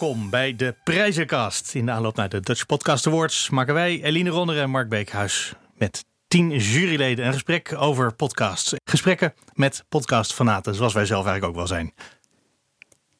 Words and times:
Welkom 0.00 0.30
bij 0.30 0.56
de 0.56 0.74
Prijzenkast. 0.84 1.74
In 1.74 1.86
de 1.86 1.92
aanloop 1.92 2.16
naar 2.16 2.28
de 2.28 2.40
Dutch 2.40 2.66
Podcast 2.66 3.06
Awards 3.06 3.50
maken 3.50 3.74
wij, 3.74 4.02
Eline 4.02 4.30
Ronner 4.30 4.60
en 4.60 4.70
Mark 4.70 4.88
Beekhuis, 4.88 5.54
met 5.74 6.04
tien 6.28 6.50
juryleden 6.50 7.26
een 7.26 7.32
gesprek 7.32 7.74
over 7.78 8.14
podcasts. 8.14 8.74
Gesprekken 8.84 9.34
met 9.52 9.84
podcastfanaten, 9.88 10.74
zoals 10.74 10.92
wij 10.92 11.04
zelf 11.04 11.26
eigenlijk 11.26 11.52
ook 11.52 11.58
wel 11.58 11.76
zijn. 11.76 11.94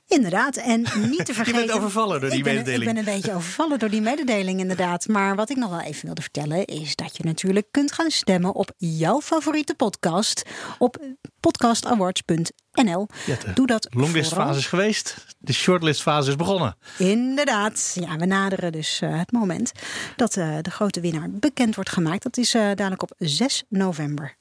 Inderdaad, 0.09 0.56
en 0.56 0.80
niet 1.11 1.27
te 1.27 1.34
vergeten. 1.34 1.61
Je 1.61 1.66
bent 1.66 1.79
overvallen 1.79 2.20
door 2.20 2.29
die 2.29 2.38
ik 2.38 2.45
ben, 2.45 2.54
mededeling. 2.54 2.88
Ik 2.88 2.95
ben 2.95 3.06
een 3.06 3.20
beetje 3.20 3.34
overvallen 3.34 3.78
door 3.78 3.88
die 3.88 4.01
mededeling, 4.01 4.60
inderdaad. 4.60 5.09
Maar 5.09 5.37
wat 5.37 5.51
ik 5.51 5.56
nog 5.56 5.70
wel 5.70 5.80
even 5.80 6.06
wilde 6.06 6.23
vertellen 6.23 6.65
is 6.65 6.96
dat 6.96 7.16
je 7.16 7.24
natuurlijk 7.24 7.66
kunt 7.70 7.92
gaan 7.92 8.10
stemmen 8.10 8.55
op 8.55 8.73
jouw 8.77 9.20
favoriete 9.20 9.74
podcast 9.74 10.42
op 10.79 10.98
podcastawards.nl. 11.41 13.09
Doe 13.55 13.66
dat. 13.66 13.87
Longlistfase 13.91 14.59
is 14.59 14.66
geweest, 14.66 15.27
de 15.38 15.52
shortlistfase 15.52 16.29
is 16.29 16.37
begonnen. 16.37 16.77
Inderdaad. 16.98 17.96
Ja, 18.01 18.16
we 18.16 18.27
naderen 18.27 18.73
dus 18.73 19.01
eh, 19.01 19.18
het 19.18 19.32
moment 19.32 19.73
dat 20.16 20.37
eh, 20.37 20.56
de 20.62 20.70
grote 20.70 21.01
winnaar 21.01 21.30
bekend 21.30 21.74
wordt 21.74 21.90
gemaakt. 21.90 22.23
Dat 22.23 22.37
is 22.37 22.54
eh, 22.54 22.62
dadelijk 22.62 23.02
op 23.02 23.12
6 23.18 23.65
november. 23.68 24.37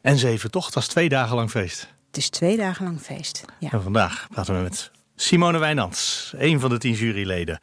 En 0.00 0.18
zeven, 0.18 0.50
toch? 0.50 0.64
Het 0.64 0.74
was 0.74 0.86
twee 0.86 1.08
dagen 1.08 1.36
lang 1.36 1.50
feest. 1.50 1.88
Het 2.06 2.16
is 2.16 2.28
twee 2.28 2.56
dagen 2.56 2.84
lang 2.84 3.00
feest. 3.00 3.44
Ja. 3.58 3.70
En 3.70 3.82
vandaag 3.82 4.26
praten 4.30 4.56
we 4.56 4.62
met 4.62 4.90
Simone 5.22 5.58
Wijnands, 5.58 6.32
een 6.36 6.60
van 6.60 6.70
de 6.70 6.78
tien 6.78 6.92
juryleden. 6.92 7.58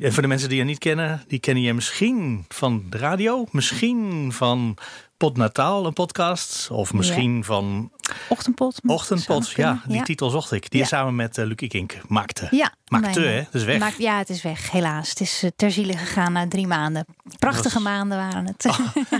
En 0.00 0.12
voor 0.12 0.22
de 0.22 0.28
mensen 0.28 0.48
die 0.48 0.58
je 0.58 0.64
niet 0.64 0.78
kennen, 0.78 1.22
die 1.26 1.38
kennen 1.38 1.62
je 1.62 1.74
misschien 1.74 2.44
van 2.48 2.84
de 2.90 2.98
radio, 2.98 3.46
misschien 3.50 4.32
van 4.32 4.76
Podnataal, 5.16 5.86
een 5.86 5.92
podcast, 5.92 6.70
of 6.70 6.92
misschien 6.92 7.44
van 7.44 7.90
Ochtendpot. 8.28 9.50
Ja, 9.50 9.82
die 9.88 10.02
titel 10.02 10.30
zocht 10.30 10.52
ik. 10.52 10.70
Die 10.70 10.80
Ja. 10.80 10.86
samen 10.86 11.14
met 11.14 11.38
uh, 11.38 11.44
Luc 11.46 11.56
Ikink 11.60 11.96
maakte. 12.08 12.48
Ja, 12.50 12.72
Maakte, 12.88 13.20
hè? 13.20 13.44
Is 13.52 13.64
weg. 13.64 13.78
Maakt, 13.78 13.98
ja, 13.98 14.18
het 14.18 14.28
is 14.30 14.42
weg, 14.42 14.70
helaas. 14.70 15.08
Het 15.10 15.20
is 15.20 15.44
uh, 15.44 15.50
ter 15.56 15.70
ziele 15.70 15.96
gegaan 15.96 16.32
na 16.32 16.48
drie 16.48 16.66
maanden. 16.66 17.06
Prachtige 17.38 17.74
was- 17.74 17.82
maanden 17.82 18.18
waren 18.18 18.46
het. 18.46 18.64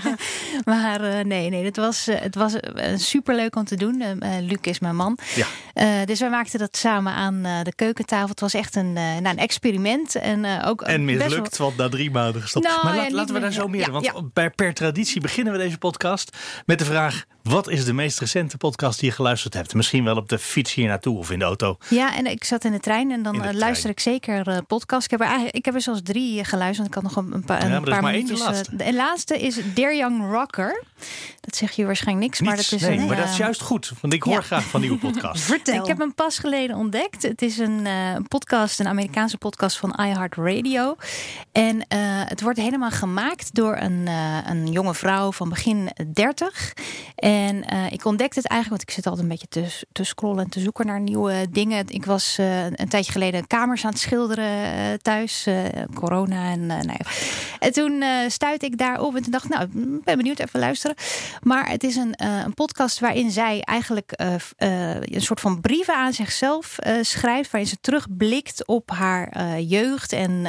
maar 0.65 1.01
uh, 1.05 1.25
nee, 1.25 1.49
nee, 1.51 1.65
het 1.65 1.77
was, 1.77 2.07
het 2.11 2.35
was 2.35 2.55
superleuk 2.97 3.57
om 3.57 3.65
te 3.65 3.77
doen. 3.77 4.23
Luc 4.41 4.59
is 4.61 4.79
mijn 4.79 4.97
man. 4.97 5.19
Ja. 5.35 6.05
Dus 6.05 6.21
wij 6.21 6.31
maakten 6.31 6.59
dat 6.59 6.77
samen 6.77 7.13
aan 7.13 7.43
de 7.43 7.73
keukentafel. 7.75 8.29
Het 8.29 8.41
was 8.41 8.55
echt 8.55 8.77
een, 8.77 8.93
nou, 8.93 9.27
een 9.29 9.39
experiment. 9.39 10.15
En, 10.15 10.63
ook 10.65 10.83
En 10.83 11.07
best 11.07 11.19
wel- 11.19 11.29
mislukt, 11.29 11.57
want 11.57 11.77
na 11.77 11.89
drie 11.89 12.11
maanden 12.11 12.43
gestopt. 12.43 12.67
Nou, 12.67 12.85
maar 12.85 12.97
laat- 12.97 13.11
laten 13.13 13.35
we 13.35 13.41
daar 13.41 13.53
zo 13.53 13.69
meer. 13.69 13.91
want 13.91 14.33
per 14.55 14.75
traditie 14.75 15.21
beginnen 15.21 15.53
we 15.53 15.59
deze 15.59 15.79
podcast 15.79 16.37
met 16.67 16.79
de 16.79 16.85
vraag: 16.85 17.25
wat 17.49 17.69
is 17.69 17.85
de 17.85 17.93
meest 17.93 18.19
recente 18.19 18.57
podcast 18.57 19.01
die 19.01 19.09
je 19.09 19.15
geluisterd 19.15 19.55
hebt? 19.55 19.75
Misschien 19.75 20.05
wel 20.05 20.17
op 20.17 20.29
de 20.29 20.39
fiets 20.39 20.75
hier 20.75 20.87
naartoe 20.89 21.19
of 21.19 21.31
in 21.31 21.39
de 21.39 21.45
auto. 21.45 21.79
Ja, 21.89 22.17
en 22.17 22.27
ik 22.27 22.45
zat 22.45 22.65
in 22.65 22.73
de 22.73 22.81
trein 22.81 23.11
en 23.11 23.23
dan 23.23 23.35
eh, 23.35 23.41
trein. 23.41 23.57
luister 23.57 23.91
ik 23.91 24.01
zeker 24.01 24.49
eh 24.49 24.59
podcast. 24.67 25.05
Ik 25.05 25.11
heb 25.11 25.21
er, 25.21 25.27
eigenlijk, 25.27 25.57
ik 25.57 25.65
heb 25.65 25.75
er 25.75 25.81
zelfs 25.81 26.01
drie 26.03 26.39
eh, 26.39 26.45
geluisterd. 26.45 26.77
Want 26.77 26.89
ik 26.89 26.95
had 26.95 27.03
nog 27.03 27.17
een, 27.17 27.33
een 27.33 27.65
een 27.65 27.73
er 27.73 27.91
paar 27.91 28.03
maar 28.03 28.13
één 28.13 28.27
de 28.27 28.33
minuutjes, 28.33 28.57
laatste. 28.57 28.77
de 28.77 28.95
laatste 28.95 29.39
is 29.41 29.59
Dear 29.75 29.97
Young 29.97 30.31
Rocker. 30.31 30.85
Dat 31.41 31.57
zegt 31.57 31.77
je 31.77 31.87
waarschijnlijk 31.87 32.27
niks, 32.27 32.41
maar 32.41 32.57
dat 32.57 32.73
is 32.73 32.81
nee, 32.81 32.99
een, 32.99 33.07
maar 33.07 33.17
dat 33.17 33.29
is 33.29 33.37
juist 33.37 33.61
goed, 33.61 33.93
want 34.01 34.13
ik 34.13 34.23
hoor 34.23 34.35
ja. 34.35 34.41
graag 34.41 34.65
van 34.65 34.81
nieuwe 34.81 34.99
podcasts. 35.07 35.45
Vertel. 35.45 35.81
Ik 35.81 35.87
heb 35.87 35.99
hem 35.99 36.15
pas 36.15 36.39
geleden 36.39 36.77
ontdekt. 36.77 37.23
Het 37.23 37.43
is 37.43 37.59
een 37.59 37.87
eh, 37.87 38.17
podcast, 38.29 38.81
een 38.81 38.89
Amerikaanse 38.89 39.39
podcast 39.39 39.77
van 39.77 39.99
iHeartRadio. 40.01 40.97
En 41.53 41.87
eh, 41.89 41.99
het 42.03 42.41
wordt 42.41 42.59
helemaal 42.59 42.91
gemaakt 42.91 43.55
door 43.55 43.77
een, 43.77 44.07
eh, 44.07 44.39
een 44.47 44.73
jonge 44.73 44.95
vrouw 44.95 45.33
van 45.33 45.49
begin 45.49 45.91
30. 46.13 46.73
En 47.15 47.36
eh, 47.45 47.93
ik 47.93 48.05
ontdekte 48.05 48.39
het 48.39 48.49
eigenlijk, 48.49 48.69
want 48.69 48.83
ik 48.83 48.91
zit 48.91 49.07
altijd 49.07 49.23
een 49.23 49.29
beetje 49.29 49.49
te, 49.49 49.85
te 49.93 50.05
scrollen 50.05 50.45
en 50.45 50.51
te 50.51 50.61
zoeken 50.61 50.87
naar 50.87 51.01
nieuwe 51.01 51.47
dingen. 51.51 51.85
Ik 51.89 52.05
was 52.05 52.39
eh, 52.39 52.65
een 52.65 52.89
tijdje 52.89 53.13
geleden 53.13 53.47
kamers 53.47 53.85
aan 53.85 53.91
het 53.91 54.01
schilderen 54.01 54.63
eh, 54.63 54.93
thuis. 55.03 55.49
corona 55.95 56.51
en 56.51 56.67
nou 56.67 56.93
ja. 56.99 57.07
En 57.59 57.73
toen 57.73 58.05
stuitte 58.29 58.67
ik 58.67 58.79
daarop 58.79 59.17
en 59.17 59.23
toen 59.23 59.33
dacht 59.33 59.49
nou, 59.49 59.69
ben 60.05 60.17
benieuwd, 60.17 60.39
even 60.39 60.61
luisteren. 60.61 60.97
Maar 61.43 61.69
het 61.71 61.85
is 61.85 61.97
een, 61.97 62.15
een 62.17 62.55
podcast 62.55 63.01
waarin 63.01 63.31
zij 63.31 63.61
eigenlijk 63.61 64.13
een 64.57 65.21
soort 65.21 65.41
van 65.41 65.61
brieven 65.61 65.95
aan 65.95 66.13
zichzelf 66.13 66.77
schrijft. 67.01 67.51
Waarin 67.51 67.71
ze 67.71 67.81
terugblikt 67.81 68.67
op 68.67 68.91
haar 68.91 69.61
jeugd 69.61 70.13
en 70.13 70.47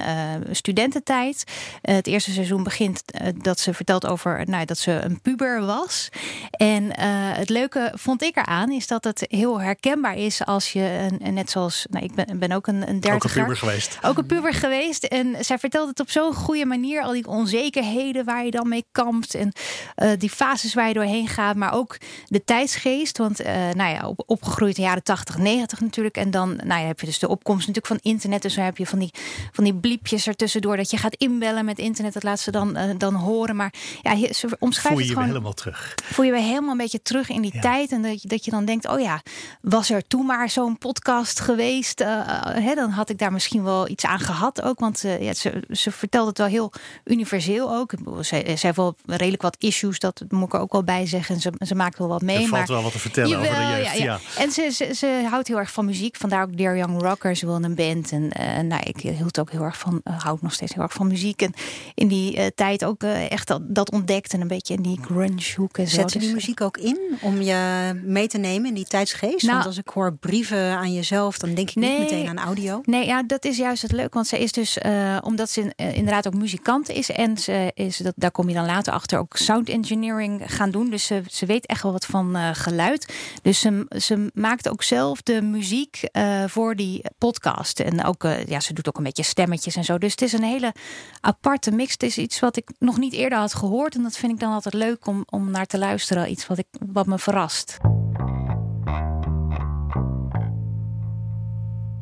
studententijd. 0.51 1.43
Het 1.81 2.07
eerste 2.07 2.31
seizoen 2.31 2.63
begint 2.63 3.03
dat 3.37 3.59
ze 3.59 3.73
vertelt 3.73 4.07
over 4.07 4.43
nou, 4.45 4.65
dat 4.65 4.77
ze 4.77 4.91
een 4.91 5.21
puber 5.21 5.65
was. 5.65 6.09
En 6.51 6.76
eh, 6.83 7.05
het 7.37 7.49
leuke 7.49 7.91
vond 7.95 8.23
ik 8.23 8.37
eraan 8.37 8.71
is 8.71 8.87
dat 8.87 9.03
het 9.03 9.25
heel 9.27 9.61
herkenbaar 9.61 10.15
is 10.15 10.45
als 10.45 10.73
je, 10.73 11.07
een, 11.19 11.33
net 11.33 11.49
zoals, 11.49 11.85
nou, 11.89 12.05
ik 12.05 12.15
ben, 12.15 12.39
ben 12.39 12.51
ook 12.51 12.67
een, 12.67 12.75
een 12.75 12.81
Ook 12.81 12.89
een 12.89 12.99
dertiger 12.99 13.41
puber 13.41 13.57
geweest. 13.57 13.99
ook 14.01 14.17
een 14.17 14.25
puber 14.25 14.53
geweest. 14.53 15.03
En 15.03 15.35
zij 15.45 15.57
vertelt 15.57 15.89
het 15.89 15.99
op 15.99 16.09
zo'n 16.09 16.33
goede 16.33 16.65
manier. 16.65 17.01
Al 17.01 17.11
die 17.11 17.27
onzekerheden 17.27 18.25
waar 18.25 18.45
je 18.45 18.51
dan 18.51 18.69
mee 18.69 18.85
kampt. 18.91 19.33
En 19.33 19.51
eh, 19.95 20.11
die 20.17 20.29
fases 20.29 20.73
waar 20.73 20.87
je 20.87 20.93
doorheen 20.93 21.27
gaat. 21.27 21.55
Maar 21.55 21.73
ook 21.73 21.97
de 22.25 22.43
tijdsgeest. 22.43 23.17
Want 23.17 23.39
eh, 23.39 23.53
nou 23.53 23.93
ja, 23.93 24.07
op, 24.07 24.23
opgegroeid 24.25 24.77
in 24.77 24.83
de 24.83 24.87
jaren 24.87 25.03
80, 25.03 25.37
90 25.37 25.79
natuurlijk. 25.79 26.17
En 26.17 26.31
dan 26.31 26.55
nou 26.55 26.81
ja, 26.81 26.87
heb 26.87 26.99
je 26.99 27.05
dus 27.05 27.19
de 27.19 27.27
opkomst 27.27 27.67
natuurlijk 27.67 28.01
van 28.01 28.11
internet. 28.11 28.41
Dus 28.41 28.55
dan 28.55 28.65
heb 28.65 28.77
je 28.77 28.87
van 28.87 28.99
die, 28.99 29.11
van 29.51 29.63
die 29.63 29.75
bliepjes 29.75 30.27
ertussendoor. 30.27 30.77
Dat 30.77 30.91
je 30.91 30.97
gaat 30.97 31.15
inbellen 31.15 31.65
met 31.65 31.79
internet. 31.79 32.13
Dat 32.13 32.23
laat 32.23 32.39
ze 32.39 32.51
dan, 32.51 32.77
dan 32.97 33.13
horen. 33.13 33.55
Maar 33.55 33.73
ja, 34.01 34.33
ze 34.33 34.55
omschrijft 34.59 34.87
Voel 34.87 34.89
je 34.89 34.97
het 34.97 35.07
je 35.07 35.13
gewoon 35.13 35.27
helemaal 35.27 35.53
terug. 35.53 35.95
voel 36.03 36.25
je 36.25 36.31
weer 36.31 36.41
helemaal 36.41 36.66
een 36.71 36.77
beetje 36.77 37.01
terug 37.01 37.29
in 37.29 37.41
die 37.41 37.53
Ja. 37.53 37.61
tijd. 37.61 37.91
En 37.91 38.01
dat 38.01 38.21
je, 38.21 38.27
dat 38.27 38.45
je 38.45 38.51
dan 38.51 38.65
denkt, 38.65 38.87
oh 38.87 38.99
ja, 38.99 39.21
was 39.61 39.89
er 39.89 40.07
toen 40.07 40.25
maar 40.25 40.49
zo'n 40.49 40.77
podcast 40.77 41.39
geweest? 41.39 42.01
eh, 42.01 42.19
eh, 42.19 42.63
hè, 42.63 42.75
dan 42.75 42.89
had 42.89 43.09
ik 43.09 43.17
daar 43.17 43.31
misschien 43.31 43.63
wel 43.63 43.89
iets 43.89 44.05
aan 44.05 44.19
gehad 44.19 44.61
ook. 44.61 44.79
Want 44.79 45.03
eh, 45.03 45.21
ja, 45.21 45.33
ze, 45.33 45.63
ze 45.69 45.91
vertelt 45.91 46.27
het 46.27 46.37
wel 46.37 46.47
heel 46.47 46.71
universeel 47.03 47.75
ook. 47.75 47.91
Ze, 48.21 48.21
ze 48.57 48.65
heeft 48.65 48.75
wel 48.75 48.95
redelijk 49.05 49.41
wat 49.41 49.55
issues, 49.59 49.99
dat 49.99 50.23
moet 50.29 50.47
ik 50.47 50.53
er 50.53 50.59
ook 50.59 50.71
wel 50.71 50.83
bij 50.83 51.05
zeggen. 51.05 51.35
En 51.35 51.41
ze, 51.41 51.51
ze 51.59 51.75
maakt 51.75 51.97
wel 51.97 52.07
wat 52.07 52.21
mee. 52.21 52.35
er 52.35 52.41
maar 52.41 52.49
valt 52.57 52.67
wel 52.69 52.81
wat 52.81 52.91
te 52.91 52.99
vertellen 52.99 53.39
over 53.39 53.55
de 53.55 53.61
jeugd. 53.61 53.83
ja, 53.85 53.93
Ja, 53.93 54.03
ja. 54.03 54.19
En 54.37 54.51
ze, 54.51 54.69
ze, 54.73 54.93
ze 54.95 55.25
houdt 55.29 55.47
heel 55.47 55.57
erg 55.57 55.71
van 55.71 55.85
muziek. 55.85 56.15
Vandaar 56.15 56.43
ook 56.43 56.57
Dear 56.57 56.77
Young 56.77 57.01
Rocker. 57.01 57.35
Ze 57.35 57.45
wil 57.45 57.55
een 57.63 57.75
band. 57.75 58.11
En 58.11 58.31
eh, 58.31 58.59
nou, 58.63 58.81
ik 58.83 58.99
hield 58.99 59.39
ook 59.39 59.51
heel 59.51 59.61
erg 59.63 59.77
van, 59.77 60.01
uh, 60.03 60.21
houd 60.23 60.41
nog 60.41 60.53
steeds 60.53 60.73
heel 60.73 60.83
erg 60.83 60.93
van 60.93 61.07
muziek. 61.07 61.41
En 61.41 61.53
in 61.95 62.07
die 62.07 62.37
eh, 62.37 62.45
tijd 62.55 62.85
ook 62.85 63.03
echt 63.03 63.47
dat, 63.47 63.61
dat 63.75 63.91
ontdekt. 63.91 64.33
En 64.33 64.41
een 64.41 64.47
beetje 64.47 64.73
in 64.73 64.81
die 64.81 64.99
grunge 65.01 65.53
hoek 65.55 65.77
en 65.77 65.87
zo. 65.87 65.95
Zet 65.95 66.11
ze 66.11 66.17
Dus, 66.17 66.27
die 66.27 66.37
eh, 66.37 66.43
muziek 66.47 66.61
ook 66.61 66.77
in 66.77 67.17
om 67.21 67.41
je 67.41 67.91
mee 68.03 68.27
te 68.27 68.37
nemen 68.37 68.67
in 68.67 68.73
die 68.73 68.85
tijdsgeest? 68.85 69.41
Nou- 69.41 69.53
Want 69.53 69.65
als 69.65 69.77
ik 69.77 69.87
hoor 69.87 70.13
brieven 70.13 70.77
aan 70.77 70.93
jezelf, 70.93 71.37
dan 71.37 71.53
denk 71.53 71.69
ik 71.69 71.75
Nee. 71.75 71.89
niet 71.91 71.99
meteen 71.99 72.27
aan 72.27 72.37
audio. 72.45 72.81
Nee, 72.83 73.05
ja, 73.05 73.23
dat 73.23 73.45
is 73.45 73.57
juist 73.57 73.81
het 73.81 73.91
leuk. 73.91 74.13
Want 74.13 74.27
ze 74.27 74.39
is 74.39 74.51
dus, 74.51 74.77
eh, 74.77 75.17
omdat 75.23 75.49
ze 75.49 75.73
eh, 75.75 75.95
inderdaad 75.95 76.27
ook 76.27 76.33
muzikant 76.33 76.89
is. 76.89 77.09
En 77.11 77.37
ze 77.37 77.71
is, 77.73 77.97
dat, 77.97 78.13
daar 78.15 78.31
kom 78.31 78.47
je 78.49 78.55
dan 78.55 78.65
later 78.65 78.93
achter, 78.93 79.19
ook 79.19 79.37
sound 79.37 79.69
engineering 79.69 80.41
gaan 80.45 80.71
doen. 80.71 80.89
Dus 80.89 81.05
ze, 81.05 81.21
ze 81.29 81.45
weet 81.45 81.65
echt 81.65 81.83
wel 81.83 81.91
wat 81.91 82.05
van 82.05 82.35
eh, 82.35 82.49
geluid. 82.53 83.13
Dus 83.41 83.59
ze, 83.59 83.85
ze 83.97 84.31
maakt 84.33 84.69
ook 84.69 84.83
zelf 84.83 85.21
de 85.21 85.41
muziek 85.41 85.99
voor 86.47 86.75
die 86.75 87.01
podcast. 87.17 87.79
En 87.79 88.03
ook, 88.05 88.27
ja, 88.47 88.59
ze 88.59 88.73
doet 88.73 88.87
ook 88.87 88.97
een 88.97 89.03
beetje 89.03 89.23
stemmetjes 89.23 89.75
en 89.75 89.83
zo. 89.83 89.97
Dus 89.97 90.11
het 90.11 90.21
is 90.21 90.33
een 90.33 90.43
hele 90.43 90.73
aparte 91.21 91.71
mix. 91.71 91.91
Het 91.91 92.03
is 92.03 92.17
iets 92.17 92.39
wat 92.39 92.57
ik 92.57 92.69
nog 92.79 92.97
niet 92.97 93.13
eerder 93.13 93.37
had 93.37 93.53
gehoord. 93.53 93.95
En 93.95 94.03
dat 94.03 94.17
vind 94.17 94.31
ik 94.31 94.39
dan 94.39 94.53
altijd 94.53 94.73
leuk 94.73 95.07
om, 95.07 95.23
om 95.29 95.51
naar 95.51 95.65
te 95.65 95.77
luisteren. 95.77 96.29
Iets 96.37 96.47
wat, 96.47 96.57
ik, 96.57 96.67
wat 96.93 97.05
me 97.07 97.17
verrast. 97.17 97.77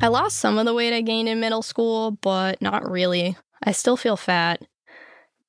I 0.02 0.08
lost 0.08 0.36
some 0.36 0.58
of 0.58 0.66
the 0.66 0.74
weight 0.74 0.92
I 0.92 1.00
gained 1.00 1.28
in 1.28 1.40
middle 1.40 1.62
school, 1.62 2.10
but 2.20 2.60
not 2.60 2.90
really. 2.90 3.36
I 3.66 3.72
still 3.72 3.96
feel 3.96 4.16
fat. 4.16 4.60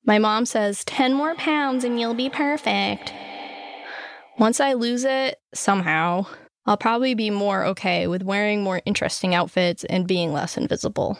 My 0.06 0.18
mom 0.18 0.46
says 0.46 0.84
10 0.84 1.12
more 1.12 1.34
pounds 1.34 1.84
and 1.84 2.00
you'll 2.00 2.14
be 2.14 2.30
perfect. 2.30 3.12
Once 4.38 4.58
I 4.58 4.72
lose 4.72 5.04
it, 5.04 5.36
somehow, 5.52 6.24
I'll 6.64 6.78
probably 6.78 7.14
be 7.14 7.28
more 7.28 7.66
okay 7.66 8.06
with 8.06 8.22
wearing 8.22 8.62
more 8.62 8.80
interesting 8.86 9.34
outfits 9.34 9.84
and 9.84 10.06
being 10.06 10.32
less 10.32 10.56
invisible. 10.56 11.18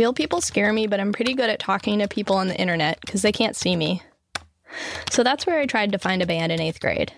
Real 0.00 0.14
people 0.14 0.40
scare 0.40 0.72
me, 0.72 0.86
but 0.86 0.98
I'm 0.98 1.12
pretty 1.12 1.34
good 1.34 1.50
at 1.50 1.58
talking 1.58 1.98
to 1.98 2.08
people 2.08 2.36
on 2.36 2.48
the 2.48 2.58
internet 2.58 3.02
because 3.02 3.20
they 3.20 3.32
can't 3.32 3.54
see 3.54 3.76
me. 3.76 4.00
So 5.10 5.22
that's 5.22 5.44
where 5.44 5.58
I 5.58 5.66
tried 5.66 5.92
to 5.92 5.98
find 5.98 6.22
a 6.22 6.26
band 6.26 6.52
in 6.52 6.58
eighth 6.58 6.80
grade. 6.80 7.12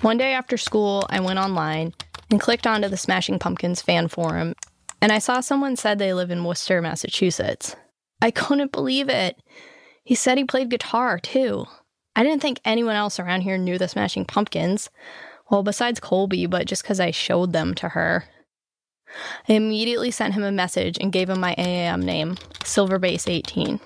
One 0.00 0.18
day 0.18 0.32
after 0.32 0.56
school, 0.56 1.06
I 1.08 1.20
went 1.20 1.38
online 1.38 1.94
and 2.32 2.40
clicked 2.40 2.66
onto 2.66 2.88
the 2.88 2.96
Smashing 2.96 3.38
Pumpkins 3.38 3.80
fan 3.80 4.08
forum, 4.08 4.56
and 5.00 5.12
I 5.12 5.20
saw 5.20 5.38
someone 5.38 5.76
said 5.76 6.00
they 6.00 6.12
live 6.12 6.32
in 6.32 6.42
Worcester, 6.42 6.82
Massachusetts. 6.82 7.76
I 8.20 8.32
couldn't 8.32 8.72
believe 8.72 9.08
it. 9.08 9.40
He 10.02 10.16
said 10.16 10.38
he 10.38 10.44
played 10.44 10.68
guitar 10.68 11.20
too. 11.20 11.66
I 12.16 12.24
didn't 12.24 12.42
think 12.42 12.58
anyone 12.64 12.96
else 12.96 13.20
around 13.20 13.42
here 13.42 13.56
knew 13.56 13.78
the 13.78 13.86
Smashing 13.86 14.24
Pumpkins. 14.24 14.90
Well, 15.48 15.62
besides 15.62 16.00
Colby, 16.00 16.46
but 16.46 16.66
just 16.66 16.82
because 16.82 16.98
I 16.98 17.12
showed 17.12 17.52
them 17.52 17.72
to 17.76 17.90
her. 17.90 18.24
I 19.48 19.54
immediately 19.54 20.10
sent 20.10 20.34
him 20.34 20.42
a 20.42 20.52
message 20.52 20.98
and 21.00 21.12
gave 21.12 21.28
him 21.28 21.40
my 21.40 21.54
AAM 21.56 22.02
name, 22.02 22.36
Silverbase18. 22.64 23.80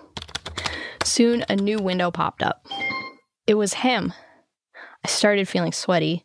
Soon, 1.05 1.45
a 1.49 1.57
new 1.57 1.79
window 1.79 2.11
popped 2.11 2.43
up. 2.43 2.67
It 3.47 3.55
was 3.55 3.75
him. 3.75 4.13
I 5.05 5.09
started 5.09 5.49
feeling 5.49 5.73
sweaty. 5.73 6.25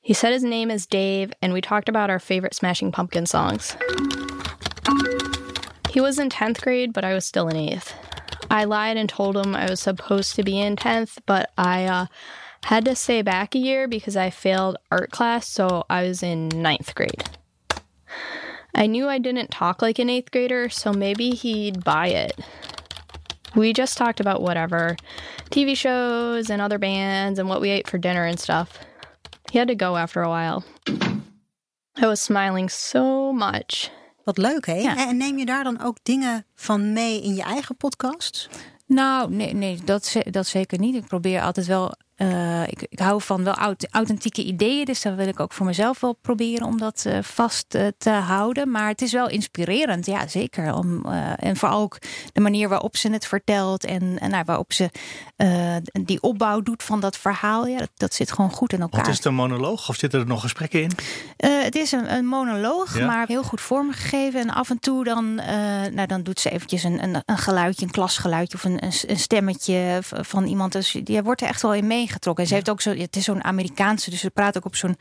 He 0.00 0.14
said 0.14 0.32
his 0.32 0.44
name 0.44 0.70
is 0.70 0.86
Dave, 0.86 1.32
and 1.40 1.52
we 1.52 1.60
talked 1.60 1.88
about 1.88 2.10
our 2.10 2.18
favorite 2.18 2.54
Smashing 2.54 2.92
Pumpkin 2.92 3.26
songs. 3.26 3.76
He 5.90 6.00
was 6.00 6.18
in 6.18 6.28
10th 6.28 6.60
grade, 6.60 6.92
but 6.92 7.04
I 7.04 7.14
was 7.14 7.24
still 7.24 7.48
in 7.48 7.56
8th. 7.56 7.92
I 8.50 8.64
lied 8.64 8.96
and 8.96 9.08
told 9.08 9.36
him 9.36 9.56
I 9.56 9.68
was 9.68 9.80
supposed 9.80 10.34
to 10.36 10.42
be 10.42 10.60
in 10.60 10.76
10th, 10.76 11.18
but 11.26 11.50
I 11.56 11.86
uh, 11.86 12.06
had 12.64 12.84
to 12.84 12.94
stay 12.94 13.22
back 13.22 13.54
a 13.54 13.58
year 13.58 13.88
because 13.88 14.16
I 14.16 14.30
failed 14.30 14.76
art 14.90 15.10
class, 15.10 15.48
so 15.48 15.84
I 15.88 16.02
was 16.02 16.22
in 16.22 16.48
9th 16.50 16.94
grade. 16.94 17.24
I 18.76 18.86
knew 18.86 19.08
I 19.08 19.18
didn't 19.18 19.50
talk 19.50 19.82
like 19.82 19.98
an 20.02 20.08
8th 20.08 20.30
grader, 20.30 20.68
so 20.68 20.92
maybe 20.92 21.30
he'd 21.30 21.82
buy 21.82 22.08
it. 22.08 22.32
We 23.54 23.72
just 23.72 23.96
talked 23.96 24.20
about 24.20 24.42
whatever 24.42 24.96
TV 25.50 25.74
shows 25.76 26.50
and 26.50 26.60
other 26.60 26.78
bands 26.78 27.38
and 27.38 27.48
what 27.48 27.60
we 27.60 27.70
ate 27.70 27.88
for 27.88 27.98
dinner 27.98 28.24
and 28.26 28.38
stuff. 28.38 28.68
He 29.50 29.58
had 29.58 29.68
to 29.68 29.74
go 29.74 29.96
after 29.96 30.22
a 30.22 30.28
while. 30.28 30.62
I 32.02 32.06
was 32.06 32.20
smiling 32.22 32.68
so 32.70 33.32
much. 33.32 33.90
Wat 34.24 34.38
leuk, 34.38 34.66
hè? 34.66 34.74
Ja. 34.74 34.96
En 35.08 35.16
neem 35.16 35.38
je 35.38 35.46
daar 35.46 35.64
dan 35.64 35.80
ook 35.82 35.96
dingen 36.02 36.44
van 36.54 36.92
mee 36.92 37.22
in 37.22 37.34
je 37.34 37.42
eigen 37.42 37.76
podcast? 37.76 38.48
Nou, 38.86 39.30
nee, 39.30 39.54
nee 39.54 39.80
dat, 39.84 40.04
ze- 40.04 40.26
dat 40.30 40.46
zeker 40.46 40.78
niet. 40.78 40.94
Ik 40.94 41.06
probeer 41.06 41.40
altijd 41.42 41.66
wel. 41.66 41.94
Eh, 42.16 42.62
ik, 42.62 42.86
ik 42.88 42.98
hou 42.98 43.22
van 43.22 43.44
wel 43.44 43.54
aut- 43.54 43.88
authentieke 43.90 44.44
ideeën. 44.44 44.84
Dus 44.84 45.02
dat 45.02 45.14
wil 45.14 45.26
ik 45.26 45.40
ook 45.40 45.52
voor 45.52 45.66
mezelf 45.66 46.00
wel 46.00 46.12
proberen 46.12 46.66
om 46.66 46.78
dat 46.78 47.04
eh, 47.06 47.18
vast 47.22 47.74
eh, 47.74 47.86
te 47.98 48.10
houden. 48.10 48.70
Maar 48.70 48.88
het 48.88 49.02
is 49.02 49.12
wel 49.12 49.28
inspirerend, 49.28 50.06
ja, 50.06 50.28
zeker. 50.28 50.74
Om, 50.74 51.06
en 51.36 51.56
vooral 51.56 51.80
ook 51.80 51.98
de 52.32 52.40
manier 52.40 52.68
waarop 52.68 52.96
ze 52.96 53.10
het 53.10 53.26
vertelt. 53.26 53.84
En, 53.84 54.18
en 54.18 54.30
nou, 54.30 54.44
waarop 54.46 54.72
ze 54.72 54.90
die 55.92 56.22
opbouw 56.22 56.60
doet 56.60 56.82
van 56.82 57.00
dat 57.00 57.16
verhaal. 57.16 57.66
Ja, 57.66 57.78
dat, 57.78 57.90
dat 57.94 58.14
zit 58.14 58.32
gewoon 58.32 58.50
goed 58.50 58.72
in 58.72 58.80
elkaar. 58.80 59.00
Wat 59.00 59.08
is 59.08 59.16
het 59.16 59.24
een 59.24 59.34
monoloog 59.34 59.88
of 59.88 59.96
zitten 59.96 60.20
er 60.20 60.26
nog 60.26 60.40
gesprekken 60.40 60.82
in? 60.82 60.90
Het 61.36 61.74
is 61.74 61.92
een, 61.92 62.12
een 62.14 62.26
monoloog, 62.26 62.98
Ja. 62.98 63.06
maar 63.06 63.26
heel 63.26 63.42
goed 63.42 63.60
vormgegeven. 63.60 64.40
En 64.40 64.50
af 64.50 64.70
en 64.70 64.78
toe 64.78 65.04
dan, 65.04 65.34
nou, 65.34 66.06
dan 66.06 66.22
doet 66.22 66.40
ze 66.40 66.50
eventjes 66.50 66.82
een, 66.82 67.02
een, 67.02 67.22
een 67.24 67.38
geluidje, 67.38 67.84
een 67.86 67.90
klasgeluidje 67.92 68.56
of 68.56 68.64
een, 68.64 68.84
een, 68.84 69.18
stemmetje 69.18 69.98
van 70.02 70.44
iemand. 70.44 70.72
Dus 70.72 70.96
die 71.02 71.22
wordt 71.22 71.40
er 71.40 71.48
echt 71.48 71.62
wel 71.62 71.74
in 71.74 71.86
meegetrokken. 72.06 72.42
En 72.44 72.48
ze 72.48 72.54
heeft 72.54 72.70
ook 72.70 72.80
zo, 72.80 72.90
het 72.94 73.16
is 73.16 73.24
zo'n 73.24 73.44
Amerikaanse, 73.44 74.10
dus 74.10 74.20
ze 74.20 74.30
praat 74.30 74.56
ook 74.56 74.64
op 74.64 74.76
zo'n 74.76 74.96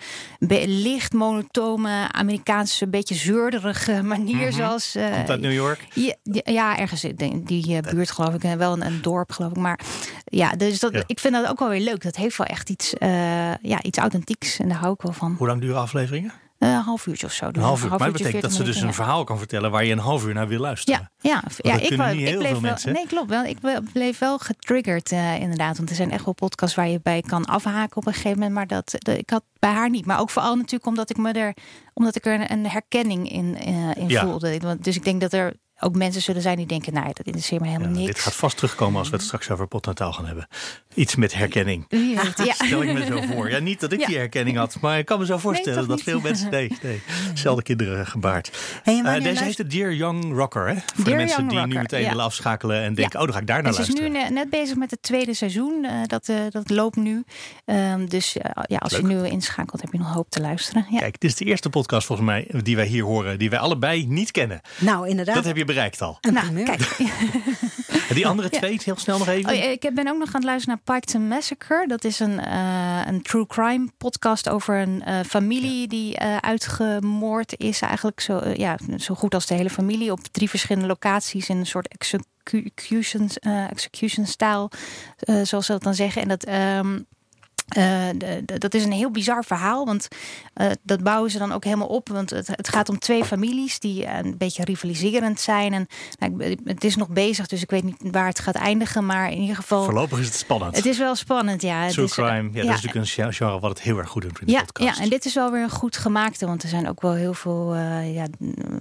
licht 0.66 1.14
monotone 1.14 2.12
Amerikaanse, 2.12 2.88
beetje 2.88 3.16
zeurderige 3.16 4.02
manier. 4.04 4.52
zoals, 4.54 4.96
eh, 4.96 5.14
Komt 5.14 5.30
uit 5.30 5.42
New 5.42 5.54
York? 5.54 5.88
ja, 5.94 6.14
ja, 6.44 6.78
ergens 6.78 7.04
in 7.04 7.44
die, 7.44 7.76
eh, 7.82 7.92
buurt 7.92 8.12
geloof 8.12 8.34
ik. 8.34 8.44
En 8.44 8.58
Wel 8.58 8.74
een, 8.74 8.86
een 8.86 9.02
dorp 9.02 9.32
geloof 9.32 9.52
ik. 9.52 9.58
Maar 9.58 9.80
ja, 10.26 10.52
dus 10.52 10.80
dat, 10.80 10.94
Ja. 10.94 11.04
ik 11.08 11.20
vind 11.20 11.34
dat 11.34 11.48
ook 11.48 11.60
wel 11.60 11.70
weer 11.70 11.80
leuk. 11.82 12.04
Dat 12.04 12.16
heeft 12.16 12.38
wel 12.38 12.48
echt 12.48 12.70
iets, 12.70 12.94
eh, 12.94 13.56
ja, 13.56 13.82
iets 13.84 13.98
authentieks. 13.98 14.60
En 14.60 14.68
daar 14.68 14.78
hou 14.78 14.94
ik 14.94 15.02
wel 15.02 15.14
van. 15.14 15.36
Hoe 15.38 15.48
lang 15.48 15.62
duren 15.62 15.80
afleveringen? 15.80 16.32
Eh, 16.58 16.70
een 16.70 16.76
half 16.82 17.08
uurtje 17.08 17.26
of 17.26 17.32
zo. 17.34 17.46
Een 17.52 17.62
half 17.62 17.84
uur. 17.84 17.90
Maar 17.90 17.98
dat 18.00 18.12
betekent 18.12 18.42
dat 18.42 18.52
ze 18.52 18.58
40 18.58 18.74
dus 18.76 18.84
een 18.84 18.94
verhaal 18.94 19.24
kan 19.24 19.38
vertellen 19.38 19.72
waar 19.72 19.86
je 19.86 19.92
een 19.92 19.98
half 20.00 20.26
uur 20.26 20.34
naar 20.34 20.48
wil 20.48 20.60
luisteren. 20.60 21.12
Ja, 21.22 21.44
ja, 21.58 21.78
ik, 21.78 21.96
wel- 21.98 22.06
niet 22.14 22.22
ik 22.22 22.28
heel 22.28 22.38
bleef 22.38 22.52
veel 22.52 22.62
wel. 22.62 22.70
mensen? 22.70 22.94
Nee, 22.94 23.08
klopt 23.08 23.30
wel. 23.30 23.44
Ik 23.44 23.60
ble- 23.60 23.82
bleef 23.94 24.20
wel 24.20 24.38
getriggerd, 24.38 25.12
eh, 25.12 25.40
inderdaad. 25.40 25.78
Want 25.78 25.90
er 25.90 25.96
zijn 25.96 26.12
echt 26.12 26.26
wel 26.26 26.34
podcasts 26.34 26.76
waar 26.76 26.88
je 26.88 27.00
bij 27.04 27.22
kan 27.22 27.46
afhaken 27.46 27.98
op 27.98 28.08
een 28.08 28.14
gegeven 28.14 28.38
moment. 28.40 28.54
Maar 28.54 28.68
dat, 28.68 28.96
ik 29.10 29.30
had 29.30 29.44
bij 29.60 29.72
haar 29.72 29.90
niet. 29.90 30.06
Maar 30.06 30.20
ook 30.20 30.30
vooral 30.30 30.56
natuurlijk 30.56 30.86
omdat 30.86 31.10
ik 31.10 31.18
me 31.18 31.32
er, 31.32 31.54
omdat 31.94 32.16
ik 32.16 32.26
er 32.26 32.52
een, 32.52 32.68
herkenning 32.70 33.32
in, 33.32 33.58
eh, 33.58 33.96
in 33.96 34.10
Ja. 34.10 34.26
voelde. 34.26 34.78
Dus 34.80 34.96
ik 34.96 35.04
denk 35.04 35.22
dat 35.22 35.34
er 35.34 35.54
ook 35.80 35.96
mensen 35.96 36.22
zullen 36.22 36.42
zijn 36.42 36.58
die 36.58 36.66
denken, 36.66 36.94
nou, 36.94 37.06
dat 37.08 37.26
interesseert 37.26 37.62
me 37.62 37.68
helemaal 37.68 37.90
Ja, 37.90 37.96
niks. 37.96 38.08
dit 38.08 38.20
gaat 38.20 38.36
vast 38.36 38.56
terugkomen 38.56 39.00
als 39.00 39.10
we 39.10 39.16
het 39.16 39.26
straks 39.26 39.50
over 39.50 39.68
potnataal 39.68 40.14
gaan 40.14 40.26
hebben. 40.26 40.48
Iets 40.94 41.16
met 41.16 41.34
herkenning. 41.34 41.86
Ja. 41.90 42.22
Stel 42.66 42.82
ik 42.84 42.94
me 42.94 43.06
zo 43.06 43.22
voor. 43.22 43.50
Ja, 43.50 43.60
niet 43.60 43.80
dat 43.80 43.92
ik 43.92 44.00
Ja. 44.00 44.06
die 44.06 44.18
herkenning 44.18 44.58
had, 44.58 44.78
maar 44.82 44.98
ik 44.98 45.06
kan 45.06 45.20
me 45.20 45.26
zo 45.26 45.38
voorstellen 45.38 45.88
dat 45.88 45.96
niet? 45.96 46.04
veel 46.06 46.20
mensen. 46.20 46.52
Nee, 46.52 46.78
nee. 46.82 47.02
Zelfde 47.34 47.64
kinderen 47.64 48.08
gebaard. 48.08 48.52
Hey, 48.84 48.98
Eh, 48.98 49.02
wanneer 49.04 49.22
deze 49.22 49.26
luister- 49.44 49.46
heet 49.64 49.72
de 49.72 49.78
Dear 49.78 49.94
Young 49.94 50.34
Rocker. 50.38 50.68
Hè? 50.68 50.76
Voor 50.96 51.04
de 51.04 51.16
mensen 51.16 51.38
Young 51.48 51.50
die 51.52 51.74
nu 51.76 51.82
meteen 51.82 52.02
ja. 52.02 52.10
willen 52.10 52.24
afschakelen 52.24 52.82
en 52.82 52.94
denken: 52.94 53.20
oh, 53.20 53.26
dan 53.26 53.34
ga 53.34 53.40
ik 53.42 53.48
daar 53.48 53.58
naar 53.64 53.68
En 53.68 53.74
ze 53.74 53.82
is 53.82 53.88
nu 53.88 54.00
luisteren. 54.02 54.34
ne- 54.34 54.40
net 54.40 54.50
bezig 54.50 54.76
met 54.76 54.92
het 54.92 55.02
tweede 55.02 55.34
seizoen. 55.34 55.86
eh, 55.86 55.92
dat, 56.06 56.30
eh, 56.30 56.36
dat 56.50 56.70
loopt 56.70 56.96
nu. 56.96 57.24
Ehm, 57.66 58.06
dus 58.06 58.38
eh, 58.38 58.52
ja, 58.68 58.78
als 58.78 58.96
je 58.96 59.04
nu 59.04 59.28
inschakelt, 59.28 59.82
heb 59.82 59.92
je 59.92 59.98
nog 59.98 60.14
hoop 60.14 60.30
te 60.30 60.42
luisteren. 60.42 60.86
Ja. 60.90 61.00
Kijk, 61.00 61.20
dit 61.20 61.30
is 61.30 61.36
de 61.38 61.46
eerste 61.46 61.70
podcast 61.70 62.08
volgens 62.08 62.28
mij 62.28 62.48
die 62.64 62.76
wij 62.76 62.86
hier 62.88 63.04
horen, 63.04 63.40
die 63.40 63.50
wij 63.50 63.60
allebei 63.60 64.08
niet 64.08 64.32
kennen. 64.32 64.62
Nou, 64.78 65.08
inderdaad. 65.10 65.36
Dat 65.36 65.46
heb 65.46 65.58
je 65.58 65.65
bereikt 65.66 66.02
al. 66.02 66.18
Nou, 66.32 66.64
kijk. 66.64 66.82
En 68.10 68.16
die 68.20 68.28
andere 68.28 68.50
twee, 68.60 68.80
heel 68.84 68.98
snel 68.98 69.18
nog 69.18 69.28
even. 69.28 69.52
Oh, 69.54 69.58
ik 69.64 69.90
ben 69.94 70.08
ook 70.08 70.18
nog 70.18 70.28
aan 70.28 70.34
het 70.34 70.44
luisteren 70.44 70.80
naar 70.86 70.96
Piketon 70.96 71.28
Massacre. 71.28 71.88
Dat 71.88 72.04
is 72.04 72.20
een, 72.20 72.40
eh, 72.40 73.02
een 73.06 73.22
true 73.22 73.48
crime 73.48 73.88
podcast 73.98 74.50
over 74.50 74.78
een 74.80 75.04
eh, 75.04 75.20
familie 75.28 75.88
die 75.88 76.18
eh, 76.18 76.38
uitgemoord 76.38 77.54
is. 77.60 77.82
Eigenlijk 77.82 78.20
zo, 78.20 78.42
ja, 78.54 78.78
zo 78.98 79.16
goed 79.16 79.34
als 79.34 79.46
de 79.46 79.54
hele 79.54 79.70
familie 79.70 80.12
op 80.12 80.20
drie 80.32 80.50
verschillende 80.50 80.88
locaties 80.88 81.50
in 81.50 81.58
een 81.58 81.66
soort 81.66 81.88
execution, 81.88 83.30
eh, 83.40 83.72
execution 83.72 84.26
stijl, 84.26 84.72
eh, 85.20 85.42
zoals 85.44 85.66
ze 85.66 85.72
dat 85.72 85.84
dan 85.84 85.96
zeggen. 85.96 86.22
En 86.22 86.28
dat. 86.28 86.44
ehm, 86.44 87.00
eh, 87.68 88.04
de- 88.18 88.42
de- 88.46 88.58
dat 88.58 88.74
is 88.74 88.84
een 88.84 88.92
heel 88.92 89.12
bizar 89.12 89.44
verhaal, 89.46 89.86
want 89.86 90.08
eh, 90.54 90.68
dat 90.84 91.04
bouwen 91.04 91.32
ze 91.32 91.38
dan 91.38 91.52
ook 91.52 91.64
helemaal 91.64 91.88
op. 91.88 92.10
Want 92.10 92.30
het, 92.30 92.48
het 92.48 92.70
gaat 92.70 92.90
om 92.90 93.00
twee 93.00 93.26
families 93.26 93.80
die 93.80 94.06
eh, 94.06 94.18
een 94.24 94.38
beetje 94.38 94.64
rivaliserend 94.64 95.40
zijn. 95.40 95.74
En 95.74 95.88
nou, 96.20 96.44
ik- 96.44 96.60
het 96.64 96.84
is 96.84 96.96
nog 96.96 97.10
bezig, 97.10 97.48
dus 97.48 97.62
ik 97.62 97.70
weet 97.70 97.84
niet 97.84 97.96
waar 98.12 98.28
het 98.28 98.40
gaat 98.40 98.56
eindigen. 98.56 99.06
Maar 99.06 99.32
in 99.32 99.40
ieder 99.40 99.56
geval, 99.56 99.84
Voorlopig 99.84 100.20
is 100.20 100.26
het 100.26 100.36
spannend. 100.36 100.76
het 100.76 100.86
is 100.86 100.98
wel 100.98 101.16
spannend. 101.16 101.62
Ja, 101.62 101.82
het 101.82 101.94
True 101.94 102.06
is, 102.06 102.12
crime, 102.14 102.32
ja, 102.34 102.42
dat 102.52 102.56
is 102.56 102.66
natuurlijk 102.68 102.96
een 102.96 103.34
genre 103.34 103.60
wat 103.60 103.70
het 103.70 103.82
heel 103.82 103.98
erg 103.98 104.10
goed 104.10 104.22
doet 104.22 104.40
in 104.40 104.46
de 104.46 104.52
ja, 104.52 104.64
podcast. 104.64 104.98
ja, 104.98 105.04
en 105.04 105.10
dit 105.10 105.26
is 105.26 105.34
wel 105.34 105.52
weer 105.52 105.64
een 105.64 105.70
goed 105.70 105.98
gemaakte, 105.98 106.46
want 106.46 106.64
er 106.64 106.70
zijn 106.70 106.90
ook 106.90 107.02
wel 107.02 107.14
heel 107.14 107.34
veel 107.34 107.74
eh 107.76 108.14
ja, 108.16 108.26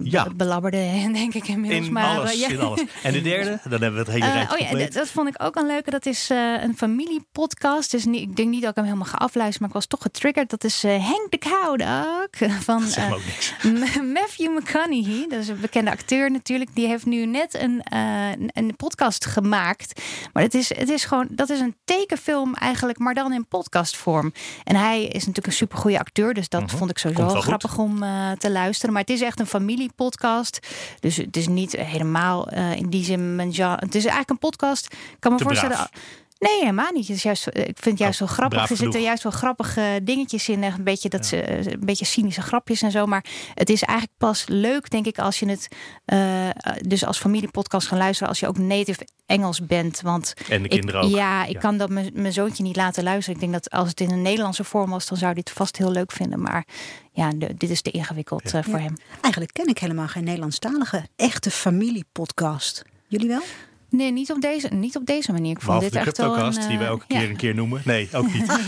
Ja. 0.03 0.27
belabberden, 0.35 1.13
denk 1.13 1.33
ik 1.33 1.47
inmiddels. 1.47 1.85
in 1.87 1.93
maar, 1.93 2.17
alles, 2.17 2.39
ja. 2.39 2.47
in 2.49 2.59
alles. 2.61 2.83
En 3.03 3.13
de 3.13 3.21
derde, 3.21 3.59
dan 3.69 3.81
hebben 3.81 3.93
we 3.93 3.97
het 3.99 4.07
hele 4.21 4.31
rijtje 4.31 4.55
oh 4.55 4.69
ja, 4.71 4.77
dat, 4.77 4.93
dat 4.93 5.07
vond 5.07 5.27
ik 5.27 5.43
ook 5.43 5.55
een 5.55 5.65
leuke. 5.67 5.89
Dat 5.91 6.05
is 6.05 6.29
eh, 6.29 6.63
een 6.63 6.77
familiepodcast. 6.77 7.91
Dus 7.91 8.05
niet, 8.05 8.21
ik 8.21 8.35
denk 8.35 8.49
niet 8.49 8.61
dat 8.61 8.74
ik 8.75 8.83
hem 8.83 8.93
helemaal 8.93 9.19
ga 9.19 9.25
afluisteren, 9.25 9.59
maar 9.59 9.69
ik 9.69 9.75
was 9.75 9.85
toch 9.85 10.01
getriggerd. 10.01 10.49
Dat 10.49 10.63
is 10.63 10.83
eh 10.83 10.91
Henk 11.07 11.31
de 11.31 11.37
Koudak 11.37 12.37
van 12.69 12.83
eh, 12.83 13.11
Matthew 14.13 14.57
McConaughey. 14.57 15.25
Dat 15.29 15.39
is 15.39 15.47
een 15.47 15.59
bekende 15.59 15.91
acteur 15.91 16.31
natuurlijk. 16.31 16.75
Die 16.75 16.87
heeft 16.87 17.05
nu 17.05 17.25
net 17.25 17.53
een, 17.53 17.81
eh, 17.81 18.31
een- 18.31 18.73
podcast 18.77 19.25
gemaakt. 19.25 20.01
Maar 20.33 20.43
het 20.43 20.53
is, 20.53 20.75
het 20.75 20.89
is 20.89 21.05
gewoon, 21.05 21.27
dat 21.29 21.49
is 21.49 21.59
een 21.59 21.75
tekenfilm 21.85 22.53
eigenlijk, 22.55 22.99
maar 22.99 23.13
dan 23.13 23.33
in 23.33 23.47
podcastvorm. 23.47 24.33
En 24.63 24.75
hij 24.75 25.03
is 25.03 25.13
natuurlijk 25.19 25.47
een 25.47 25.53
supergoeie 25.53 25.99
acteur. 25.99 26.33
Dus 26.33 26.49
dat 26.49 26.71
vond 26.71 26.89
ik 26.89 26.97
sowieso 26.97 27.23
Mhm. 27.23 27.31
Wel 27.33 27.41
goed. 27.41 27.47
grappig 27.51 27.77
om 27.77 27.99
te 28.37 28.51
luisteren. 28.51 28.93
Maar 28.93 29.01
het 29.01 29.11
is 29.11 29.21
echt 29.21 29.39
een 29.39 29.47
familiepodcast. 29.47 30.59
Dus 30.99 31.17
het 31.17 31.37
is 31.37 31.47
niet 31.47 31.71
helemaal 31.71 32.49
in 32.75 32.89
die 32.89 33.03
zin 33.03 33.35
mijn 33.35 33.53
genre. 33.53 33.75
Het 33.79 33.95
is 33.95 34.01
eigenlijk 34.05 34.29
een 34.29 34.49
podcast. 34.49 34.85
Ik 34.93 34.97
kan 35.19 35.31
me 35.31 35.37
Te 35.37 35.43
voorstellen. 35.43 35.75
braaf. 35.75 35.89
Nee, 36.49 36.59
helemaal 36.59 36.91
niet. 36.91 37.07
Het 37.07 37.15
is 37.17 37.23
juist, 37.23 37.47
ik 37.47 37.53
vind 37.53 37.85
het 37.85 37.97
juist 37.97 38.21
Oh, 38.21 38.27
wel 38.27 38.37
grappig. 38.37 38.69
Er 38.69 38.77
zitten 38.77 39.01
juist 39.01 39.23
wel 39.23 39.31
grappige 39.31 39.99
dingetjes 40.03 40.49
in. 40.49 40.63
Een 40.63 40.83
beetje, 40.83 41.09
dat 41.09 41.25
ze, 41.25 41.41
eh, 41.41 41.65
een 41.65 41.79
beetje 41.85 42.05
cynische 42.05 42.41
grapjes 42.41 42.81
en 42.81 42.91
zo. 42.91 43.05
Maar 43.05 43.25
het 43.53 43.69
is 43.69 43.81
eigenlijk 43.83 44.17
pas 44.17 44.45
leuk, 44.47 44.89
denk 44.89 45.05
ik, 45.05 45.19
als 45.19 45.39
je 45.39 45.45
het 45.49 45.67
eh, 46.05 46.49
dus 46.87 47.05
als 47.05 47.17
familiepodcast 47.19 47.87
gaan 47.87 47.97
luisteren. 47.97 48.29
Als 48.29 48.39
je 48.39 48.47
ook 48.47 48.57
native 48.57 49.07
Engels 49.25 49.65
bent. 49.65 50.01
Want 50.01 50.33
En 50.49 50.57
de 50.61 50.67
ik- 50.67 50.69
kinderen 50.79 51.01
ook. 51.01 51.09
Ja, 51.11 51.45
ik 51.45 51.53
Ja. 51.53 51.59
kan 51.59 51.77
dat 51.77 51.89
mijn 52.13 52.33
zoontje 52.33 52.63
niet 52.63 52.75
laten 52.75 53.03
luisteren. 53.03 53.33
Ik 53.33 53.39
denk 53.39 53.53
dat 53.53 53.69
als 53.79 53.89
het 53.89 53.99
in 53.99 54.11
een 54.11 54.21
Nederlandse 54.21 54.63
vorm 54.63 54.89
was, 54.89 55.05
dan 55.07 55.17
zou 55.17 55.31
hij 55.31 55.39
het 55.45 55.53
vast 55.55 55.77
heel 55.77 55.91
leuk 55.91 56.11
vinden. 56.11 56.41
Maar 56.41 56.65
ja, 57.11 57.29
de- 57.35 57.53
dit 57.57 57.69
is 57.69 57.81
te 57.81 57.91
ingewikkeld 57.91 58.43
eh, 58.53 58.63
voor 58.63 58.77
Ja. 58.79 58.83
hem. 58.83 58.93
Eigenlijk 59.21 59.53
ken 59.53 59.67
ik 59.67 59.77
helemaal 59.77 60.07
geen 60.07 60.23
Nederlandstalige 60.23 61.05
echte 61.15 61.51
familiepodcast. 61.51 62.83
Jullie 63.07 63.27
wel? 63.27 63.41
Nee, 63.89 64.11
niet 64.11 64.31
op 64.31 64.41
deze, 64.41 64.67
niet 64.67 64.95
op 64.95 65.05
deze 65.05 65.31
manier. 65.31 65.51
Ik 65.51 65.61
vond 65.61 65.65
Behalve 65.65 65.85
dit 65.85 65.93
de 65.93 65.99
echt 65.99 66.17
wel 66.17 66.37
een, 66.37 66.67
die 66.67 66.77
wij 66.77 66.87
eh, 66.87 66.93
ook 66.93 67.01
een 67.07 67.17
keer 67.17 67.29
een 67.29 67.35
keer 67.35 67.55
noemen. 67.55 67.81
Nee, 67.85 68.09
ook 68.13 68.33
niet. 68.33 68.45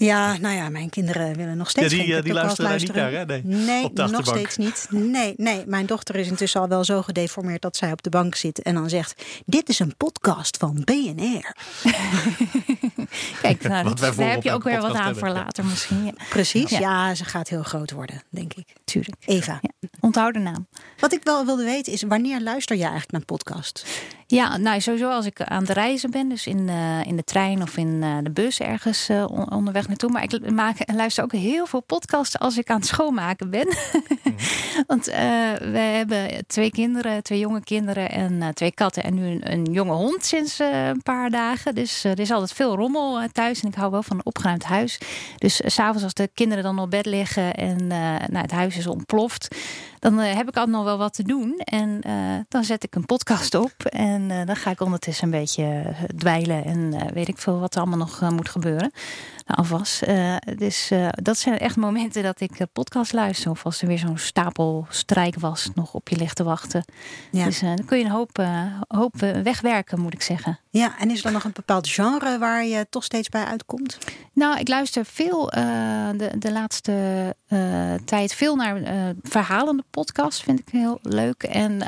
Ja, 0.00 0.36
nou 0.38 0.54
ja, 0.54 0.68
mijn 0.68 0.88
kinderen 0.90 1.36
willen 1.36 1.56
nog 1.56 1.70
steeds 1.70 1.92
Ja, 1.92 1.98
die, 1.98 2.06
geen 2.06 2.16
eh, 2.16 2.22
die 2.22 2.32
podcast 2.32 2.58
luisteren 2.58 2.94
daar 2.94 3.10
niet 3.10 3.28
naar, 3.28 3.38
hè? 3.38 3.42
Nee. 3.42 3.66
Nee, 3.66 3.84
Op 3.84 3.96
de 3.96 4.06
nog 4.06 4.26
steeds 4.26 4.56
niet. 4.56 4.86
Nee, 4.90 5.34
nee, 5.36 5.62
mijn 5.66 5.86
dochter 5.86 6.16
is 6.16 6.26
intussen 6.26 6.60
al 6.60 6.68
wel 6.68 6.84
zo 6.84 7.02
gedeformeerd 7.02 7.62
dat 7.62 7.76
zij 7.76 7.92
op 7.92 8.02
de 8.02 8.10
bank 8.10 8.34
zit 8.34 8.62
en 8.62 8.74
dan 8.74 8.88
zegt: 8.88 9.24
Dit 9.46 9.68
is 9.68 9.78
een 9.78 9.96
podcast 9.96 10.56
van 10.56 10.82
BNR. 10.84 11.54
Kijk, 13.42 13.62
nou, 13.62 13.94
daar 14.00 14.14
heb 14.14 14.42
je 14.42 14.52
ook 14.52 14.64
elke 14.64 14.68
weer 14.68 14.80
wat 14.80 14.94
aan 14.94 15.14
voor 15.16 15.26
hebben, 15.26 15.42
later 15.44 15.64
misschien. 15.64 16.04
Ja, 16.04 16.12
Precies, 16.28 16.70
Ja. 16.70 16.78
ja. 16.78 17.14
ze 17.14 17.24
gaat 17.24 17.48
heel 17.48 17.62
groot 17.62 17.90
worden, 17.90 18.22
denk 18.28 18.54
ik. 18.54 18.74
tuurlijk. 18.84 19.16
Eva. 19.24 19.58
Ja. 19.62 19.88
Onthoud 20.00 20.34
de 20.34 20.40
naam. 20.40 20.66
Wat 20.98 21.12
ik 21.12 21.20
wel 21.22 21.44
wilde 21.44 21.64
weten 21.64 21.92
is, 21.92 22.02
wanneer 22.02 22.40
luister 22.40 22.76
je 22.76 22.82
eigenlijk 22.82 23.12
naar 23.12 23.24
podcast? 23.24 23.86
Ja, 24.30 24.56
nou 24.56 24.80
sowieso 24.80 25.10
als 25.10 25.26
ik 25.26 25.42
aan 25.42 25.60
het 25.60 25.70
reizen 25.70 26.10
ben, 26.10 26.28
dus 26.28 26.46
in, 26.46 26.68
uh, 26.68 27.04
in 27.06 27.16
de 27.16 27.24
trein 27.24 27.62
of 27.62 27.76
in 27.76 27.88
uh, 28.02 28.16
de 28.22 28.30
bus 28.30 28.60
ergens 28.60 29.10
uh, 29.10 29.24
onderweg 29.28 29.88
naartoe. 29.88 30.10
Maar 30.10 30.22
ik 30.22 30.50
maak 30.50 30.78
en 30.78 30.96
luister 30.96 31.24
ook 31.24 31.32
heel 31.32 31.66
veel 31.66 31.80
podcasts 31.80 32.38
als 32.38 32.58
ik 32.58 32.70
aan 32.70 32.76
het 32.76 32.86
schoonmaken 32.86 33.50
ben. 33.50 33.66
Mm. 33.66 34.34
Want 34.86 35.04
we 35.04 35.78
hebben 35.78 36.46
twee 36.46 36.70
kinderen, 36.70 37.22
twee 37.22 37.38
jonge 37.38 37.60
kinderen 37.64 38.10
en 38.10 38.54
twee 38.54 38.72
katten 38.72 39.02
en 39.02 39.14
nu 39.14 39.26
een, 39.26 39.52
een 39.52 39.64
jonge 39.72 39.92
hond 39.92 40.24
sinds 40.24 40.58
een 40.58 41.02
paar 41.02 41.30
dagen. 41.30 41.74
Dus 41.74 42.04
er 42.04 42.20
is 42.20 42.30
altijd 42.30 42.52
veel 42.52 42.76
rommel 42.76 43.28
thuis 43.32 43.62
en 43.62 43.68
ik 43.68 43.74
hou 43.74 43.90
wel 43.90 44.02
van 44.02 44.16
een 44.16 44.26
opgeruimd 44.26 44.64
huis. 44.64 44.98
Dus 45.38 45.60
s'avonds 45.64 46.02
als 46.02 46.14
de 46.14 46.30
kinderen 46.34 46.64
dan 46.64 46.78
op 46.78 46.90
bed 46.90 47.06
liggen 47.06 47.54
en 47.54 47.86
nou, 47.86 48.38
het 48.38 48.50
huis 48.50 48.76
is 48.76 48.86
ontploft, 48.86 49.56
dan 50.00 50.18
heb 50.18 50.48
ik 50.48 50.56
altijd 50.56 50.76
nog 50.76 50.84
wel 50.84 50.98
wat 50.98 51.14
te 51.14 51.22
doen. 51.22 51.58
En 51.58 52.00
dan 52.48 52.64
zet 52.64 52.84
ik 52.84 52.94
een 52.94 53.06
podcast 53.06 53.54
op 53.54 53.84
en 53.84 54.30
uh, 54.30 54.46
dan 54.46 54.56
ga 54.56 54.70
ik 54.70 54.80
ondertussen 54.80 55.24
een 55.24 55.40
beetje 55.40 55.64
eh, 55.64 56.02
dweilen 56.16 56.64
en 56.64 57.12
weet 57.12 57.28
ik 57.28 57.38
veel 57.38 57.58
wat 57.58 57.74
er 57.74 57.80
allemaal 57.80 57.98
nog 57.98 58.30
moet 58.30 58.48
gebeuren. 58.48 58.90
Alvast. 59.54 60.06
dus 60.58 60.90
dat 61.10 61.38
zijn 61.38 61.58
echt 61.58 61.76
momenten 61.76 62.22
dat 62.22 62.40
ik 62.40 62.66
podcast 62.72 63.12
luister. 63.12 63.50
Of 63.50 63.64
als 63.64 63.82
er 63.82 63.88
weer 63.88 63.98
zo'n 63.98 64.18
stapel 64.18 64.86
strijk 64.88 65.38
was 65.38 65.70
nog 65.74 65.94
op 65.94 66.08
je 66.08 66.16
ligt 66.16 66.36
te 66.36 66.44
wachten. 66.44 66.84
Ja. 67.30 67.44
Dus 67.44 67.60
dan 67.60 67.84
kun 67.86 67.98
je 67.98 68.04
een 68.04 68.10
hoop, 68.10 68.44
hoop 68.88 69.14
wegwerken, 69.42 70.00
moet 70.00 70.14
ik 70.14 70.22
zeggen. 70.22 70.58
Ja, 70.70 70.98
en 70.98 71.10
is 71.10 71.24
er 71.24 71.32
nog 71.32 71.44
een 71.44 71.52
bepaald 71.52 71.88
genre 71.88 72.38
waar 72.38 72.64
je 72.64 72.86
toch 72.90 73.04
steeds 73.04 73.28
bij 73.28 73.44
uitkomt? 73.44 73.98
Nou, 74.32 74.58
ik 74.58 74.68
luister 74.68 75.04
veel 75.04 75.46
de, 75.46 76.30
de 76.38 76.52
laatste 76.52 77.36
tijd 78.04 78.34
veel 78.34 78.56
naar 78.56 78.80
verhalende 79.22 79.84
podcasts. 79.90 80.42
Vind 80.42 80.58
ik 80.58 80.68
heel 80.70 80.98
leuk. 81.02 81.42
En 81.42 81.82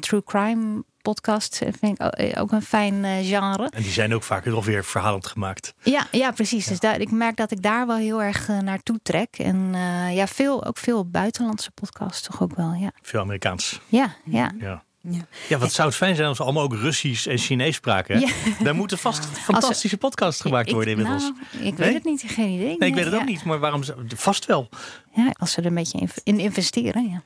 true 0.00 0.22
crime 0.24 0.84
podcast 1.10 1.60
vind 1.80 2.00
ik 2.00 2.06
eh, 2.06 2.42
ook 2.42 2.52
een 2.52 2.62
fijn 2.62 3.04
eh, 3.04 3.26
genre. 3.26 3.68
En 3.70 3.82
die 3.82 3.92
zijn 3.92 4.14
ook 4.14 4.22
vaak 4.22 4.44
nog 4.44 4.64
weer 4.64 4.84
verhalend 4.84 5.26
gemaakt. 5.26 5.74
Ja, 5.82 6.06
ja 6.10 6.30
precies. 6.30 6.66
Dus 6.66 6.80
daar, 6.80 7.00
ik 7.00 7.10
merk 7.10 7.36
dat 7.36 7.50
ik 7.50 7.62
daar 7.62 7.86
wel 7.86 7.96
heel 7.96 8.22
erg 8.22 8.48
uh, 8.48 8.58
naartoe 8.58 9.00
trek. 9.02 9.38
En 9.38 9.74
ja, 10.10 10.26
veel, 10.26 10.64
ook 10.64 10.78
veel 10.78 11.04
buitenlandse 11.04 11.70
podcasts 11.70 12.22
toch 12.22 12.42
ook 12.42 12.56
wel. 12.56 12.72
Ja. 12.72 12.90
Veel 13.02 13.20
Amerikaans. 13.20 13.80
Ja, 13.88 14.14
ja. 14.24 14.50
ja. 14.58 14.82
Ja. 15.10 15.26
ja, 15.48 15.58
wat 15.58 15.72
zou 15.72 15.88
het 15.88 15.96
fijn 15.96 16.14
zijn 16.14 16.28
als 16.28 16.38
we 16.38 16.44
allemaal 16.44 16.62
ook 16.62 16.74
Russisch 16.74 17.26
en 17.26 17.38
Chinees 17.38 17.74
spraken. 17.74 18.20
Ja. 18.20 18.28
Daar 18.62 18.74
moeten 18.74 18.98
vast 18.98 19.24
fantastische 19.24 19.96
podcasts 19.96 20.40
gemaakt 20.40 20.70
worden 20.70 20.92
ik, 20.92 20.98
inmiddels. 20.98 21.32
Nou, 21.52 21.64
ik 21.64 21.76
weet 21.76 21.94
het 21.94 22.04
niet, 22.04 22.24
geen 22.26 22.48
idee. 22.48 22.76
Nee, 22.78 22.88
ik 22.88 22.94
weet 22.94 23.04
het 23.04 23.14
ook 23.14 23.24
niet, 23.24 23.44
maar 23.44 23.58
waarom 23.58 23.82
vast 24.16 24.46
wel? 24.46 24.68
Ja, 25.14 25.34
als 25.38 25.52
ze 25.52 25.60
er 25.60 25.66
een 25.66 25.74
beetje 25.74 26.08
in 26.24 26.38
investeren, 26.38 27.10
ja. 27.10 27.22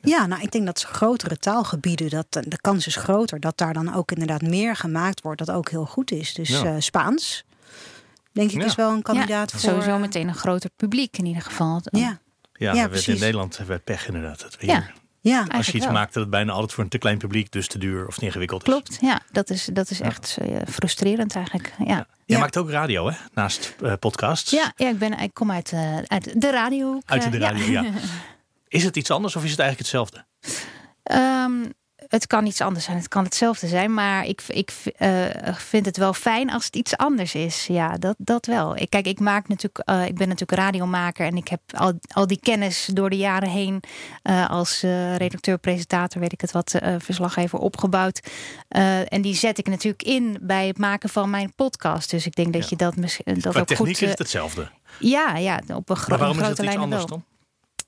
Ja, 0.00 0.26
nou, 0.26 0.42
ik 0.42 0.50
denk 0.50 0.66
dat 0.66 0.82
grotere 0.82 1.36
taalgebieden, 1.36 2.10
dat, 2.10 2.26
de 2.30 2.60
kans 2.60 2.86
is 2.86 2.96
groter 2.96 3.40
dat 3.40 3.58
daar 3.58 3.72
dan 3.72 3.94
ook 3.94 4.12
inderdaad 4.12 4.42
meer 4.42 4.76
gemaakt 4.76 5.20
wordt, 5.22 5.46
dat 5.46 5.56
ook 5.56 5.70
heel 5.70 5.86
goed 5.86 6.10
is. 6.10 6.34
Dus 6.34 6.48
ja. 6.48 6.64
uh, 6.64 6.74
Spaans, 6.78 7.44
denk 8.32 8.50
ik, 8.50 8.64
is 8.64 8.74
wel 8.74 8.90
een 8.90 9.02
kandidaat 9.02 9.52
ja, 9.52 9.58
voor. 9.58 9.70
Sowieso 9.70 9.94
eh, 9.94 10.00
meteen 10.00 10.28
een 10.28 10.34
groter 10.34 10.70
publiek 10.76 11.18
in 11.18 11.26
ieder 11.26 11.42
geval. 11.42 11.80
Ja, 11.82 12.18
ja, 12.52 12.72
ja 12.72 12.88
we 12.88 13.02
in 13.06 13.18
Nederland 13.18 13.56
hebben 13.56 13.76
we 13.76 13.82
pech 13.82 14.06
inderdaad. 14.06 14.40
Dat 14.40 14.56
ja. 14.58 14.90
Ja, 15.20 15.44
Als 15.48 15.66
je 15.66 15.72
iets 15.72 15.84
wel. 15.84 15.94
maakt 15.94 16.12
dat 16.12 16.22
het 16.22 16.30
bijna 16.30 16.52
altijd 16.52 16.72
voor 16.72 16.84
een 16.84 16.90
te 16.90 16.98
klein 16.98 17.18
publiek, 17.18 17.52
dus 17.52 17.68
te 17.68 17.78
duur 17.78 18.06
of 18.06 18.18
te 18.18 18.24
ingewikkeld 18.24 18.62
is. 18.62 18.72
Klopt, 18.72 18.98
ja, 19.00 19.20
dat 19.30 19.50
is, 19.50 19.68
dat 19.72 19.90
is 19.90 20.00
echt 20.00 20.38
uh, 20.42 20.56
frustrerend 20.68 21.34
eigenlijk. 21.34 21.72
Ja. 21.84 22.06
Je 22.24 22.38
maakt 22.38 22.56
ook 22.56 22.70
radio, 22.70 23.08
hè? 23.08 23.16
Naast 23.34 23.74
uh, 23.82 23.92
podcasts. 24.00 24.50
Ja, 24.50 24.72
ja 24.76 24.88
ik, 24.88 24.98
ben, 24.98 25.18
ik 25.18 25.34
kom 25.34 25.50
uit, 25.50 25.72
uh, 25.72 25.96
uit 26.06 26.40
de 26.40 26.50
radio. 26.50 27.00
Uit 27.06 27.32
de 27.32 27.38
radio, 27.38 27.64
ja. 27.64 27.84
Is 28.68 28.84
het 28.84 28.96
iets 28.96 29.10
anders 29.10 29.36
of 29.36 29.44
is 29.44 29.50
het 29.50 29.60
eigenlijk 29.60 29.90
hetzelfde? 29.90 30.24
Um, 31.12 31.72
het 32.08 32.26
kan 32.26 32.46
iets 32.46 32.60
anders 32.60 32.84
zijn, 32.84 32.96
het 32.96 33.08
kan 33.08 33.24
hetzelfde 33.24 33.66
zijn. 33.66 33.94
Maar 33.94 34.26
ik, 34.26 34.42
ik 34.48 34.72
uh, 34.98 35.24
vind 35.54 35.86
het 35.86 35.96
wel 35.96 36.12
fijn 36.12 36.50
als 36.50 36.64
het 36.64 36.76
iets 36.76 36.96
anders 36.96 37.34
is. 37.34 37.66
Ja, 37.66 37.96
dat, 37.96 38.14
dat 38.18 38.46
wel. 38.46 38.76
Ik, 38.76 38.90
kijk, 38.90 39.06
ik, 39.06 39.20
maak 39.20 39.48
natuurlijk, 39.48 39.90
uh, 39.90 40.06
ik 40.06 40.14
ben 40.14 40.28
natuurlijk 40.28 40.60
radiomaker 40.60 41.26
en 41.26 41.36
ik 41.36 41.48
heb 41.48 41.60
al, 41.74 41.92
al 42.12 42.26
die 42.26 42.40
kennis 42.40 42.88
door 42.92 43.10
de 43.10 43.16
jaren 43.16 43.48
heen 43.48 43.82
uh, 44.22 44.50
als 44.50 44.80
redacteur, 45.16 45.58
presentator, 45.58 46.20
weet 46.20 46.32
ik 46.32 46.40
het 46.40 46.52
wat, 46.52 46.74
verslaggever 46.98 47.58
opgebouwd. 47.58 48.20
en 49.08 49.22
die 49.22 49.34
zet 49.34 49.58
ik 49.58 49.68
natuurlijk 49.68 50.02
in 50.02 50.38
bij 50.40 50.66
het 50.66 50.78
maken 50.78 51.08
van 51.08 51.30
mijn 51.30 51.54
podcast. 51.54 52.10
Dus 52.10 52.26
ik 52.26 52.34
denk 52.34 52.52
dat 52.52 52.68
je 52.68 52.76
dat 52.76 52.96
misschien. 52.96 53.40
Dat 53.40 53.56
ook 53.56 53.66
techniek 53.66 53.96
goed, 53.96 54.02
is 54.02 54.10
het 54.10 54.18
hetzelfde. 54.18 54.70
Ja, 54.98 55.36
ja, 55.36 55.60
op 55.74 55.90
een 55.90 55.96
gro 55.96 56.08
maar 56.08 56.18
waarom 56.18 56.36
grote 56.36 56.52
is 56.52 56.58
het 56.58 56.66
lijn. 56.66 56.78
anders 56.78 57.04
dan? 57.04 57.24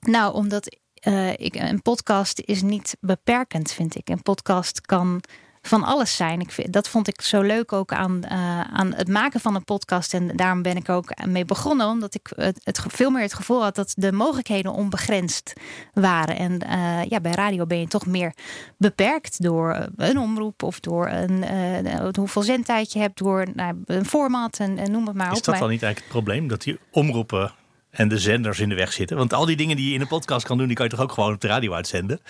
Nou, 0.01 0.35
omdat 0.35 0.77
uh, 1.07 1.33
ik, 1.33 1.55
een 1.55 1.83
podcast 1.83 2.41
is 2.41 2.63
niet 2.63 2.97
beperkend, 3.01 3.73
vind 3.73 3.97
ik. 3.97 4.09
Een 4.09 4.23
podcast 4.23 4.81
kan 4.81 5.21
van 5.63 5.83
alles 5.83 6.17
zijn. 6.17 6.41
Ik 6.41 6.51
vind, 6.51 6.73
dat 6.73 6.89
vond 6.89 7.09
ik 7.09 7.21
zo 7.21 7.41
leuk 7.41 7.73
ook 7.73 7.93
aan, 7.93 8.21
uh, 8.25 8.61
aan 8.61 8.95
het 8.95 9.09
maken 9.09 9.41
van 9.41 9.55
een 9.55 9.65
podcast. 9.65 10.15
En 10.15 10.37
daarom 10.37 10.63
ben 10.63 10.77
ik 10.77 10.89
ook 10.89 11.27
mee 11.27 11.45
begonnen. 11.45 11.87
Omdat 11.87 12.15
ik 12.15 12.33
het, 12.37 12.61
het 12.63 12.81
veel 12.89 13.11
meer 13.11 13.23
het 13.23 13.35
gevoel 13.35 13.63
had 13.63 13.75
dat 13.75 13.93
de 13.97 14.13
mogelijkheden 14.13 14.73
onbegrensd 14.73 15.53
waren. 15.93 16.37
En 16.37 16.61
uh, 16.67 17.05
ja, 17.05 17.21
bij 17.21 17.33
radio 17.33 17.67
ben 17.67 17.81
je 17.81 17.87
toch 17.87 18.07
meer 18.07 18.35
beperkt 18.77 19.43
door 19.43 19.89
een 19.97 20.19
omroep 20.19 20.63
of 20.63 20.81
door 20.81 21.09
een, 21.09 21.45
uh, 21.85 22.09
hoeveel 22.19 22.43
zendtijd 22.43 22.93
je 22.93 22.99
hebt, 22.99 23.19
door 23.19 23.47
nou, 23.55 23.83
een 23.85 24.07
format 24.07 24.59
en, 24.59 24.79
en 24.79 24.91
noem 24.91 25.07
het 25.07 25.17
maar 25.17 25.27
is 25.27 25.33
op. 25.33 25.39
Is 25.39 25.45
dat 25.45 25.59
dan 25.59 25.71
niet 25.71 25.83
eigenlijk 25.83 26.13
het 26.13 26.23
probleem? 26.25 26.49
Dat 26.49 26.63
die 26.63 26.79
omroepen 26.91 27.53
en 27.91 28.09
de 28.09 28.19
zenders 28.19 28.61
in 28.61 28.69
de 28.69 28.75
weg 28.75 28.93
zitten? 28.93 29.17
Want 29.17 29.33
al 29.33 29.47
die 29.47 29.57
dingen 29.57 29.77
die 29.77 29.89
je 29.89 29.95
in 29.95 30.01
een 30.01 30.07
podcast 30.07 30.47
kan 30.47 30.59
doen, 30.59 30.67
die 30.67 30.77
kan 30.77 30.85
je 30.85 30.91
toch 30.91 31.01
ook 31.01 31.13
gewoon 31.13 31.35
op 31.35 31.41
de 31.41 31.49
radio 31.49 31.73
uitzenden? 31.73 32.21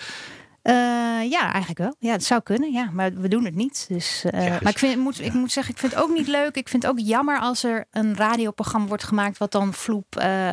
Uh, 0.63 1.31
ja, 1.31 1.51
eigenlijk 1.51 1.77
wel. 1.77 1.95
Ja, 1.99 2.11
het 2.11 2.23
zou 2.23 2.41
kunnen. 2.41 2.71
Ja, 2.71 2.89
maar 2.93 3.13
we 3.13 3.27
doen 3.27 3.45
het 3.45 3.55
niet. 3.55 3.85
Dus, 3.87 4.23
uh, 4.25 4.45
ja, 4.45 4.51
dus, 4.51 4.59
maar 4.59 4.71
ik, 4.71 4.77
vind, 4.77 4.97
moet, 4.97 5.17
ja. 5.17 5.23
ik 5.23 5.33
moet 5.33 5.51
zeggen, 5.51 5.73
ik 5.73 5.79
vind 5.79 5.93
het 5.93 6.01
ook 6.01 6.09
niet 6.09 6.27
leuk. 6.27 6.55
Ik 6.55 6.69
vind 6.69 6.83
het 6.83 6.91
ook 6.91 6.99
jammer 6.99 7.39
als 7.39 7.63
er 7.63 7.85
een 7.91 8.15
radioprogramma 8.15 8.87
wordt 8.87 9.03
gemaakt 9.03 9.37
wat 9.37 9.51
dan 9.51 9.73
vloep, 9.73 10.15
uh, 10.17 10.51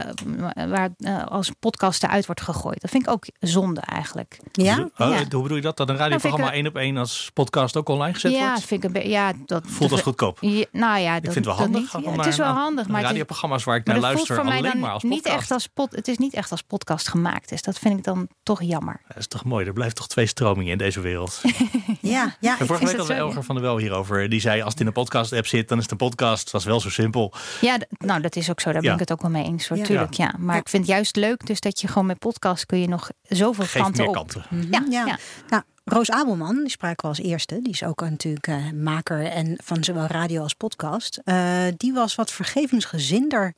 waar 0.69 0.91
als 1.29 1.51
podcast 1.61 2.03
eruit 2.03 2.27
wordt 2.27 2.41
gegooid. 2.41 2.81
Dat 2.81 2.91
vind 2.91 3.07
ik 3.07 3.13
ook 3.13 3.25
zonde 3.39 3.81
eigenlijk. 3.81 4.39
Ja? 4.53 4.75
Hoe, 4.75 4.91
oh, 4.97 5.11
ja. 5.11 5.25
hoe 5.31 5.43
bedoel 5.43 5.57
je 5.57 5.63
dat? 5.63 5.77
Dat 5.77 5.89
een 5.89 5.97
radioprogramma 5.97 6.53
één 6.53 6.67
op 6.67 6.77
één 6.77 6.97
als 6.97 7.31
podcast 7.35 7.77
ook 7.77 7.89
online 7.89 8.15
gezet 8.15 8.33
ja, 8.33 8.47
wordt? 8.47 8.65
Vind 8.65 8.85
ik 8.85 8.95
een 8.95 9.09
ja, 9.09 9.33
dat 9.47 9.65
voelt 9.67 9.93
als 9.93 10.01
goedkoop. 10.01 10.39
Ja, 10.41 10.65
nou 10.73 10.99
ja, 10.99 11.17
ik 11.17 11.25
dat, 11.25 11.33
vind 11.33 11.45
het 11.45 11.57
wel 11.57 11.65
handig. 11.65 11.97
Niet, 11.97 12.17
het 12.17 12.27
is 12.27 12.37
wel 12.37 12.53
handig, 12.53 12.89
maar 12.89 13.03
radioprogramma's 13.03 13.65
waar 13.65 13.77
ik 13.77 13.85
naar 13.85 13.99
luister 13.99 14.41
alleen 14.41 14.79
maar 14.79 14.91
als 14.91 15.03
podcast. 15.03 15.25
Niet 15.25 15.35
echt 15.35 15.51
als 15.51 15.67
pod, 15.67 15.93
het 15.93 16.09
is 16.09 16.19
niet 16.19 16.35
echt 16.35 16.51
als 16.51 16.63
podcast 16.63 17.09
gemaakt. 17.09 17.49
Dus 17.49 17.63
dat 17.63 17.79
vind 17.79 17.99
ik 17.99 18.05
dan 18.05 18.29
toch 18.43 18.63
jammer. 18.63 19.01
Dat 19.09 19.17
is 19.17 19.27
toch 19.27 19.45
mooi. 19.45 19.67
Er 19.67 19.73
blijft 19.73 19.97
toch 19.99 20.09
twee 20.09 20.27
stromingen 20.27 20.73
in 20.73 20.79
deze 20.79 21.01
wereld. 21.01 21.41
ja, 22.01 22.37
ja. 22.41 22.59
En 22.59 22.67
vorige 22.67 22.85
week 22.85 22.97
hadden 22.97 23.17
we 23.17 23.23
Elger 23.23 23.43
van 23.43 23.55
der 23.55 23.65
Wel 23.65 23.79
hierover. 23.79 24.29
Die 24.29 24.41
zei, 24.41 24.63
als 24.63 24.73
het 24.73 24.81
in 24.81 24.87
een 24.87 24.93
podcast-app 24.93 25.47
zit, 25.47 25.69
dan 25.69 25.77
is 25.77 25.83
het 25.83 25.93
een 25.93 25.99
podcast. 25.99 26.45
Dat 26.45 26.53
was 26.53 26.65
wel 26.65 26.81
zo 26.81 26.91
simpel. 26.91 27.33
Ja, 27.61 27.79
nou, 27.99 28.21
dat 28.21 28.37
is 28.37 28.51
ook 28.51 28.61
zo. 28.61 28.73
Daar 28.73 28.83
ben 28.83 28.93
ik 28.93 28.99
het 28.99 29.13
ook 29.13 29.23
wel 29.23 29.31
mee 29.31 29.45
eens. 29.45 29.69
Natuurlijk, 29.69 30.13
ja. 30.13 30.25
ja. 30.25 30.35
Maar 30.39 30.57
ik 30.57 30.69
vind 30.69 30.83
het 30.83 30.93
juist 30.93 31.17
leuk 31.17 31.47
dus 31.47 31.61
dat 31.61 31.81
je 31.81 31.89
gewoon 31.89 32.07
met 32.07 32.19
podcast 32.19 32.67
kun 32.67 32.81
je 32.81 32.89
nog 32.89 33.11
zoveel 33.23 33.65
Geeft 33.65 33.85
kanten 33.85 34.01
meer 34.01 34.09
op. 34.09 34.15
kanten. 34.15 34.45
Mm 34.51 34.61
-hmm. 34.61 34.71
ja, 34.91 35.05
ja. 35.07 35.19
Nou, 35.49 35.63
Roos 35.85 36.11
Abelman, 36.11 36.57
die 36.57 36.71
spraken 36.71 37.03
we 37.03 37.09
als 37.09 37.27
eerste. 37.27 37.61
Die 37.63 37.73
is 37.73 37.83
ook 37.83 38.01
natuurlijk 38.01 38.47
uh, 38.47 38.71
maker 38.71 39.25
en 39.25 39.59
van 39.65 39.85
zowel 39.85 40.07
radio 40.07 40.43
als 40.43 40.55
podcast. 40.55 41.21
Uh, 41.25 41.63
die 41.77 41.93
was 41.93 42.15
wat 42.15 42.33
vergevingsgezinder 42.33 43.55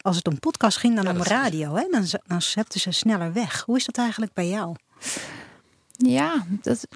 als 0.00 0.16
het 0.16 0.26
om 0.26 0.38
podcast 0.38 0.78
ging 0.78 0.94
dan 0.94 1.04
ja, 1.04 1.10
om 1.10 1.22
radio. 1.22 1.74
Hè? 1.74 1.86
Dan, 1.90 2.04
dan 2.26 2.42
zepten 2.42 2.80
ze 2.80 2.90
sneller 2.90 3.32
weg. 3.32 3.62
Hoe 3.66 3.76
is 3.76 3.84
dat 3.84 3.98
eigenlijk 3.98 4.32
bij 4.32 4.48
jou? 4.48 4.74
Ja, 5.96 6.46
dat. 6.62 6.86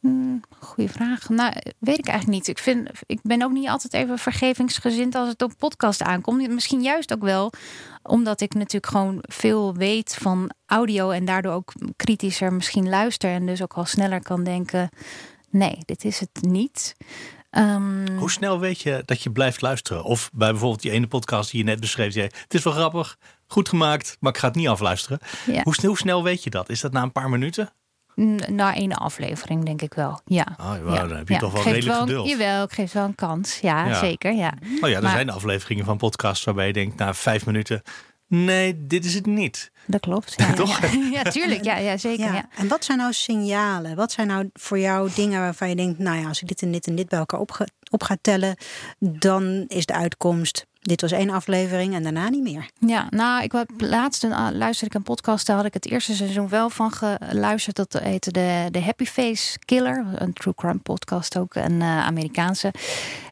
Mm, 0.00 0.40
goeie 0.58 0.90
vraag. 0.90 1.28
Nou, 1.28 1.52
weet 1.78 1.98
ik 1.98 2.06
eigenlijk 2.06 2.38
niet. 2.38 2.48
Ik, 2.48 2.58
vind, 2.58 2.88
ik 3.06 3.18
ben 3.22 3.42
ook 3.42 3.52
niet 3.52 3.68
altijd 3.68 3.92
even 3.92 4.18
vergevingsgezind 4.18 5.14
als 5.14 5.28
het 5.28 5.42
op 5.42 5.52
podcast 5.58 6.02
aankomt. 6.02 6.48
Misschien 6.48 6.82
juist 6.82 7.12
ook 7.12 7.22
wel 7.22 7.52
omdat 8.02 8.40
ik 8.40 8.54
natuurlijk 8.54 8.86
gewoon 8.86 9.18
veel 9.20 9.74
weet 9.74 10.16
van 10.20 10.50
audio 10.66 11.10
en 11.10 11.24
daardoor 11.24 11.52
ook 11.52 11.72
kritischer 11.96 12.52
misschien 12.52 12.88
luister 12.88 13.30
en 13.30 13.46
dus 13.46 13.62
ook 13.62 13.72
al 13.72 13.84
sneller 13.84 14.22
kan 14.22 14.44
denken: 14.44 14.88
nee, 15.50 15.78
dit 15.84 16.04
is 16.04 16.20
het 16.20 16.38
niet. 16.40 16.96
Um, 17.50 18.08
Hoe 18.18 18.30
snel 18.30 18.60
weet 18.60 18.80
je 18.80 19.02
dat 19.04 19.22
je 19.22 19.30
blijft 19.30 19.60
luisteren? 19.60 20.04
Of 20.04 20.30
bij 20.32 20.50
bijvoorbeeld 20.50 20.82
die 20.82 20.90
ene 20.90 21.06
podcast 21.06 21.50
die 21.50 21.60
je 21.60 21.66
net 21.66 21.80
beschreef, 21.80 22.12
zei: 22.12 22.24
het 22.26 22.54
is 22.54 22.62
wel 22.62 22.72
grappig, 22.72 23.18
goed 23.46 23.68
gemaakt, 23.68 24.16
maar 24.20 24.32
ik 24.32 24.38
ga 24.38 24.46
het 24.46 24.56
niet 24.56 24.68
afluisteren. 24.68 25.18
Ja. 25.46 25.62
Hoe, 25.62 25.74
snel, 25.74 25.90
hoe 25.90 25.98
snel 25.98 26.22
weet 26.22 26.44
je 26.44 26.50
dat? 26.50 26.68
Is 26.68 26.80
dat 26.80 26.92
na 26.92 27.02
een 27.02 27.12
paar 27.12 27.30
minuten? 27.30 27.72
Na 28.48 28.74
één 28.74 28.92
aflevering, 28.92 29.64
denk 29.64 29.82
ik 29.82 29.94
wel. 29.94 30.20
Ja. 30.24 30.46
Ja. 30.86 31.06
dan 31.06 31.16
heb 31.16 31.28
je 31.28 31.36
toch 31.36 31.52
wel 31.52 31.62
redelijk 31.62 31.86
wel, 31.86 32.00
geduld. 32.00 32.28
Jawel, 32.28 32.64
ik 32.64 32.72
geef 32.72 32.92
wel 32.92 33.04
een 33.04 33.14
kans. 33.14 33.58
Ja, 33.58 33.86
ja. 33.86 33.98
zeker. 33.98 34.32
Ja. 34.32 34.52
Oh 34.80 34.88
ja, 34.88 34.96
er 34.96 35.02
maar, 35.02 35.10
zijn 35.10 35.30
afleveringen 35.30 35.84
van 35.84 35.96
podcasts 35.96 36.44
waarbij 36.44 36.66
je 36.66 36.72
denkt, 36.72 36.96
na 36.96 37.14
vijf 37.14 37.46
minuten 37.46 37.82
nee, 38.30 38.86
dit 38.86 39.04
is 39.04 39.14
het 39.14 39.26
niet. 39.26 39.70
Dat 39.86 40.00
klopt. 40.00 40.34
Ja, 40.36 40.52
Toch? 40.62 40.80
Ja, 40.80 41.08
ja, 41.22 41.30
tuurlijk. 41.30 41.64
Ja, 41.64 41.76
ja 41.76 41.96
zeker. 41.96 42.24
Ja. 42.24 42.34
Ja. 42.34 42.48
En 42.56 42.68
wat 42.68 42.84
zijn 42.84 42.98
nou 42.98 43.12
signalen? 43.12 43.96
Wat 43.96 44.12
zijn 44.12 44.26
nou 44.26 44.50
voor 44.52 44.78
jou 44.78 45.10
dingen 45.14 45.40
waarvan 45.40 45.68
je 45.68 45.76
denkt, 45.76 45.98
nou 45.98 46.18
ja, 46.18 46.28
als 46.28 46.42
ik 46.42 46.48
dit 46.48 46.62
en 46.62 46.72
dit 46.72 46.86
en 46.86 46.94
dit 46.94 47.08
bij 47.08 47.18
elkaar 47.18 47.40
op 47.40 47.50
ga, 47.50 47.64
op 47.90 48.02
ga 48.02 48.16
tellen, 48.20 48.56
dan 48.98 49.64
is 49.68 49.86
de 49.86 49.94
uitkomst. 49.94 50.68
Dit 50.80 51.00
was 51.00 51.12
één 51.12 51.30
aflevering 51.30 51.94
en 51.94 52.02
daarna 52.02 52.28
niet 52.28 52.42
meer. 52.42 52.68
Ja, 52.78 53.06
nou, 53.10 53.42
ik 53.42 53.52
was 53.52 53.64
laatst 53.76 54.24
een, 54.24 54.32
ah, 54.32 54.56
luisterde 54.56 54.94
ik 54.94 54.94
een 54.94 55.14
podcast. 55.14 55.46
Daar 55.46 55.56
had 55.56 55.64
ik 55.64 55.74
het 55.74 55.90
eerste 55.90 56.14
seizoen 56.14 56.48
wel 56.48 56.70
van 56.70 56.92
geluisterd. 56.92 57.76
Dat 57.76 57.92
heette 57.92 58.30
de, 58.30 58.68
de 58.70 58.80
Happy 58.80 59.04
Face 59.04 59.58
Killer. 59.58 60.06
Een 60.14 60.32
true 60.32 60.54
crime 60.54 60.78
podcast 60.78 61.38
ook, 61.38 61.54
een 61.54 61.80
eh, 61.80 62.06
Amerikaanse. 62.06 62.72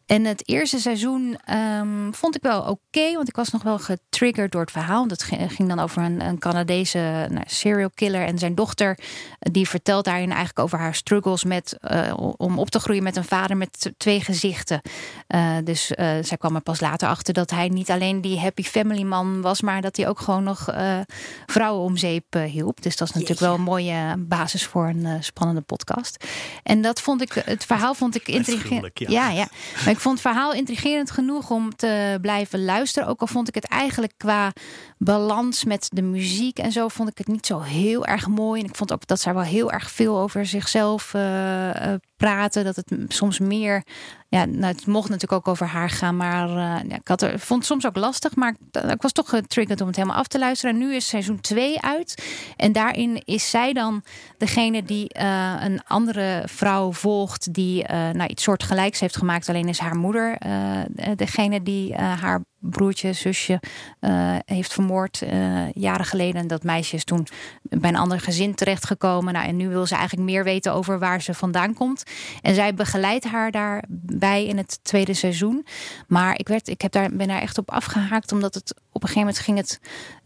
En 0.09 0.25
het 0.25 0.49
eerste 0.49 0.79
seizoen 0.79 1.39
ehm, 1.45 2.13
vond 2.13 2.37
ik 2.37 2.43
wel 2.43 2.61
oké, 2.61 3.13
want 3.13 3.29
ik 3.29 3.37
was 3.37 3.51
nog 3.51 3.63
wel 3.63 3.79
getriggerd 3.79 4.53
door 4.53 4.61
het 4.61 4.71
verhaal. 4.71 4.99
Want 4.99 5.11
het 5.11 5.23
ging, 5.23 5.69
dan 5.69 5.79
over 5.79 6.03
een, 6.03 6.21
een 6.21 6.39
Canadese 6.39 7.27
nou, 7.31 7.45
serial 7.47 7.91
killer 7.95 8.25
en 8.25 8.39
zijn 8.39 8.55
dochter. 8.55 8.99
Die 9.39 9.69
vertelt 9.69 10.05
daarin 10.05 10.29
eigenlijk 10.29 10.59
over 10.59 10.79
haar 10.79 10.95
struggles 10.95 11.45
met, 11.45 11.77
eh, 11.81 12.13
om 12.37 12.59
op 12.59 12.71
te 12.71 12.79
groeien 12.79 13.03
met 13.03 13.17
een 13.17 13.25
vader 13.25 13.57
met 13.57 13.93
twee 13.97 14.21
gezichten. 14.21 14.81
Eh, 15.27 15.57
dus 15.65 15.95
eh, 15.95 16.11
zij 16.23 16.37
kwam 16.37 16.55
er 16.55 16.61
pas 16.61 16.81
later 16.81 17.09
achter 17.09 17.35
dat 17.35 17.51
hij 17.51 17.69
niet 17.69 17.91
alleen 17.91 18.21
die 18.21 18.39
happy 18.39 18.63
family 18.63 19.03
man 19.03 19.41
was, 19.41 19.61
maar 19.61 19.81
dat 19.81 19.97
hij 19.97 20.09
ook 20.09 20.21
gewoon 20.21 20.45
nog 20.45 20.69
eh, 20.69 20.99
vrouwen 21.47 21.85
om 21.85 21.97
zeep 21.97 22.35
eh, 22.35 22.43
hielp. 22.43 22.83
Dus 22.83 22.97
dat 22.97 23.09
is 23.09 23.15
natuurlijk 23.15 23.41
Jeetje. 23.41 23.45
wel 23.45 23.55
een 23.55 23.71
mooie 23.71 24.17
basis 24.19 24.67
voor 24.67 24.87
een 24.87 25.07
eh, 25.07 25.15
spannende 25.21 25.61
podcast. 25.61 26.25
En 26.63 26.83
dat 26.83 27.01
vond 27.01 27.23
ik, 27.23 27.33
het 27.45 27.65
verhaal 27.65 27.95
vond 27.95 28.15
ik 28.15 28.29
intrigerend. 28.29 28.99
ja. 28.99 29.09
ja, 29.11 29.31
ja. 29.31 29.49
Maar 29.85 29.98
ik 29.99 30.05
vond 30.05 30.19
het 30.19 30.29
verhaal 30.33 30.53
intrigerend 30.53 31.11
genoeg 31.11 31.51
om 31.51 31.77
te 31.77 32.19
blijven 32.21 32.65
luisteren. 32.65 33.09
Ook 33.09 33.21
al 33.21 33.27
vond 33.27 33.49
ik 33.49 33.55
het 33.55 33.65
eigenlijk 33.65 34.13
qua 34.17 34.53
balans 34.99 35.65
met 35.65 35.89
de 35.93 36.03
muziek 36.03 36.59
en 36.59 36.73
zo, 36.73 36.89
vond 36.89 37.09
ik 37.09 37.19
het 37.19 37.27
niet 37.27 37.47
zo 37.47 37.61
heel 37.61 38.07
erg 38.07 38.27
mooi. 38.27 38.61
En 38.61 38.69
ik 38.69 38.77
vond 38.77 38.93
ook 38.93 39.07
dat 39.07 39.21
zij 39.21 39.35
wel 39.35 39.43
heel 39.43 39.73
erg 39.73 39.91
veel 39.91 40.19
over 40.19 40.47
zichzelf 40.47 41.15
eh, 41.15 41.95
praten. 42.19 42.65
Dat 42.65 42.77
het 42.77 42.93
soms 43.09 43.39
meer. 43.39 43.83
Ja, 44.29 44.45
nou, 44.45 44.65
het 44.65 44.87
mocht 44.87 45.09
natuurlijk 45.09 45.33
ook 45.33 45.49
over 45.49 45.67
haar 45.67 45.91
gaan, 45.91 46.17
maar 46.17 46.49
eh, 46.57 46.97
ik 46.97 47.09
had 47.09 47.23
er, 47.23 47.39
vond 47.39 47.59
het 47.59 47.69
soms 47.69 47.87
ook 47.87 47.97
lastig. 47.97 48.37
Maar 48.37 48.55
ik, 48.71 48.83
ik 48.83 49.03
was 49.03 49.13
toch 49.13 49.29
getriggerd 49.29 49.81
om 49.81 49.87
het 49.87 49.97
helemaal 49.97 50.19
af 50.19 50.27
te 50.27 50.39
luisteren. 50.39 50.75
En 50.75 50.81
nu 50.81 50.95
is 50.95 51.09
seizoen 51.09 51.41
2 51.41 51.81
uit. 51.81 52.25
En 52.57 52.73
daarin 52.73 53.23
is 53.25 53.51
zij 53.51 53.73
dan 53.73 54.03
degene 54.39 54.83
die 54.83 55.09
eh, 55.09 55.55
een 55.61 55.81
andere 55.85 56.43
vrouw 56.47 56.93
volgt. 56.93 57.55
die 57.55 57.85
eh 57.85 58.11
nou, 58.11 58.31
iets 58.31 58.43
soortgelijks 58.43 59.01
heeft 59.01 59.17
gemaakt. 59.17 59.49
Alleen 59.49 59.69
is 59.69 59.79
haar 59.79 59.97
moeder 59.97 60.37
eh, 60.39 61.11
degene 61.17 61.63
die 61.63 61.95
eh, 61.95 62.21
haar 62.21 62.45
broertje, 62.71 63.13
zusje 63.13 63.61
eh, 64.01 64.37
heeft 64.45 64.73
vermoord 64.73 65.23
eh, 65.23 65.73
jaren 65.73 66.07
geleden. 66.07 66.41
En 66.41 66.47
dat 66.47 66.63
meisje 66.63 66.97
is 66.97 67.05
toen 67.05 67.27
bij 67.63 67.91
een 67.91 67.97
ander 67.97 68.21
gezin 68.21 68.55
terechtgekomen. 68.55 69.33
Nou, 69.33 69.47
en 69.47 69.57
nu 69.57 69.69
wil 69.69 69.87
ze 69.87 69.95
eigenlijk 69.95 70.31
meer 70.31 70.45
weten 70.45 70.73
over 70.73 70.99
waar 70.99 71.23
ze 71.23 71.35
vandaan 71.35 71.75
komt. 71.75 72.03
En 72.43 72.55
zij 72.55 72.75
begeleidt 72.75 73.25
haar 73.25 73.51
daarbij 73.51 74.47
in 74.47 74.57
het 74.57 74.79
tweede 74.83 75.15
seizoen. 75.15 75.67
Maar 76.07 76.39
ik, 76.39 76.49
werd, 76.49 76.69
ik 76.69 76.81
heb 76.81 76.93
daar, 76.93 77.11
ben 77.13 77.29
daar 77.29 77.41
echt 77.41 77.59
op 77.59 77.71
afgehaakt, 77.71 78.33
omdat 78.33 78.55
het 78.55 78.75
op 78.99 79.05
een 79.05 79.09
gegeven 79.09 79.45
moment 79.45 79.45
ging 79.45 79.57
het 79.57 79.81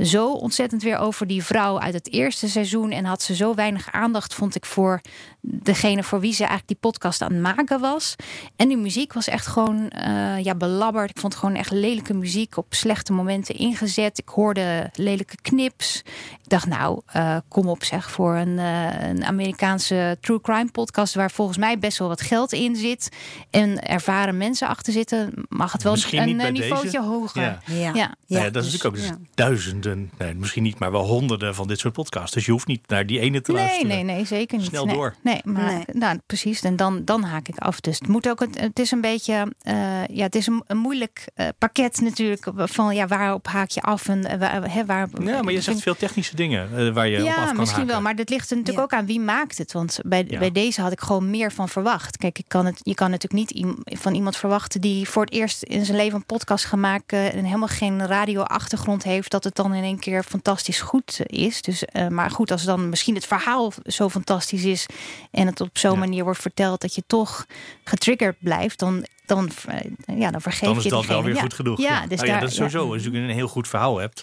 zo 0.08 0.32
ontzettend 0.32 0.82
weer 0.82 0.98
over 0.98 1.26
die 1.26 1.44
vrouw 1.44 1.80
uit 1.80 1.94
het 1.94 2.12
eerste 2.12 2.48
seizoen. 2.48 2.90
En 2.90 3.04
had 3.04 3.22
ze 3.22 3.34
zo 3.34 3.54
weinig 3.54 3.92
aandacht, 3.92 4.34
vond 4.34 4.54
ik, 4.54 4.64
voor 4.64 5.00
degene 5.40 6.02
voor 6.02 6.20
wie 6.20 6.32
ze 6.32 6.38
eigenlijk 6.38 6.68
die 6.68 6.90
podcast 6.90 7.22
aan 7.22 7.32
het 7.32 7.42
maken 7.42 7.80
was. 7.80 8.16
En 8.56 8.68
die 8.68 8.76
muziek 8.76 9.12
was 9.12 9.28
echt 9.28 9.46
gewoon 9.46 9.88
eh, 9.88 10.44
ja, 10.44 10.54
belabberd. 10.54 11.10
Ik 11.10 11.18
vond 11.18 11.34
gewoon 11.34 11.54
echt 11.54 11.70
lelijke 11.70 12.14
muziek 12.14 12.56
op 12.56 12.66
slechte 12.74 13.12
momenten 13.12 13.54
ingezet. 13.54 14.18
Ik 14.18 14.28
hoorde 14.28 14.90
lelijke 14.94 15.36
knips. 15.42 16.02
Ik 16.42 16.48
dacht, 16.48 16.66
nou, 16.66 17.00
eh, 17.06 17.36
kom 17.48 17.68
op 17.68 17.84
zeg, 17.84 18.10
voor 18.10 18.34
een, 18.34 18.58
eh, 18.58 19.08
een 19.08 19.24
Amerikaanse 19.24 20.16
true 20.20 20.40
crime 20.40 20.70
podcast... 20.70 21.14
waar 21.14 21.30
volgens 21.30 21.58
mij 21.58 21.78
best 21.78 21.98
wel 21.98 22.08
wat 22.08 22.20
geld 22.20 22.52
in 22.52 22.76
zit... 22.76 23.08
en 23.50 23.82
ervaren 23.82 24.36
mensen 24.36 24.68
achter 24.68 24.92
zitten... 24.92 25.32
mag 25.48 25.72
het 25.72 25.82
wel 25.82 25.92
Misschien 25.92 26.40
een 26.40 26.52
niveautje 26.52 26.90
deze. 26.90 27.02
hoger. 27.02 27.42
Ja. 27.42 27.60
Ja, 27.66 27.92
Ja. 27.94 28.14
Nou 28.26 28.44
ja, 28.44 28.50
dat 28.62 28.73
dus- 28.73 28.75
is 28.75 28.83
natuurlijk 28.83 29.12
ook 29.12 29.19
dus 29.19 29.28
ja. 29.35 29.45
duizenden, 29.45 30.11
nee, 30.19 30.35
misschien 30.35 30.62
niet, 30.62 30.78
maar 30.78 30.90
wel 30.92 31.04
honderden 31.07 31.54
van 31.54 31.69
dit 31.69 31.78
soort 31.78 31.92
podcasts. 31.95 32.35
Dus 32.35 32.45
je 32.47 32.52
hoeft 32.52 32.66
niet 32.66 32.88
naar 32.88 33.07
die 33.07 33.21
ene 33.21 33.40
te 33.40 33.52
Nee, 33.52 33.61
luisteren. 33.62 33.88
nee, 33.88 34.02
nee, 34.04 34.25
zeker 34.25 34.59
niet. 34.59 34.66
Snel 34.66 34.85
nee. 34.85 34.95
door. 34.95 35.14
Nee, 35.23 35.40
maar 35.45 35.73
Nee. 35.73 35.85
Nou, 35.92 36.19
precies. 36.26 36.61
En 36.62 36.76
dan, 36.76 37.04
dan 37.04 37.23
haak 37.23 37.49
ik 37.49 37.59
af. 37.59 37.81
Dus 37.81 37.99
het 37.99 38.09
moet 38.09 38.28
ook. 38.28 38.40
Het, 38.40 38.61
het 38.61 38.78
is 38.78 38.90
een 38.90 39.00
beetje. 39.00 39.52
eh, 39.62 40.07
ja, 40.07 40.23
het 40.23 40.35
is 40.35 40.47
een, 40.47 40.62
een 40.66 40.76
moeilijk 40.76 41.25
eh, 41.35 41.49
pakket 41.59 42.00
natuurlijk. 42.00 42.47
Van 42.57 42.95
ja, 42.95 43.07
waarop 43.07 43.47
haak 43.47 43.71
je 43.71 43.81
af 43.81 44.09
en 44.09 44.25
eh, 44.25 44.38
waar, 44.38 44.73
hè, 44.75 44.85
waar. 44.87 45.09
Ja, 45.23 45.42
maar 45.42 45.52
je 45.52 45.61
zegt 45.61 45.81
veel 45.83 45.97
technische 45.97 46.37
dingen 46.37 46.95
waar 46.95 47.09
je 47.09 47.16
op 47.23 47.28
af 47.28 47.35
Ja, 47.37 47.45
kan 47.45 47.57
misschien 47.57 47.78
haken. 47.81 47.92
wel. 47.95 48.02
Maar 48.02 48.16
dat 48.16 48.28
ligt 48.31 48.50
er 48.50 48.57
natuurlijk 48.57 48.90
Ja. 48.90 48.97
ook 48.97 49.00
aan 49.00 49.07
wie 49.07 49.21
maakt 49.21 49.59
het. 49.59 49.73
Want 49.73 49.98
bij, 50.05 50.25
Ja. 50.29 50.38
bij 50.38 50.53
deze 50.53 50.81
had 50.81 50.92
ik 50.92 51.01
gewoon 51.01 51.31
meer 51.31 51.53
van 51.53 51.68
verwacht. 51.68 52.16
Kijk, 52.16 52.38
ik 52.38 52.44
kan 52.48 52.66
het, 52.66 52.81
je 52.83 52.94
kan 52.94 53.11
natuurlijk 53.11 53.51
niet 53.53 53.66
van 54.01 54.14
iemand 54.14 54.37
verwachten 54.37 54.81
die 54.81 55.09
voor 55.09 55.25
het 55.25 55.33
eerst 55.33 55.62
in 55.62 55.85
zijn 55.85 55.96
leven 55.96 56.16
een 56.16 56.27
podcast 56.27 56.64
gaat 56.64 56.81
maken 56.81 57.33
en 57.33 57.44
helemaal 57.44 57.68
geen 57.68 58.07
radio-achtergrond 58.52 59.02
heeft, 59.02 59.30
dat 59.30 59.44
het 59.44 59.54
dan 59.54 59.74
in 59.74 59.82
één 59.82 59.98
keer 59.98 60.22
fantastisch 60.22 60.80
goed 60.80 61.20
is. 61.26 61.62
Dus, 61.62 61.84
eh, 61.84 62.08
maar 62.08 62.30
goed, 62.30 62.50
als 62.50 62.62
dan 62.64 62.88
misschien 62.88 63.14
het 63.14 63.26
verhaal 63.26 63.72
zo 63.84 64.08
fantastisch 64.08 64.64
is 64.64 64.86
en 65.30 65.46
het 65.46 65.60
op 65.60 65.78
zo'n 65.78 65.92
Ja. 65.92 65.98
manier 65.98 66.24
wordt 66.24 66.40
verteld 66.40 66.80
dat 66.80 66.94
je 66.94 67.02
toch 67.06 67.46
getriggerd 67.84 68.36
blijft, 68.40 68.78
dan, 68.78 69.06
dan, 69.26 69.50
eh, 69.66 70.18
ja, 70.18 70.30
dan 70.30 70.40
vergeef 70.40 70.68
Dan 70.68 70.76
is 70.76 70.82
je 70.82 70.88
dat 70.90 71.06
wel 71.06 71.22
weer 71.22 71.34
Ja. 71.34 71.40
goed 71.40 71.54
genoeg. 71.54 71.78
Ja, 71.80 72.06
dus 72.06 72.16
Nou 72.16 72.26
ja, 72.26 72.32
daar- 72.32 72.40
dat 72.40 72.50
is 72.50 72.56
sowieso. 72.56 72.86
ja. 72.86 72.92
Als 72.92 73.02
je 73.04 73.10
een 73.12 73.30
heel 73.30 73.48
goed 73.48 73.68
verhaal 73.68 73.98
hebt, 73.98 74.22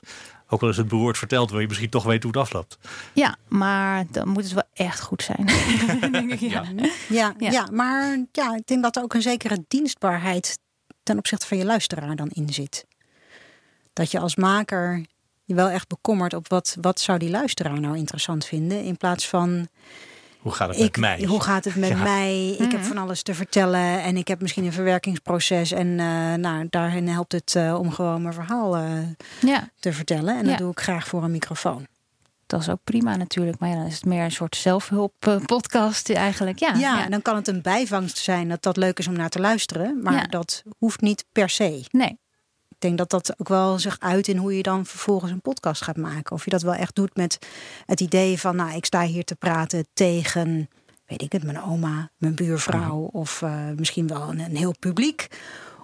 ook 0.50 0.62
al 0.62 0.70
is 0.70 0.78
het 0.78 0.88
beroerd 0.88 1.18
verteld, 1.18 1.52
wil 1.52 1.60
je 1.60 1.68
misschien 1.68 1.90
toch 1.90 2.04
weten 2.04 2.22
hoe 2.30 2.32
het 2.32 2.48
afloopt. 2.50 2.78
Ja, 3.14 3.36
maar 3.48 4.06
dan 4.12 4.28
moet 4.28 4.44
het 4.44 4.54
wel 4.54 4.64
echt 4.74 5.02
goed 5.02 5.24
zijn. 5.24 5.46
denk 6.12 6.32
ik, 6.32 6.40
ja. 6.40 6.64
Ja, 7.10 7.34
ja. 7.38 7.52
Ja. 7.52 7.68
maar 7.72 8.18
ja, 8.32 8.56
ik 8.56 8.66
denk 8.68 8.84
dat 8.84 8.96
er 8.96 9.04
ook 9.04 9.14
een 9.14 9.22
zekere 9.22 9.64
dienstbaarheid 9.68 10.60
ten 11.04 11.18
opzichte 11.18 11.48
van 11.48 11.58
je 11.58 11.66
luisteraar 11.66 12.16
dan 12.16 12.30
in 12.30 12.54
zit. 12.54 12.86
Dat 13.94 14.12
je 14.12 14.20
als 14.20 14.36
maker 14.36 15.06
je 15.46 15.56
wel 15.56 15.70
echt 15.70 15.88
bekommert 15.88 16.34
op 16.34 16.48
wat, 16.50 16.78
wat 16.82 17.00
zou 17.00 17.20
die 17.20 17.30
luisteraar 17.30 17.80
nou 17.80 17.98
interessant 17.98 18.46
vinden. 18.46 18.84
In 18.84 18.98
plaats 18.98 19.28
van 19.28 19.68
Hoe 20.40 20.52
gaat 20.52 20.68
het 20.70 20.78
ik, 20.78 20.98
met 20.98 21.00
mij? 21.20 21.24
hoe 21.28 21.42
gaat 21.42 21.66
het 21.66 21.76
met 21.76 21.90
Ja. 21.90 21.96
mij? 22.04 22.50
Ik 22.60 22.72
heb 22.72 22.82
van 22.84 22.98
alles 22.98 23.22
te 23.22 23.34
vertellen 23.34 24.02
en 24.04 24.18
ik 24.18 24.28
heb 24.28 24.42
misschien 24.42 24.66
een 24.66 24.74
verwerkingsproces. 24.74 25.72
En 25.72 26.00
eh, 26.00 26.34
nou, 26.34 26.68
daarin 26.70 27.08
helpt 27.08 27.32
het 27.32 27.56
eh, 27.56 27.76
om 27.80 27.92
gewoon 27.92 28.22
mijn 28.22 28.34
verhaal 28.34 28.76
eh, 28.78 28.92
ja. 29.42 29.70
te 29.80 29.94
vertellen. 29.94 30.38
En 30.38 30.44
dat 30.44 30.52
Ja. 30.52 30.58
doe 30.58 30.72
ik 30.72 30.80
graag 30.80 31.08
voor 31.08 31.24
een 31.24 31.32
microfoon. 31.32 31.88
Dat 32.46 32.62
is 32.62 32.70
ook 32.70 32.80
prima 32.84 33.16
natuurlijk. 33.16 33.60
Maar 33.60 33.70
ja, 33.70 33.76
dan 33.76 33.86
is 33.86 33.96
het 33.96 34.06
meer 34.06 34.24
een 34.24 34.32
soort 34.32 34.56
zelfhulp 34.56 35.14
eh, 35.20 35.36
podcast 35.46 36.10
eigenlijk. 36.10 36.60
Ja, 36.60 36.74
Ja, 36.74 37.04
en 37.04 37.12
dan 37.12 37.22
kan 37.22 37.36
het 37.36 37.48
een 37.48 37.62
bijvangst 37.62 38.18
zijn 38.18 38.50
dat 38.50 38.62
dat 38.64 38.78
leuk 38.78 39.00
is 39.00 39.08
om 39.08 39.14
naar 39.14 39.30
te 39.30 39.40
luisteren. 39.40 40.00
Maar 40.04 40.14
Ja. 40.14 40.24
dat 40.24 40.64
hoeft 40.78 41.02
niet 41.02 41.26
per 41.32 41.50
se. 41.50 41.86
Nee, 41.92 42.20
denk 42.82 42.98
dat 42.98 43.10
dat 43.10 43.40
ook 43.40 43.48
wel 43.48 43.80
zich 43.80 44.00
uit 44.00 44.28
in 44.28 44.38
hoe 44.38 44.58
je 44.58 44.64
dan 44.64 44.86
vervolgens 44.86 45.32
een 45.32 45.42
podcast 45.42 45.82
gaat 45.82 45.98
maken. 45.98 46.36
Of 46.36 46.44
je 46.44 46.50
dat 46.50 46.62
wel 46.62 46.74
echt 46.74 46.96
doet 46.96 47.16
met 47.16 47.40
het 47.86 48.02
idee 48.02 48.40
van, 48.40 48.56
nou, 48.56 48.76
ik 48.76 48.86
sta 48.86 49.02
hier 49.02 49.24
te 49.24 49.36
praten 49.36 49.88
tegen, 49.94 50.70
weet 51.06 51.22
ik 51.22 51.32
het, 51.32 51.44
mijn 51.44 51.64
oma, 51.64 52.12
mijn 52.18 52.36
buurvrouw 52.36 52.98
of 52.98 53.42
eh, 53.42 53.70
misschien 53.76 54.08
wel 54.08 54.30
een, 54.30 54.40
een 54.40 54.56
heel 54.56 54.76
publiek. 54.80 55.28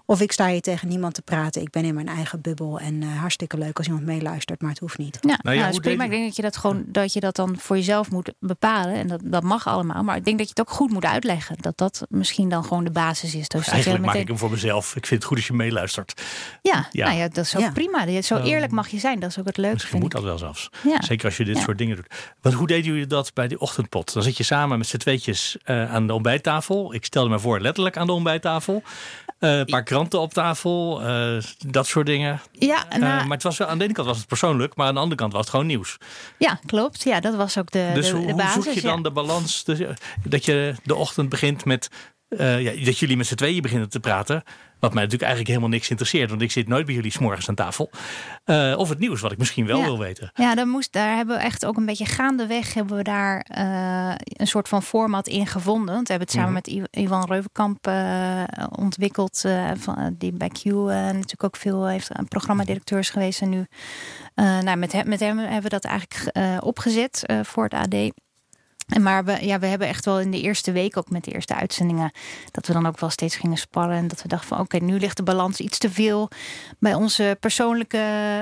Of 0.08 0.22
ik 0.22 0.32
sta 0.32 0.48
hier 0.48 0.62
tegen 0.62 0.88
niemand 0.88 1.13
te 1.13 1.22
praten. 1.22 1.62
Ik 1.62 1.70
ben 1.70 1.84
in 1.86 1.94
mijn 1.94 2.08
eigen 2.08 2.41
bubbel 2.41 2.80
en 2.80 3.04
eh, 3.04 3.20
hartstikke 3.20 3.58
leuk 3.58 3.78
als 3.78 3.88
iemand 3.88 4.06
meeluistert, 4.06 4.62
maar 4.62 4.70
het 4.70 4.80
hoeft 4.80 4.98
niet. 4.98 5.18
ja, 5.22 5.28
Nou 5.28 5.38
ja, 5.41 5.44
nou, 5.44 5.56
dat 5.56 5.65
hoe 5.65 5.72
is 5.74 5.80
prima. 5.80 5.98
deed 6.04 6.06
Ik 6.06 6.12
denk 6.12 6.26
dat 6.26 6.36
je 6.36 6.41
dat 6.41 6.58
gewoon 6.58 6.84
dat 6.88 7.13
je 7.13 7.20
dat 7.20 7.36
dan 7.36 7.56
voor 7.60 7.76
jezelf 7.76 8.12
moet 8.12 8.34
bepalen. 8.39 8.94
En 8.96 9.08
dat, 9.08 9.20
dat 9.24 9.44
mag 9.44 9.68
allemaal. 9.68 10.04
Maar 10.04 10.15
ik 10.15 10.26
denk 10.26 10.38
dat 10.38 10.48
je 10.48 10.54
het 10.58 10.68
ook 10.70 10.76
goed 10.76 10.91
moet 10.91 11.06
uitleggen. 11.06 11.56
Dat 11.60 11.78
dat 11.78 12.06
misschien 12.10 12.50
dan 12.50 12.63
gewoon 12.63 12.84
de 12.84 12.91
basis 12.91 13.36
is. 13.36 13.48
Dus 13.48 13.65
je 13.65 13.72
Eigenlijk 13.72 14.04
maak 14.04 14.06
meteen- 14.13 14.22
ik 14.22 14.28
hem 14.28 14.38
voor 14.38 14.52
mezelf. 14.52 14.96
Ik 14.96 15.06
vind 15.06 15.20
het 15.20 15.24
goed 15.30 15.38
als 15.38 15.48
je 15.48 15.54
meeluistert. 15.54 16.22
Ja, 16.62 16.88
Ja. 16.91 17.06
Nou 17.06 17.18
ja, 17.18 17.28
dat 17.28 17.46
is 17.46 17.56
ook 17.56 17.62
Ja. 17.62 17.72
prima. 17.72 18.22
Zo 18.22 18.36
Ehm, 18.36 18.46
eerlijk 18.46 18.72
mag 18.72 18.88
je 18.88 19.00
zijn. 19.00 19.20
Dat 19.20 19.30
is 19.30 19.39
ook 19.39 19.46
het 19.46 19.58
leuke. 19.58 19.74
Misschien 19.74 19.91
vind 20.00 20.04
moet 20.04 20.13
ik. 20.13 20.20
dat 20.20 20.30
wel 20.30 20.38
zelfs. 20.38 20.70
Ja. 20.84 21.02
Zeker 21.02 21.26
als 21.26 21.38
je 21.38 21.46
dit 21.46 21.58
Ja. 21.58 21.63
soort 21.63 21.78
dingen 21.78 21.96
doet. 21.96 22.08
Want 22.41 22.56
hoe 22.56 22.68
deden 22.68 22.86
jullie 22.91 23.08
dat 23.08 23.34
bij 23.34 23.48
die 23.48 23.60
ochtendpot? 23.60 24.13
Dan 24.13 24.24
zit 24.24 24.38
je 24.38 24.44
samen 24.44 24.78
met 24.78 24.88
z'n 24.88 24.98
tweetjes 24.98 25.58
eh, 25.63 25.94
aan 25.94 26.08
de 26.08 26.13
ontbijttafel. 26.13 26.94
Ik 26.94 27.06
stelde 27.06 27.30
me 27.30 27.39
voor 27.39 27.60
letterlijk 27.60 27.98
aan 27.98 28.06
de 28.08 28.13
ontbijttafel. 28.13 28.84
Eh, 29.39 29.58
een 29.58 29.65
paar 29.65 29.84
kranten 29.95 30.19
op 30.19 30.34
tafel. 30.34 31.01
eh, 31.01 31.38
dat 31.67 31.88
soort 31.88 32.05
dingen. 32.05 32.41
Ja, 32.51 32.86
Eh, 32.89 32.99
nou, 32.99 33.23
maar 33.23 33.34
het 33.38 33.43
was 33.43 33.58
wel, 33.58 33.67
aan 33.67 33.77
de 33.77 33.84
ene 33.84 33.93
kant 33.93 34.08
was 34.08 34.17
het 34.17 34.27
persoonlijk. 34.27 34.75
Maar 34.75 34.88
aan 34.88 34.93
de 34.93 34.99
andere 34.99 35.19
kant 35.21 35.31
was 35.31 35.41
het 35.41 35.49
gewoon 35.49 35.65
nieuws. 35.65 35.97
ja, 36.38 36.60
klopt. 36.65 37.03
Ja, 37.03 37.19
dat 37.19 37.36
was 37.36 37.58
ook 37.58 37.71
de, 37.71 37.91
dus 37.93 38.05
de, 38.08 38.12
hoe, 38.15 38.25
de 38.25 38.31
hoe 38.31 38.41
basis. 38.41 38.63
zoek 38.63 38.73
je 38.73 38.81
ja. 38.81 38.88
dan 38.89 39.03
de 39.03 39.12
balans? 39.12 39.63
Dus, 39.63 39.79
dat 40.23 40.45
je 40.45 40.75
de 40.84 40.95
ochtend 40.95 41.29
begint 41.29 41.65
met 41.65 41.89
eh, 42.28 42.62
ja, 42.62 42.86
dat 42.86 43.00
jullie 43.00 43.18
met 43.18 43.26
z'n 43.28 43.36
tweeën 43.36 43.62
beginnen 43.62 43.90
te 43.90 44.00
praten. 44.00 44.44
Wat 44.80 44.94
mij 44.94 45.04
natuurlijk 45.04 45.22
eigenlijk 45.32 45.48
helemaal 45.50 45.70
niks 45.78 45.90
interesseert. 45.90 46.30
Want 46.30 46.42
ik 46.42 46.52
zit 46.52 46.68
nooit 46.68 46.86
bij 46.86 46.96
jullie 46.96 47.12
s'morgens 47.12 47.50
aan 47.50 47.56
tafel. 47.56 47.90
Uh, 48.46 48.74
of 48.78 48.90
het 48.90 49.00
nieuws, 49.00 49.22
wat 49.22 49.32
ik 49.32 49.38
misschien 49.38 49.66
wel 49.66 49.78
Ja. 49.78 49.84
wil 49.84 50.00
weten. 50.00 50.30
Ja, 50.34 50.56
dan 50.56 50.68
moest, 50.70 50.92
daar 50.94 51.16
hebben 51.16 51.36
we 51.38 51.42
echt 51.44 51.66
ook 51.66 51.78
een 51.78 51.86
beetje 51.86 52.06
gaandeweg 52.06 52.74
hebben 52.74 52.98
we 52.98 53.04
daar 53.04 53.40
eh, 53.42 54.14
een 54.18 54.48
soort 54.48 54.68
van 54.68 54.84
format 54.84 55.28
in 55.28 55.48
gevonden. 55.48 55.94
Want 55.94 56.08
we 56.08 56.14
hebben 56.14 56.28
het 56.32 56.38
samen 56.38 56.54
met 56.54 56.68
I- 56.68 57.02
Ivan 57.02 57.26
Reuvenkamp 57.26 57.88
eh, 57.88 58.44
ontwikkeld. 58.70 59.42
eh, 59.46 59.72
van, 59.78 60.16
die 60.18 60.32
bij 60.34 60.50
Q 60.50 60.66
eh, 60.66 60.72
natuurlijk 60.86 61.44
ook 61.44 61.56
veel 61.58 61.88
heeft 61.88 62.18
een 62.18 62.28
programmadirecteur 62.28 63.00
is 63.00 63.10
geweest. 63.10 63.42
En 63.42 63.50
nu 63.50 63.66
eh, 64.36 64.60
nou, 64.60 64.78
met, 64.78 64.92
hem, 64.92 65.10
met 65.10 65.20
hem 65.20 65.38
hebben 65.38 65.62
we 65.62 65.70
dat 65.70 65.86
eigenlijk 65.86 66.36
eh, 66.36 66.58
opgezet 66.60 67.24
eh, 67.26 67.40
voor 67.44 67.64
het 67.64 67.74
AD. 67.74 67.96
En 68.86 69.02
maar 69.04 69.26
we, 69.26 69.45
ja, 69.45 69.60
we 69.60 69.65
hebben 69.65 69.88
echt 69.88 70.06
wel 70.06 70.19
in 70.19 70.32
de 70.32 70.41
eerste 70.41 70.71
week, 70.71 70.98
ook 70.98 71.10
met 71.10 71.24
de 71.24 71.32
eerste 71.32 71.56
uitzendingen, 71.56 72.12
dat 72.52 72.67
we 72.67 72.74
dan 72.74 72.86
ook 72.88 73.00
wel 73.00 73.10
steeds 73.10 73.36
gingen 73.36 73.58
sparren. 73.58 73.98
En 73.98 74.08
dat 74.08 74.21
we 74.21 74.28
dachten 74.28 74.48
van 74.48 74.60
oké, 74.60 74.78
nu 74.78 75.00
ligt 75.00 75.17
de 75.17 75.24
balans 75.24 75.60
iets 75.60 75.78
te 75.78 75.89
veel 75.91 76.30
bij 76.80 76.93
onze 76.93 77.38
persoonlijke 77.39 77.98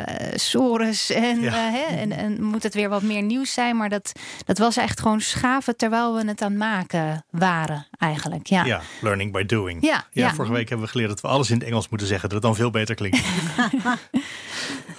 eh, 0.06 0.28
sores. 0.38 1.10
En, 1.10 1.42
Ja. 1.42 1.48
eh, 1.52 1.74
hè, 1.74 1.96
en, 1.96 2.12
en 2.12 2.44
moet 2.44 2.64
het 2.64 2.74
weer 2.74 2.90
wat 2.90 3.02
meer 3.02 3.22
nieuws 3.22 3.54
zijn. 3.54 3.78
Maar 3.78 3.90
dat, 3.90 4.12
dat 4.46 4.58
was 4.58 4.78
echt 4.78 5.00
gewoon 5.00 5.22
schaven 5.22 5.78
terwijl 5.78 6.14
we 6.16 6.28
het 6.28 6.42
aan 6.42 6.50
het 6.50 6.60
maken 6.60 7.26
waren, 7.30 7.88
eigenlijk. 8.00 8.48
Ja, 8.48 8.66
Ja, 8.66 8.82
learning 9.02 9.32
by 9.32 9.44
doing. 9.46 9.82
ja, 9.86 9.90
Ja, 10.12 10.28
ja. 10.28 10.34
vorige 10.34 10.54
week 10.54 10.68
hebben 10.70 10.86
we 10.86 10.92
geleerd 10.92 11.10
dat 11.10 11.22
we 11.22 11.28
alles 11.28 11.50
in 11.50 11.58
het 11.58 11.68
Engels 11.68 11.90
moeten 11.90 12.08
zeggen. 12.08 12.30
Dat 12.30 12.38
het 12.38 12.48
dan 12.48 12.56
veel 12.56 12.72
beter 12.72 12.96
klinkt. 12.96 13.18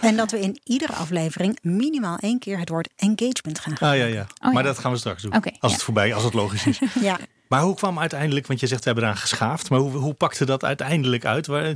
En 0.04 0.16
dat 0.16 0.30
we 0.30 0.40
in 0.40 0.60
iedere 0.64 0.92
aflevering 0.92 1.58
minimaal 1.62 2.18
één 2.18 2.38
keer 2.38 2.58
het 2.58 2.68
woord 2.68 2.88
engagement 2.96 3.58
gaan 3.58 3.72
Ah 3.78 3.96
ja, 3.96 4.04
ja. 4.04 4.26
Oh, 4.42 4.52
maar 4.52 4.62
ja. 4.62 4.68
dat 4.68 4.78
gaan 4.78 4.92
we 4.92 4.98
straks 4.98 5.22
doen. 5.22 5.34
Oké, 5.36 5.48
als 5.48 5.70
ja. 5.70 5.76
het 5.76 5.82
voorbij, 5.82 6.14
als 6.14 6.24
het 6.24 6.34
logisch 6.34 6.66
is. 6.66 6.78
Ja, 7.00 7.18
Maar 7.48 7.62
hoe 7.62 7.74
kwam 7.74 7.98
uiteindelijk, 7.98 8.46
want 8.46 8.60
je 8.60 8.66
zegt 8.66 8.80
we 8.80 8.86
hebben 8.86 9.04
eraan 9.04 9.20
geschaafd. 9.20 9.70
Maar 9.70 9.78
hoe, 9.78 9.92
hoe 9.92 10.14
pakte 10.14 10.44
dat 10.44 10.64
uiteindelijk 10.64 11.24
uit? 11.24 11.46
Waar, 11.46 11.74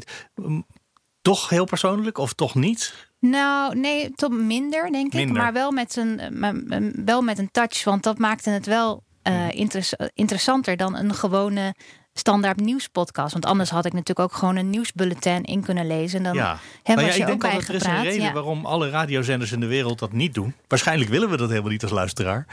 toch 1.22 1.48
heel 1.48 1.64
persoonlijk 1.64 2.18
of 2.18 2.32
toch 2.32 2.54
niet? 2.54 2.94
Nou, 3.20 3.78
nee, 3.78 4.10
tot 4.14 4.32
minder, 4.32 4.92
denk 4.92 5.06
ik. 5.06 5.12
Minder. 5.12 5.42
Maar 5.42 5.52
wel 5.52 5.70
met, 5.70 5.96
een, 5.96 7.04
wel 7.04 7.22
met 7.22 7.38
een 7.38 7.50
touch. 7.50 7.84
Want 7.84 8.02
dat 8.02 8.18
maakte 8.18 8.50
het 8.50 8.66
wel 8.66 9.02
eh, 9.22 9.50
interess- 9.50 9.94
interessanter 10.14 10.76
dan 10.76 10.96
een 10.96 11.14
gewone 11.14 11.74
standaard 12.18 12.60
nieuwspodcast. 12.60 13.32
Want 13.32 13.46
anders 13.46 13.70
had 13.70 13.84
ik 13.84 13.92
natuurlijk 13.92 14.20
ook 14.20 14.32
gewoon 14.38 14.56
een 14.56 14.70
nieuwsbulletin 14.70 15.44
in 15.44 15.62
kunnen 15.62 15.86
lezen. 15.86 16.18
En 16.18 16.24
dan 16.24 16.34
ja. 16.34 16.58
hebben 16.82 17.04
Nou 17.04 17.16
we 17.16 17.18
ja, 17.18 17.26
er 17.26 17.28
ik 17.28 17.34
ook 17.34 17.40
denk 17.40 17.66
bij 17.66 17.68
er 17.68 17.74
is 17.74 17.84
een 17.84 18.02
reden 18.02 18.22
Ja. 18.22 18.32
waarom 18.32 18.66
alle 18.66 18.90
radiozenders 18.90 19.52
in 19.52 19.60
de 19.60 19.66
wereld 19.66 19.98
dat 19.98 20.12
niet 20.12 20.34
doen. 20.34 20.54
Waarschijnlijk 20.68 21.10
willen 21.10 21.30
we 21.30 21.36
dat 21.36 21.48
helemaal 21.48 21.70
niet 21.70 21.82
als 21.82 21.92
luisteraar. 21.92 22.46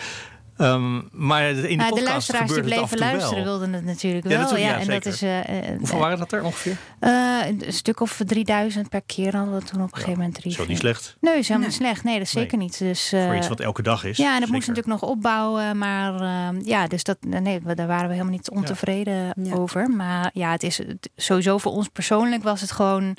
Ehm, 0.58 1.02
maar 1.12 1.44
in 1.50 1.56
de 1.56 1.62
Nou, 1.62 1.78
de 1.78 1.84
podcast 1.86 2.06
luisteraars 2.08 2.52
die 2.54 2.62
bleven 2.63 2.98
luisteren 2.98 3.36
wel. 3.36 3.44
wilden 3.44 3.74
het 3.74 3.86
natuurlijk 3.86 4.30
Ja, 4.30 4.39
wel. 4.50 4.58
ja, 4.58 4.80
en 4.80 4.88
dat 4.88 5.06
is 5.06 5.22
eh, 5.22 5.39
eh, 5.70 5.78
Hoeveel 5.78 6.00
waren 6.00 6.18
dat 6.18 6.32
er 6.32 6.44
ongeveer? 6.44 6.78
eh, 7.00 7.39
een 7.48 7.63
stuk 7.74 8.00
of 8.00 8.22
3000 8.26 8.89
per 8.89 9.02
keer 9.06 9.36
hadden 9.36 9.56
we 9.56 9.63
toen 9.63 9.82
op 9.82 9.88
een 9.88 9.94
gegeven 9.94 10.18
moment 10.18 10.34
drie. 10.36 10.52
Zo 10.54 10.65
niet 10.68 10.78
slecht. 10.78 11.18
Nee, 11.22 11.38
is 11.38 11.48
helemaal 11.48 11.58
Nee. 11.60 11.68
niet 11.80 11.88
slecht. 11.88 12.04
Nee, 12.04 12.18
dat 12.18 12.28
is 12.28 12.34
Nee. 12.34 12.44
zeker 12.44 12.58
niet. 12.58 12.78
Dus, 12.80 13.12
eh, 13.12 13.26
Voor 13.26 13.36
iets 13.36 13.48
wat 13.48 13.60
elke 13.60 13.82
dag 13.82 14.04
is. 14.04 14.18
Ja, 14.18 14.34
en 14.34 14.39
dat 14.39 14.50
moest 14.50 14.63
Zeker. 14.65 14.68
natuurlijk 14.84 15.02
nog 15.02 15.10
opbouwen. 15.12 15.78
Maar 15.78 16.22
eh, 16.22 16.65
ja, 16.65 16.88
dus 16.88 17.04
dat, 17.04 17.18
nee, 17.22 17.60
we- 17.63 17.76
daar 17.76 17.88
waren 17.88 18.08
we 18.08 18.12
helemaal 18.13 18.34
niet 18.34 18.50
ontevreden 18.50 19.34
Ja. 19.44 19.54
over. 19.56 19.89
Maar 19.89 20.30
ja, 20.34 20.52
het 20.52 20.63
is 20.63 20.78
het- 20.78 21.10
sowieso 21.15 21.58
voor 21.58 21.72
ons 21.72 21.88
persoonlijk 21.88 22.44
was 22.44 22.62
het 22.62 22.72
gewoon 22.72 23.18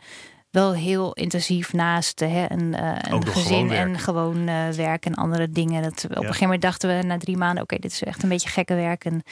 wel 0.56 0.74
heel 0.74 1.12
intensief 1.12 1.72
naast 1.72 2.20
hè, 2.20 2.44
een, 2.48 2.74
eh, 2.74 3.12
een 3.12 3.26
gezin 3.26 3.68
gewoon 3.68 3.70
en 3.70 3.98
gewoon 3.98 4.48
eh, 4.48 4.68
werk 4.68 5.06
en 5.06 5.14
andere 5.14 5.50
dingen. 5.50 5.82
Dat, 5.82 6.04
op 6.04 6.10
een 6.10 6.16
gegeven 6.16 6.42
moment 6.42 6.62
dachten 6.62 6.96
we 6.96 7.06
na 7.06 7.18
drie 7.18 7.36
maanden, 7.36 7.62
oké, 7.62 7.76
dit 7.78 7.92
is 7.92 8.02
echt 8.02 8.22
een 8.22 8.28
beetje 8.28 8.48
gekke 8.48 8.74
werk. 8.74 9.04
En, 9.04 9.22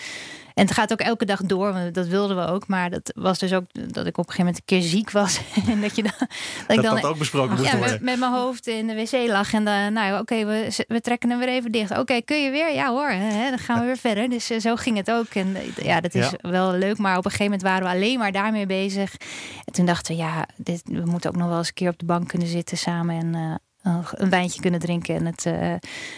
en 0.55 0.65
het 0.65 0.73
gaat 0.73 0.93
ook 0.93 1.01
elke 1.01 1.25
dag 1.25 1.41
door, 1.43 1.73
want 1.73 1.95
dat 1.95 2.07
wilden 2.07 2.37
we 2.37 2.47
ook. 2.47 2.67
Maar 2.67 2.91
dat 2.91 3.13
was 3.17 3.39
dus 3.39 3.53
ook 3.53 3.65
dat 3.73 4.07
ik 4.07 4.19
op 4.19 4.27
een 4.29 4.33
gegeven 4.33 4.37
moment 4.39 4.57
een 4.57 4.65
keer 4.65 4.83
ziek 4.83 5.11
was. 5.11 5.41
en 5.71 5.81
dat 5.81 5.97
je 5.97 6.03
dan, 6.03 6.13
dat 6.67 6.77
ik 6.77 6.83
dan 6.83 6.95
dat 6.95 7.05
ook 7.05 7.19
besproken 7.19 7.51
moest 7.57 7.65
ja, 7.71 7.77
worden. 7.77 7.93
met, 7.95 8.03
met 8.03 8.19
mijn 8.19 8.33
hoofd 8.33 8.67
in 8.67 8.87
de 8.87 8.95
wc 8.95 9.29
lag. 9.29 9.53
En 9.53 9.65
dan, 9.65 9.93
nou, 9.93 10.21
oké, 10.21 10.45
we, 10.45 10.85
we 10.89 11.01
trekken 11.01 11.31
hem 11.31 11.39
weer 11.39 11.49
even 11.49 11.73
dicht. 11.73 11.99
Oké, 11.99 12.21
kun 12.21 12.43
je 12.43 12.51
weer? 12.51 12.75
Ja 12.75 12.91
hoor, 12.91 13.09
hè, 13.11 13.49
dan 13.51 13.59
gaan 13.59 13.81
we 13.81 13.87
weer 13.87 13.97
verder. 13.97 14.29
Dus 14.29 14.51
eh, 14.51 14.61
zo 14.61 14.77
ging 14.77 14.97
het 14.97 15.11
ook. 15.11 15.27
En 15.27 15.57
eh, 15.57 15.85
ja, 15.85 16.01
dat 16.01 16.15
is 16.15 16.31
Ja. 16.31 16.51
wel 16.51 16.73
leuk. 16.73 16.99
Maar 16.99 17.17
op 17.19 17.25
een 17.25 17.31
gegeven 17.31 17.45
moment 17.45 17.63
waren 17.63 17.83
we 17.83 17.95
alleen 17.95 18.19
maar 18.19 18.33
daarmee 18.33 18.67
bezig. 18.67 19.13
En 19.65 19.73
toen 19.73 19.87
dachten 19.87 20.17
we, 20.17 20.23
ja, 20.23 20.47
dit, 20.57 20.83
we 20.85 21.03
moeten 21.05 21.31
ook 21.31 21.37
nog 21.37 21.49
wel 21.49 21.59
eens 21.59 21.69
een 21.69 21.75
keer 21.75 21.91
op 21.91 21.99
de 21.99 22.07
bank 22.07 22.29
kunnen 22.29 22.49
zitten 22.49 22.77
samen. 22.79 23.17
En 23.17 23.35
eh, 23.35 23.55
een 24.15 24.31
wijntje 24.31 24.61
kunnen 24.61 24.81
drinken. 24.81 25.15
En 25.15 25.27
het 25.27 25.47
eh, 25.47 25.73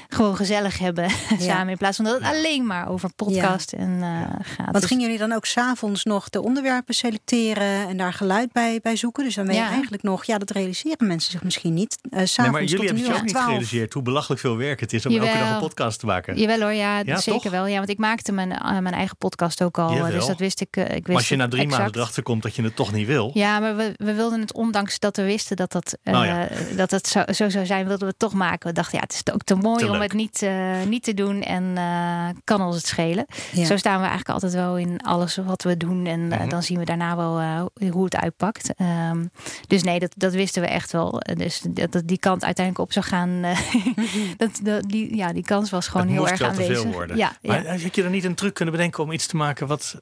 gewoon 0.08 0.36
gezellig 0.36 0.78
hebben 0.78 1.10
samen. 1.38 1.68
In 1.68 1.76
plaats 1.76 1.96
van 1.96 2.04
dat 2.04 2.14
het 2.14 2.24
alleen 2.32 2.66
maar 2.66 2.88
over 2.88 3.10
podcast 3.16 3.72
en, 3.72 3.98
eh, 4.02 4.08
gaat. 4.40 4.56
Want 4.56 4.72
Dus- 4.72 4.84
gingen 4.84 5.02
jullie 5.02 5.18
dan 5.18 5.32
ook 5.32 5.44
s'avonds 5.46 6.04
nog 6.04 6.28
de 6.30 6.42
onderwerpen 6.42 6.94
selecteren 6.94 7.88
en 7.88 7.96
daar 7.96 8.12
geluid 8.12 8.52
bij, 8.52 8.78
bij 8.82 8.96
zoeken? 8.96 9.24
Dus 9.24 9.34
dan 9.34 9.46
ben 9.46 9.54
je 9.54 9.60
Ja. 9.60 9.70
eigenlijk 9.70 10.02
nog, 10.02 10.24
ja, 10.24 10.38
dat 10.38 10.50
realiseren 10.50 11.06
mensen 11.06 11.30
zich 11.30 11.42
misschien 11.42 11.74
niet. 11.74 11.98
Uh, 12.02 12.10
s'avonds 12.10 12.36
Nee, 12.36 12.50
maar 12.50 12.62
jullie 12.64 12.76
tot 12.76 12.84
hebben 12.86 12.96
het 12.96 13.06
uur 13.06 13.08
je 13.08 13.12
of 13.14 13.18
ook 13.20 13.26
niet 13.26 13.36
gerealiseerd 13.44 13.92
hoe 13.92 14.02
belachelijk 14.02 14.40
veel 14.40 14.56
werk 14.56 14.80
het 14.80 14.92
is 14.92 15.06
om 15.06 15.12
elke 15.12 15.38
dag 15.38 15.50
een 15.54 15.58
podcast 15.58 15.98
te 16.00 16.06
maken. 16.06 16.36
Jawel 16.38 16.60
hoor, 16.60 16.72
ja, 16.72 16.98
Ja, 17.04 17.16
zeker 17.20 17.40
toch? 17.42 17.50
wel. 17.50 17.66
Ja, 17.66 17.76
want 17.76 17.88
ik 17.88 17.98
maakte 17.98 18.32
mijn, 18.32 18.52
eh, 18.52 18.78
mijn 18.78 18.94
eigen 18.94 19.16
podcast 19.16 19.62
ook 19.62 19.78
al. 19.78 19.92
Jawel. 19.94 20.10
Dus 20.10 20.26
dat 20.26 20.38
wist 20.38 20.60
ik. 20.60 20.76
eh, 20.76 20.84
ik 20.84 20.90
wist 20.90 21.06
Maar 21.06 21.16
als 21.16 21.28
je 21.28 21.36
na 21.36 21.48
drie 21.48 21.62
exact. 21.62 21.80
maanden 21.82 22.00
erachter 22.00 22.22
komt 22.22 22.42
dat 22.42 22.54
je 22.56 22.62
het 22.62 22.76
toch 22.76 22.92
niet 22.92 23.06
wil. 23.06 23.30
Ja, 23.34 23.58
maar 23.58 23.76
we, 23.76 23.92
we 23.96 24.14
wilden 24.14 24.40
het, 24.40 24.52
ondanks 24.52 24.98
dat 24.98 25.16
we 25.16 25.22
wisten 25.22 25.56
dat 25.56 25.72
dat, 25.72 25.96
eh, 26.02 26.18
Oh 26.18 26.24
ja. 26.24 26.48
dat 26.76 26.90
het 26.90 27.06
zo, 27.06 27.48
zo 27.48 27.55
zou 27.56 27.66
zijn, 27.66 27.86
wilden 27.86 28.00
we 28.04 28.06
het 28.06 28.18
toch 28.18 28.32
maken. 28.34 28.68
We 28.68 28.74
dachten, 28.74 28.94
ja, 28.98 29.02
het 29.04 29.12
is 29.12 29.32
ook 29.34 29.42
te 29.42 29.54
mooi 29.54 29.78
Te 29.78 29.86
om 29.86 29.92
leuk. 29.92 30.02
het 30.02 30.12
niet, 30.12 30.42
eh, 30.42 30.82
niet 30.88 31.02
te 31.02 31.14
doen 31.14 31.42
en 31.42 31.72
eh, 31.76 32.28
kan 32.44 32.60
ons 32.62 32.76
het 32.76 32.86
schelen. 32.86 33.26
Ja. 33.52 33.64
Zo 33.64 33.76
staan 33.76 33.94
we 34.00 34.06
eigenlijk 34.06 34.28
altijd 34.28 34.52
wel 34.52 34.78
in 34.78 35.00
alles 35.02 35.36
wat 35.36 35.62
we 35.62 35.76
doen. 35.76 36.06
En 36.06 36.32
eh, 36.32 36.38
Mhm. 36.40 36.48
dan 36.48 36.62
zien 36.62 36.78
we 36.78 36.84
daarna 36.84 37.16
wel 37.16 37.38
eh, 37.40 37.90
hoe 37.90 38.04
het 38.04 38.16
uitpakt. 38.16 38.74
Ehm, 38.76 39.24
dus 39.66 39.82
nee, 39.82 39.98
dat, 39.98 40.12
dat 40.16 40.32
wisten 40.32 40.62
we 40.62 40.68
echt 40.68 40.92
wel. 40.92 41.20
Dus 41.34 41.60
dat, 41.68 41.92
dat 41.92 42.06
die 42.06 42.18
kant 42.18 42.44
uiteindelijk 42.44 42.84
op 42.84 42.92
zou 42.92 43.04
gaan. 43.04 43.44
eh, 43.44 43.58
dat, 44.36 44.60
dat, 44.62 44.82
die, 44.88 45.16
ja, 45.16 45.32
die 45.32 45.42
kans 45.44 45.70
was 45.70 45.86
gewoon 45.88 46.02
het 46.02 46.10
heel 46.10 46.20
moest 46.20 46.30
erg 46.32 46.40
wel 46.40 46.50
te 46.52 46.54
aanwezig. 46.62 46.82
veel 46.82 46.92
worden. 46.92 47.16
Ja, 47.16 47.32
ja. 47.40 47.52
Maar 47.52 47.80
had 47.82 47.94
je 47.94 48.02
dan 48.02 48.10
niet 48.10 48.24
een 48.24 48.34
truc 48.34 48.54
kunnen 48.54 48.74
bedenken 48.74 49.02
om 49.02 49.12
iets 49.12 49.26
te 49.26 49.36
maken 49.36 49.66
wat 49.66 50.00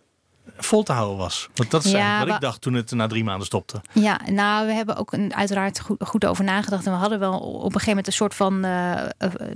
vol 0.57 0.83
te 0.83 0.93
houden 0.93 1.17
was? 1.17 1.49
Want 1.55 1.71
dat 1.71 1.85
is 1.85 1.91
Ja, 1.91 1.97
eigenlijk 1.99 2.21
wat 2.21 2.29
wa- 2.31 2.35
ik 2.35 2.41
dacht 2.43 2.61
toen 2.61 2.75
het 2.75 2.91
na 2.91 3.07
drie 3.07 3.25
maanden 3.25 3.47
stopte. 3.47 3.81
Ja, 3.93 4.21
nou, 4.31 4.67
we 4.67 4.73
hebben 4.73 4.97
ook 4.97 5.13
een, 5.13 5.35
uiteraard 5.35 5.81
goed, 5.81 6.03
goed 6.07 6.27
over 6.27 6.45
nagedacht. 6.45 6.87
En 6.87 6.93
we 6.93 6.99
hadden 6.99 7.19
wel 7.19 7.39
op 7.39 7.65
een 7.65 7.71
gegeven 7.71 7.89
moment 7.89 8.07
een 8.07 8.13
soort 8.13 8.35
van 8.35 8.65
eh, 8.65 8.93
eh, 9.03 9.09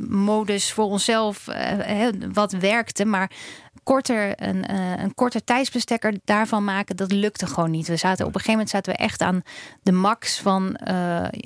modus 0.08 0.72
voor 0.72 0.84
onszelf. 0.84 1.48
eh, 1.48 1.56
hè, 1.86 2.10
wat 2.32 2.52
werkte. 2.52 3.04
Maar 3.04 3.30
korter, 3.82 4.42
een, 4.42 4.72
een 5.02 5.14
korter 5.14 5.44
tijdsbestekker 5.44 6.14
daarvan 6.24 6.64
maken, 6.64 6.96
dat 6.96 7.12
lukte 7.12 7.46
gewoon 7.46 7.70
niet. 7.70 7.88
We 7.88 7.96
zaten 7.96 8.26
op 8.26 8.34
een 8.34 8.40
gegeven 8.40 8.52
moment 8.52 8.70
zaten 8.70 8.92
we 8.92 8.98
echt 8.98 9.20
aan 9.22 9.42
de 9.82 9.92
max 9.92 10.38
van 10.40 10.78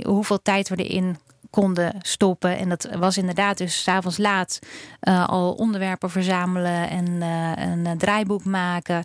hoeveel 0.02 0.42
tijd 0.42 0.68
we 0.68 0.76
erin 0.76 1.16
konden 1.52 1.94
stoppen. 2.02 2.58
En 2.58 2.68
dat 2.68 2.88
was 2.98 3.16
inderdaad 3.16 3.58
dus 3.58 3.82
s'avonds 3.82 4.18
laat 4.18 4.58
eh, 5.00 5.28
al 5.28 5.52
onderwerpen 5.52 6.10
verzamelen 6.10 6.88
en 6.88 7.22
eh, 7.22 7.64
een 7.70 7.86
eh, 7.86 7.92
draaiboek 7.92 8.44
maken, 8.44 9.04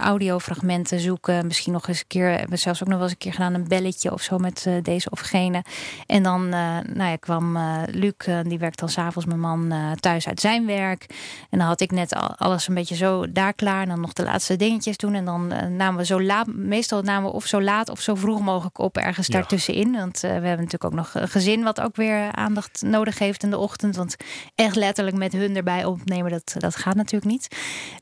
audiofragmenten 0.00 1.00
zoeken. 1.00 1.46
Misschien 1.46 1.72
nog 1.72 1.88
eens 1.88 1.98
een 1.98 2.06
keer, 2.06 2.28
hebben 2.28 2.50
we 2.50 2.56
zelfs 2.56 2.82
ook 2.82 2.88
nog 2.88 2.96
wel 2.96 3.06
eens 3.06 3.12
een 3.12 3.18
keer 3.18 3.32
gedaan, 3.32 3.54
een 3.54 3.68
belletje 3.68 4.12
of 4.12 4.22
zo 4.22 4.38
met 4.38 4.68
deze 4.82 5.10
of 5.10 5.20
gene. 5.20 5.62
En 6.06 6.22
dan 6.22 6.48
nou 6.48 7.04
ja, 7.10 7.16
kwam 7.16 7.58
Luc, 7.90 8.12
die 8.42 8.58
werkt 8.58 8.78
dan 8.78 8.88
s'avonds 8.88 9.28
mijn 9.28 9.40
man 9.40 9.72
thuis 10.00 10.28
uit 10.28 10.40
zijn 10.40 10.66
werk. 10.66 11.06
En 11.50 11.58
dan 11.58 11.66
had 11.66 11.80
ik 11.80 11.90
net 11.90 12.14
al, 12.14 12.36
alles 12.36 12.68
een 12.68 12.74
beetje 12.74 12.96
zo 12.96 13.32
daar 13.32 13.52
klaar. 13.54 13.82
En 13.82 13.88
dan 13.88 14.00
nog 14.00 14.12
de 14.12 14.22
laatste 14.22 14.56
dingetjes 14.56 14.96
doen. 14.96 15.14
En 15.14 15.24
dan 15.24 15.46
namen 15.76 15.96
we 15.96 16.04
zo 16.04 16.22
laat, 16.22 16.46
meestal 16.46 17.02
namen 17.02 17.30
we 17.30 17.36
of 17.36 17.46
zo 17.46 17.62
laat 17.62 17.88
of 17.88 18.00
zo 18.00 18.14
vroeg 18.14 18.40
mogelijk 18.40 18.78
op 18.78 18.96
ergens 18.96 19.26
Ja. 19.26 19.32
daartussenin. 19.32 19.92
Want 19.92 20.20
we 20.20 20.28
hebben 20.28 20.50
natuurlijk 20.50 20.84
ook 20.84 20.94
nog 20.94 21.14
een 21.14 21.28
gezin 21.44 21.62
wat 21.62 21.80
ook 21.80 21.96
weer 21.96 22.32
aandacht 22.32 22.82
nodig 22.82 23.18
heeft 23.18 23.42
in 23.42 23.50
de 23.50 23.58
ochtend. 23.58 23.96
Want 23.96 24.16
echt 24.54 24.76
letterlijk 24.76 25.16
met 25.16 25.32
hun 25.32 25.56
erbij 25.56 25.84
opnemen, 25.84 26.30
dat, 26.30 26.54
dat 26.58 26.76
gaat 26.76 26.94
natuurlijk 26.94 27.30
niet. 27.32 27.48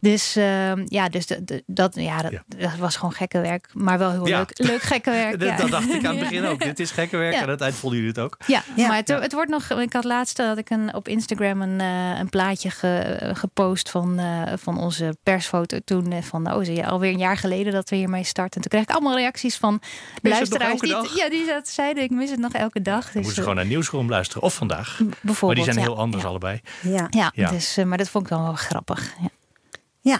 Dus 0.00 0.36
ehm, 0.36 0.84
ja, 0.88 1.08
dus 1.08 1.26
de- 1.26 1.44
de- 1.44 1.62
dat, 1.66 1.94
ja, 1.94 2.22
dat, 2.22 2.30
Ja. 2.32 2.42
dat 2.56 2.76
was 2.78 2.96
gewoon 2.96 3.12
gekke 3.12 3.40
werk. 3.40 3.68
Maar 3.72 3.98
wel 3.98 4.10
heel 4.10 4.26
Ja. 4.26 4.38
leuk. 4.38 4.50
Leuk 4.68 4.82
gekke 4.82 5.10
werk. 5.22 5.38
Dat, 5.40 5.48
ja. 5.48 5.56
dat 5.56 5.70
dacht 5.70 5.94
ik 5.94 6.04
aan 6.04 6.16
het 6.16 6.28
begin 6.28 6.44
ook. 6.44 6.60
Dit 6.72 6.80
is 6.80 6.90
gekke 6.90 7.16
werk. 7.16 7.32
Ja. 7.32 7.38
En 7.38 7.44
aan 7.44 7.50
het 7.50 7.60
eind 7.60 7.74
vonden 7.74 7.98
jullie 7.98 8.14
het 8.14 8.24
ook. 8.24 8.36
Ja, 8.46 8.62
Ja. 8.76 8.86
maar 8.88 8.96
het, 8.96 9.08
het 9.08 9.32
wordt 9.32 9.50
nog. 9.50 9.70
Ik 9.70 9.92
had 9.92 10.04
laatst 10.04 10.36
dat 10.36 10.58
ik 10.58 10.70
een, 10.70 10.94
op 10.94 11.08
Instagram 11.08 11.62
een, 11.62 11.80
eh, 11.80 12.18
een 12.18 12.28
plaatje 12.28 12.70
ge- 12.70 13.30
gepost 13.34 13.90
van, 13.90 14.18
eh, 14.18 14.52
van 14.56 14.78
onze 14.78 15.16
persfoto 15.22 15.78
toen. 15.84 16.12
eh, 16.12 16.22
Van 16.22 16.52
oh, 16.52 16.64
je, 16.64 16.86
alweer 16.86 17.12
een 17.12 17.18
jaar 17.18 17.36
geleden 17.36 17.72
dat 17.72 17.90
we 17.90 17.96
hiermee 17.96 18.24
starten. 18.24 18.54
En 18.56 18.60
toen 18.60 18.70
kreeg 18.70 18.82
ik 18.82 18.90
allemaal 18.90 19.16
reacties 19.16 19.56
van 19.56 19.80
luisteraars. 20.22 20.80
Die, 20.80 20.90
dag? 20.90 21.16
ja, 21.16 21.28
die 21.30 21.44
zeiden: 21.62 22.02
ik 22.02 22.10
mis 22.10 22.30
het 22.30 22.38
nog 22.38 22.52
elke 22.52 22.82
dag. 22.82 23.12
Dus, 23.12 23.31
moesten 23.34 23.42
ze 23.44 23.50
gewoon 23.50 23.56
naar 23.56 23.66
Nieuwsroom 23.66 24.08
luisteren. 24.08 24.42
Of 24.42 24.54
vandaag. 24.54 24.98
eh, 25.00 25.06
Maar 25.06 25.16
bijvoorbeeld. 25.20 25.64
die 25.64 25.72
zijn 25.74 25.86
ja, 25.86 25.92
heel 25.92 26.00
anders 26.02 26.22
ja. 26.22 26.28
allebei. 26.28 26.60
Ja. 26.82 27.06
Ja, 27.10 27.32
Ja. 27.34 27.50
Dus, 27.50 27.76
eh, 27.76 27.84
maar 27.84 27.98
dat 27.98 28.08
vond 28.08 28.24
ik 28.24 28.30
dan 28.30 28.42
wel 28.42 28.54
grappig. 28.54 29.14
Ja. 29.20 29.28
ja. 30.00 30.18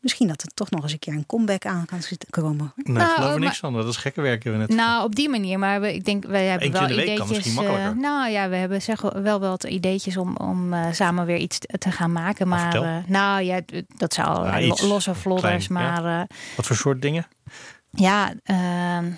misschien 0.00 0.28
dat 0.28 0.42
er 0.42 0.48
toch 0.54 0.70
nog 0.70 0.82
eens 0.82 0.92
een 0.92 0.98
keer 0.98 1.12
een 1.12 1.26
comeback 1.26 1.66
aan 1.66 1.84
kan 1.86 2.02
zitten 2.02 2.30
komen. 2.30 2.72
Nee, 2.76 2.96
Nou, 2.96 3.08
ik 3.08 3.14
geloof 3.14 3.30
er 3.32 3.38
maar- 3.38 3.48
niks 3.48 3.58
van. 3.58 3.72
Dat 3.72 3.88
is 3.88 3.96
gekke 3.96 4.20
werk 4.20 4.42
hebben 4.44 4.60
we 4.62 4.66
net. 4.66 4.76
Nou, 4.76 5.04
op 5.04 5.14
die 5.14 5.28
manier. 5.28 5.58
Maar 5.58 5.80
we, 5.80 5.94
ik 5.94 6.04
denk, 6.04 6.24
wij 6.26 6.44
hebben 6.46 6.72
wel 6.72 6.82
in 6.82 6.88
de 6.88 6.94
week 6.94 7.04
kan 7.06 7.14
ideetjes. 7.14 7.36
misschien 7.36 7.62
eh, 7.64 7.68
makkelijker. 7.70 8.00
nou 8.02 8.30
ja, 8.30 8.48
we 8.48 8.56
hebben 8.56 8.82
zeg, 8.82 9.00
wel 9.00 9.40
wat 9.40 9.64
ideetjes 9.64 10.16
om, 10.16 10.36
om 10.36 10.72
eh, 10.72 10.86
samen 10.92 11.26
weer 11.26 11.36
iets 11.36 11.58
te, 11.58 11.90
gaan 11.90 12.12
maken. 12.12 12.48
Maar 12.48 12.74
eh, 12.74 12.96
nou 13.06 13.42
ja, 13.42 13.60
dat 13.96 14.14
zou 14.14 14.58
iets 14.58 14.80
losse 14.82 15.14
vlodders. 15.14 15.66
klein, 15.66 15.84
ja. 15.86 16.00
maar 16.00 16.20
eh, 16.20 16.26
Wat 16.56 16.66
voor 16.66 16.76
soort 16.76 17.02
dingen? 17.02 17.26
ja, 17.90 18.32
ehm, 18.44 19.10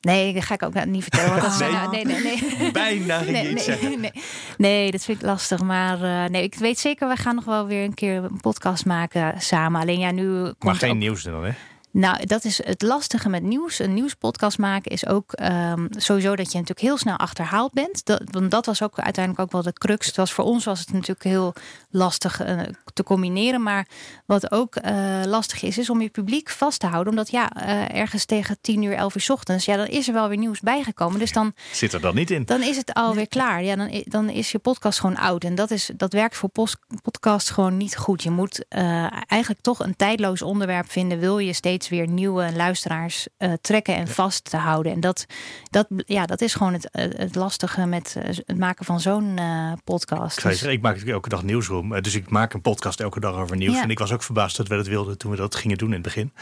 nee, 0.00 0.32
dat 0.32 0.44
ga 0.44 0.54
ik 0.54 0.62
ook 0.62 0.84
niet 0.84 1.02
vertellen. 1.02 1.30
Want 1.30 1.42
dat 1.42 1.52
is- 1.52 1.58
Nee. 1.58 1.70
nou, 1.70 1.90
nee, 1.90 2.04
nee, 2.04 2.22
nee. 2.58 2.70
Bijna 2.72 3.18
ging 3.18 3.30
Nee, 3.30 3.52
nee, 3.52 3.62
zeggen. 3.62 4.00
nee, 4.00 4.12
nee, 4.56 4.90
dat 4.90 5.04
vind 5.04 5.18
ik 5.20 5.26
lastig. 5.26 5.60
Maar 5.62 6.02
eh, 6.02 6.30
nee, 6.30 6.42
ik 6.42 6.54
weet 6.54 6.78
zeker, 6.78 7.08
we 7.08 7.16
gaan 7.16 7.34
nog 7.34 7.44
wel 7.44 7.66
weer 7.66 7.84
een 7.84 7.94
keer 7.94 8.16
een 8.24 8.40
podcast 8.40 8.84
maken 8.86 9.40
samen. 9.40 9.80
Alleen 9.80 9.98
ja, 9.98 10.10
nu 10.10 10.42
komt 10.42 10.62
Maar 10.64 10.74
geen 10.74 10.90
ook- 10.90 10.96
nieuws 10.96 11.22
dan, 11.22 11.44
hè? 11.44 11.50
Nou, 11.92 12.26
dat 12.26 12.44
is 12.44 12.64
het 12.64 12.82
lastige 12.82 13.28
met 13.28 13.42
nieuws. 13.42 13.78
Een 13.78 13.94
nieuwspodcast 13.94 14.58
maken 14.58 14.90
is 14.90 15.06
ook 15.06 15.32
ehm, 15.32 15.86
sowieso 15.90 16.36
dat 16.36 16.52
je 16.52 16.58
natuurlijk 16.58 16.86
heel 16.86 16.96
snel 16.96 17.16
achterhaald 17.16 17.72
bent. 17.72 18.04
Dat, 18.04 18.22
want 18.24 18.50
dat 18.50 18.66
was 18.66 18.82
ook 18.82 18.98
uiteindelijk 18.98 19.44
ook 19.44 19.52
wel 19.52 19.62
de 19.62 19.72
crux. 19.72 20.06
Het 20.06 20.16
was, 20.16 20.32
voor 20.32 20.44
ons 20.44 20.64
was 20.64 20.78
het 20.80 20.92
natuurlijk 20.92 21.22
heel 21.22 21.54
lastig 21.90 22.40
eh, 22.40 22.60
te 22.92 23.02
combineren. 23.02 23.62
Maar 23.62 23.86
wat 24.26 24.52
ook 24.52 24.76
eh, 24.76 25.20
lastig 25.24 25.62
is, 25.62 25.78
is 25.78 25.90
om 25.90 26.00
je 26.00 26.08
publiek 26.08 26.50
vast 26.50 26.80
te 26.80 26.86
houden. 26.86 27.12
Omdat 27.12 27.30
ja, 27.30 27.50
eh, 27.50 28.00
ergens 28.00 28.24
tegen 28.24 28.58
10 28.60 28.82
uur, 28.82 28.94
11 28.94 29.14
uur 29.14 29.20
's 29.20 29.30
ochtends, 29.30 29.64
ja, 29.64 29.76
dan 29.76 29.86
is 29.86 30.08
er 30.08 30.14
wel 30.14 30.28
weer 30.28 30.38
nieuws 30.38 30.60
bijgekomen. 30.60 31.18
Dus 31.18 31.32
dan 31.32 31.54
Zit 31.72 31.92
er 31.92 32.00
dan 32.00 32.14
niet 32.14 32.30
in. 32.30 32.44
dan 32.44 32.62
is 32.62 32.76
het 32.76 32.94
alweer 32.94 33.28
klaar. 33.28 33.62
Ja, 33.62 33.76
dan, 33.76 34.02
dan 34.04 34.28
is 34.28 34.52
je 34.52 34.58
podcast 34.58 35.00
gewoon 35.00 35.16
oud. 35.16 35.44
En 35.44 35.54
dat, 35.54 35.70
is, 35.70 35.90
dat 35.96 36.12
werkt 36.12 36.36
voor 36.36 36.48
post, 36.48 36.76
podcast 37.02 37.50
gewoon 37.50 37.76
niet 37.76 37.96
goed. 37.96 38.22
Je 38.22 38.30
moet 38.30 38.64
eigenlijk 38.68 39.60
toch 39.60 39.78
een 39.78 39.96
tijdloos 39.96 40.42
onderwerp 40.42 40.90
vinden. 40.90 41.18
Wil 41.18 41.38
je 41.38 41.52
steeds 41.52 41.79
weer 41.88 42.08
nieuwe 42.08 42.52
luisteraars 42.56 43.26
eh, 43.36 43.52
trekken 43.60 43.96
en 43.96 44.08
vast 44.08 44.44
te 44.50 44.56
houden. 44.56 44.92
En 44.92 45.00
dat, 45.00 45.26
dat, 45.70 45.86
ja, 45.96 46.26
dat 46.26 46.40
is 46.40 46.54
gewoon 46.54 46.72
het, 46.72 46.88
het 46.92 47.34
lastige 47.34 47.86
met 47.86 48.16
eh, 48.16 48.36
het 48.46 48.58
maken 48.58 48.84
van 48.84 49.00
zo'n 49.00 49.38
eh, 49.38 49.72
podcast. 49.84 50.36
Ik, 50.36 50.42
Dus- 50.42 50.52
zeggen, 50.52 50.72
ik 50.72 50.82
maak 50.82 50.96
elke 50.96 51.28
dag 51.28 51.42
nieuwsroom. 51.42 52.00
Dus 52.00 52.14
ik 52.14 52.30
maak 52.30 52.52
een 52.52 52.60
podcast 52.60 53.00
elke 53.00 53.20
dag 53.20 53.34
over 53.34 53.56
nieuws. 53.56 53.74
Ja. 53.74 53.82
En 53.82 53.90
ik 53.90 53.98
was 53.98 54.12
ook 54.12 54.22
verbaasd 54.22 54.56
dat 54.56 54.68
we 54.68 54.76
dat 54.76 54.86
wilden 54.86 55.18
toen 55.18 55.30
we 55.30 55.36
dat 55.36 55.54
gingen 55.54 55.78
doen 55.78 55.88
in 55.88 55.94
het 55.94 56.02
begin. 56.02 56.32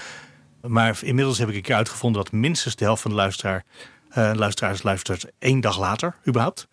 Maar 0.66 0.98
inmiddels 1.02 1.38
heb 1.38 1.48
ik 1.48 1.54
een 1.54 1.62
keer 1.62 1.74
uitgevonden 1.74 2.22
dat 2.22 2.32
minstens 2.32 2.76
de 2.76 2.84
helft 2.84 3.02
van 3.02 3.10
de 3.10 3.16
luisteraar, 3.16 3.64
eh, 4.10 4.30
luisteraars 4.34 4.82
luistert 4.82 5.26
één 5.38 5.60
dag 5.60 5.78
later 5.78 6.14
überhaupt. 6.26 6.68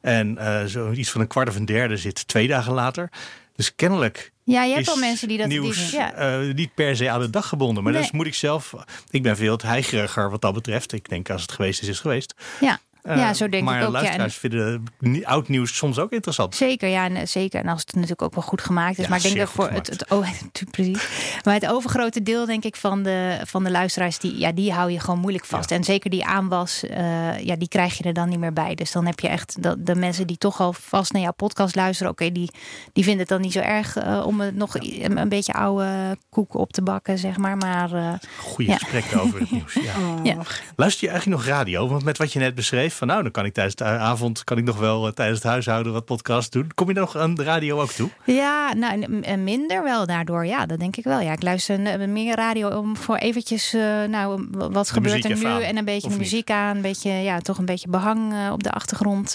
En 0.00 0.38
eh 0.38 0.64
zo 0.64 0.90
iets 0.90 1.10
van 1.10 1.20
een 1.20 1.26
kwart 1.26 1.48
of 1.48 1.56
een 1.56 1.64
derde 1.64 1.96
zit 1.96 2.28
twee 2.28 2.48
dagen 2.48 2.72
later. 2.72 3.10
Dus 3.54 3.74
kennelijk 3.74 4.32
ja, 4.52 4.62
je 4.62 4.68
hebt 4.74 4.80
is 4.80 4.86
wel 4.86 4.96
mensen 4.96 5.28
die 5.28 5.38
dat 5.38 5.46
nieuws 5.46 5.90
die, 5.90 5.98
ja. 5.98 6.12
eh, 6.12 6.54
niet 6.54 6.74
per 6.74 6.96
se 6.96 7.10
aan 7.10 7.20
de 7.20 7.30
dag 7.30 7.48
gebonden. 7.48 7.82
Maar 7.82 7.92
Nee. 7.92 8.02
dat 8.02 8.12
moet 8.12 8.26
ik 8.26 8.34
zelf. 8.34 8.74
Ik 9.10 9.22
ben 9.22 9.36
veel 9.36 9.58
heigeriger 9.62 10.30
wat 10.30 10.40
dat 10.40 10.54
betreft. 10.54 10.92
Ik 10.92 11.08
denk 11.08 11.30
als 11.30 11.42
het 11.42 11.52
geweest 11.52 11.80
is, 11.82 11.88
is 11.88 11.94
het 11.94 12.02
geweest. 12.02 12.34
ja. 12.60 12.80
Ja, 13.16 13.34
zo 13.34 13.48
denk 13.48 13.64
maar 13.64 13.80
ik 13.80 13.86
ook. 13.86 13.92
Ja, 13.92 13.98
en- 13.98 14.02
luisteraars 14.02 14.36
vinden 14.36 14.84
ni- 14.98 15.24
oud 15.24 15.48
nieuws 15.48 15.76
soms 15.76 15.98
ook 15.98 16.12
interessant. 16.12 16.54
Zeker, 16.54 16.88
ja, 16.88 17.04
en, 17.04 17.16
eh, 17.16 17.26
zeker. 17.26 17.60
En 17.60 17.68
als 17.68 17.80
het 17.80 17.94
natuurlijk 17.94 18.22
ook 18.22 18.34
wel 18.34 18.44
goed 18.44 18.60
gemaakt 18.60 18.98
is. 18.98 19.02
Ja, 19.04 19.08
maar 19.08 19.18
ik 19.18 19.24
denk 19.24 19.36
dat 19.36 19.50
voor 19.50 19.70
het, 19.70 19.86
het, 19.86 20.10
oh, 20.10 20.28
precies. 20.70 21.08
Maar 21.44 21.54
het 21.54 21.66
overgrote 21.68 22.22
deel, 22.22 22.46
denk 22.46 22.64
ik, 22.64 22.76
van 22.76 23.02
de, 23.02 23.38
van 23.44 23.64
de 23.64 23.70
luisteraars, 23.70 24.18
die, 24.18 24.38
ja, 24.38 24.52
die 24.52 24.72
hou 24.72 24.90
je 24.90 25.00
gewoon 25.00 25.18
moeilijk 25.20 25.44
vast. 25.44 25.70
Ja. 25.70 25.76
En 25.76 25.84
zeker 25.84 26.10
die 26.10 26.24
aanwas, 26.24 26.82
eh, 26.86 27.38
ja, 27.38 27.56
die 27.56 27.68
krijg 27.68 27.98
je 27.98 28.04
er 28.04 28.12
dan 28.12 28.28
niet 28.28 28.38
meer 28.38 28.52
bij. 28.52 28.74
Dus 28.74 28.92
dan 28.92 29.06
heb 29.06 29.20
je 29.20 29.28
echt 29.28 29.62
de, 29.62 29.82
de 29.82 29.94
mensen 29.94 30.26
die 30.26 30.38
toch 30.38 30.60
al 30.60 30.72
vast 30.72 31.12
naar 31.12 31.22
jouw 31.22 31.32
podcast 31.32 31.74
luisteren. 31.74 32.12
Oké, 32.12 32.32
die, 32.32 32.50
die 32.92 33.02
vinden 33.04 33.20
het 33.20 33.28
dan 33.28 33.40
niet 33.40 33.52
zo 33.52 33.60
erg 33.60 33.96
eh, 33.96 34.22
om 34.26 34.40
het 34.40 34.54
nog 34.56 34.74
een, 34.74 35.18
een 35.18 35.28
beetje 35.28 35.52
oude 35.52 36.16
koek 36.30 36.54
op 36.54 36.72
te 36.72 36.82
bakken, 36.82 37.18
zeg 37.18 37.36
maar. 37.36 37.56
Maar 37.56 37.92
eh, 37.92 38.12
Goede 38.38 38.70
Ja. 38.70 38.76
gesprekken 38.76 39.20
over 39.20 39.40
het 39.40 39.50
nieuws. 39.58 39.72
Ja. 39.74 39.80
Oh. 39.98 40.20
Ja. 40.24 40.36
Luister 40.76 41.04
je 41.06 41.12
eigenlijk 41.12 41.40
nog 41.40 41.54
radio? 41.56 41.88
Want 41.88 42.04
met 42.04 42.18
wat 42.18 42.32
je 42.32 42.38
net 42.38 42.54
beschreef, 42.54 42.97
van 42.98 43.06
nou, 43.06 43.22
dan 43.22 43.30
kan 43.30 43.44
ik 43.44 43.52
tijdens 43.52 43.74
de 43.76 43.84
avond, 43.84 44.44
kan 44.44 44.58
ik 44.58 44.64
nog 44.64 44.78
wel 44.78 45.06
eh, 45.06 45.12
tijdens 45.12 45.38
het 45.38 45.48
huishouden 45.48 45.92
wat 45.92 46.04
podcast 46.04 46.52
doen. 46.52 46.70
Kom 46.74 46.88
je 46.88 46.94
nog 46.94 47.16
aan 47.16 47.34
de 47.34 47.42
radio 47.42 47.80
ook 47.80 47.90
toe? 47.92 48.10
Ja, 48.24 48.72
nou, 48.74 49.02
en- 49.02 49.24
en 49.24 49.44
minder 49.44 49.82
wel 49.82 50.06
daardoor. 50.06 50.46
Ja, 50.46 50.66
dat 50.66 50.78
denk 50.78 50.96
ik 50.96 51.04
wel. 51.04 51.20
Ja, 51.20 51.32
ik 51.32 51.42
luister 51.42 51.84
eh, 51.86 52.08
meer 52.08 52.36
radio 52.36 52.68
om 52.68 52.96
voor 52.96 53.16
eventjes, 53.16 53.74
eh, 53.74 54.02
nou, 54.04 54.48
wat 54.50 54.90
gebeurt 54.90 55.24
er 55.24 55.36
nu? 55.38 55.44
aan, 55.44 55.60
En 55.60 55.76
een 55.76 55.84
beetje 55.84 56.00
de 56.08 56.08
niet? 56.08 56.18
muziek 56.18 56.50
aan, 56.50 56.76
een 56.76 56.82
beetje, 56.82 57.10
ja, 57.10 57.40
toch 57.40 57.58
een 57.58 57.64
beetje 57.64 57.88
behang 57.88 58.32
eh, 58.32 58.52
op 58.52 58.62
de 58.62 58.70
achtergrond. 58.70 59.32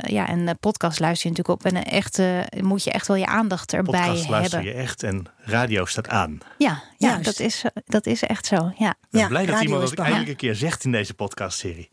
ja, 0.00 0.26
en 0.28 0.46
de 0.46 0.54
podcast 0.60 1.00
luister 1.00 1.30
je 1.30 1.36
natuurlijk 1.36 1.66
op. 1.66 1.72
En 1.72 1.76
een 1.76 1.84
echt, 1.84 2.22
moet 2.62 2.84
je 2.84 2.90
echt 2.90 3.06
wel 3.08 3.16
je 3.16 3.26
aandacht 3.26 3.72
erbij 3.72 4.00
Podcast 4.06 4.28
luister 4.28 4.58
hebben. 4.58 4.76
je 4.76 4.82
echt 4.82 5.02
en 5.02 5.26
radio 5.38 5.84
staat 5.84 6.08
aan. 6.08 6.38
Ja, 6.58 6.82
ja 6.98 7.08
Juist. 7.08 7.24
dat, 7.24 7.38
is, 7.40 7.64
dat 7.86 8.06
is 8.06 8.22
echt 8.22 8.46
zo. 8.46 8.72
Ja. 8.78 8.90
Ik 8.90 8.96
ben 9.10 9.20
Ja, 9.20 9.26
blij 9.28 9.46
dat 9.46 9.60
iemand 9.62 9.80
dat 9.88 9.98
eindelijk 9.98 10.28
een 10.28 10.36
keer 10.36 10.54
zegt 10.54 10.84
in 10.84 10.92
deze 10.92 11.14
podcastserie. 11.14 11.88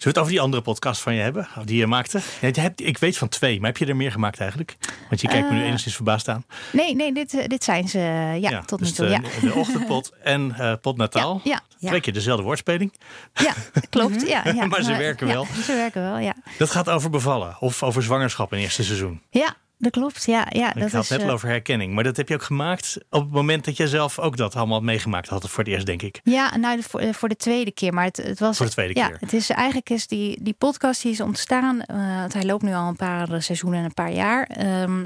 Zullen 0.00 0.14
we 0.14 0.20
het 0.20 0.28
over 0.30 0.32
die 0.32 0.40
andere 0.40 0.62
podcast 0.62 1.00
van 1.00 1.14
je 1.14 1.20
hebben? 1.20 1.48
Die 1.64 1.76
je 1.76 1.86
maakte? 1.86 2.20
Je 2.40 2.72
ik 2.76 2.98
weet 2.98 3.18
van 3.18 3.28
twee, 3.28 3.58
maar 3.60 3.68
heb 3.68 3.76
je 3.78 3.86
er 3.86 3.96
meer 3.96 4.12
gemaakt 4.12 4.40
eigenlijk? 4.40 4.76
Want 5.08 5.20
je 5.20 5.28
kijkt 5.28 5.48
me 5.48 5.54
nu 5.54 5.60
Eh, 5.60 5.66
enigszins 5.66 5.94
verbaasd 5.94 6.28
aan. 6.28 6.44
Nee, 6.72 6.94
nee 6.94 7.12
dit, 7.14 7.34
eh, 7.34 7.46
dit 7.46 7.64
zijn 7.64 7.88
ze. 7.88 7.98
ja, 8.40 8.60
tot 8.62 8.78
dus 8.78 8.88
nu 8.88 8.94
toe. 8.94 9.06
de, 9.06 9.12
Ja. 9.12 9.48
de 9.48 9.54
ochtendpot 9.54 10.12
en 10.22 10.54
eh 10.58 10.72
pot 10.80 10.96
Nataal. 10.96 11.40
Ja, 11.44 11.60
Ja. 11.78 11.88
Twee 11.88 12.00
keer 12.00 12.12
dezelfde 12.12 12.44
woordspeling. 12.44 12.92
ja, 13.34 13.54
klopt. 13.90 14.28
Ja, 14.28 14.42
ja. 14.44 14.66
Maar 14.70 14.82
ze 14.82 14.96
werken 14.96 15.26
wel. 15.26 15.46
Ze 15.64 15.74
werken 15.74 16.02
wel, 16.02 16.18
ja. 16.18 16.34
Dat 16.58 16.70
gaat 16.70 16.88
over 16.88 17.10
bevallen 17.10 17.56
of 17.60 17.82
over 17.82 18.02
zwangerschap 18.02 18.50
in 18.52 18.56
het 18.56 18.66
eerste 18.66 18.84
seizoen. 18.84 19.22
Ja, 19.30 19.54
dat 19.80 19.92
klopt. 19.92 20.24
Ja, 20.24 20.46
ja, 20.48 20.74
Ik 20.74 20.80
dat 20.80 20.92
had 20.92 21.02
is, 21.02 21.08
het 21.08 21.18
net 21.18 21.28
eh, 21.28 21.34
over 21.34 21.48
herkenning. 21.48 21.94
Maar 21.94 22.04
dat 22.04 22.16
heb 22.16 22.28
je 22.28 22.34
ook 22.34 22.42
gemaakt 22.42 22.98
op 23.10 23.20
het 23.22 23.30
moment 23.32 23.64
dat 23.64 23.76
jij 23.76 23.86
zelf 23.86 24.18
ook 24.18 24.36
dat 24.36 24.56
allemaal 24.56 24.80
meegemaakt 24.80 25.28
had. 25.28 25.50
Voor 25.50 25.64
het 25.64 25.72
eerst, 25.72 25.86
denk 25.86 26.02
ik. 26.02 26.20
Ja, 26.24 26.56
nou 26.56 26.76
de- 26.76 26.82
voor, 26.82 27.14
voor 27.14 27.28
de 27.28 27.36
tweede 27.36 27.70
keer. 27.72 27.92
Maar 27.94 28.04
het, 28.04 28.16
het 28.16 28.38
was. 28.38 28.56
Voor 28.56 28.66
de 28.66 28.72
tweede 28.72 28.94
ja, 29.00 29.06
keer. 29.06 29.16
Het 29.20 29.32
is 29.32 29.50
eigenlijk 29.50 29.90
is 29.90 30.06
die, 30.06 30.38
die 30.42 30.54
podcast 30.58 31.02
die 31.02 31.12
is 31.12 31.20
ontstaan. 31.20 31.82
eh, 31.82 31.96
want 32.20 32.32
hij 32.32 32.44
loopt 32.44 32.62
nu 32.62 32.72
al 32.74 32.88
een 32.88 32.96
paar 32.96 33.28
eh, 33.32 33.40
seizoenen 33.40 33.78
en 33.78 33.84
een 33.84 33.94
paar 33.94 34.12
jaar. 34.12 34.44
Ehm, 34.46 35.04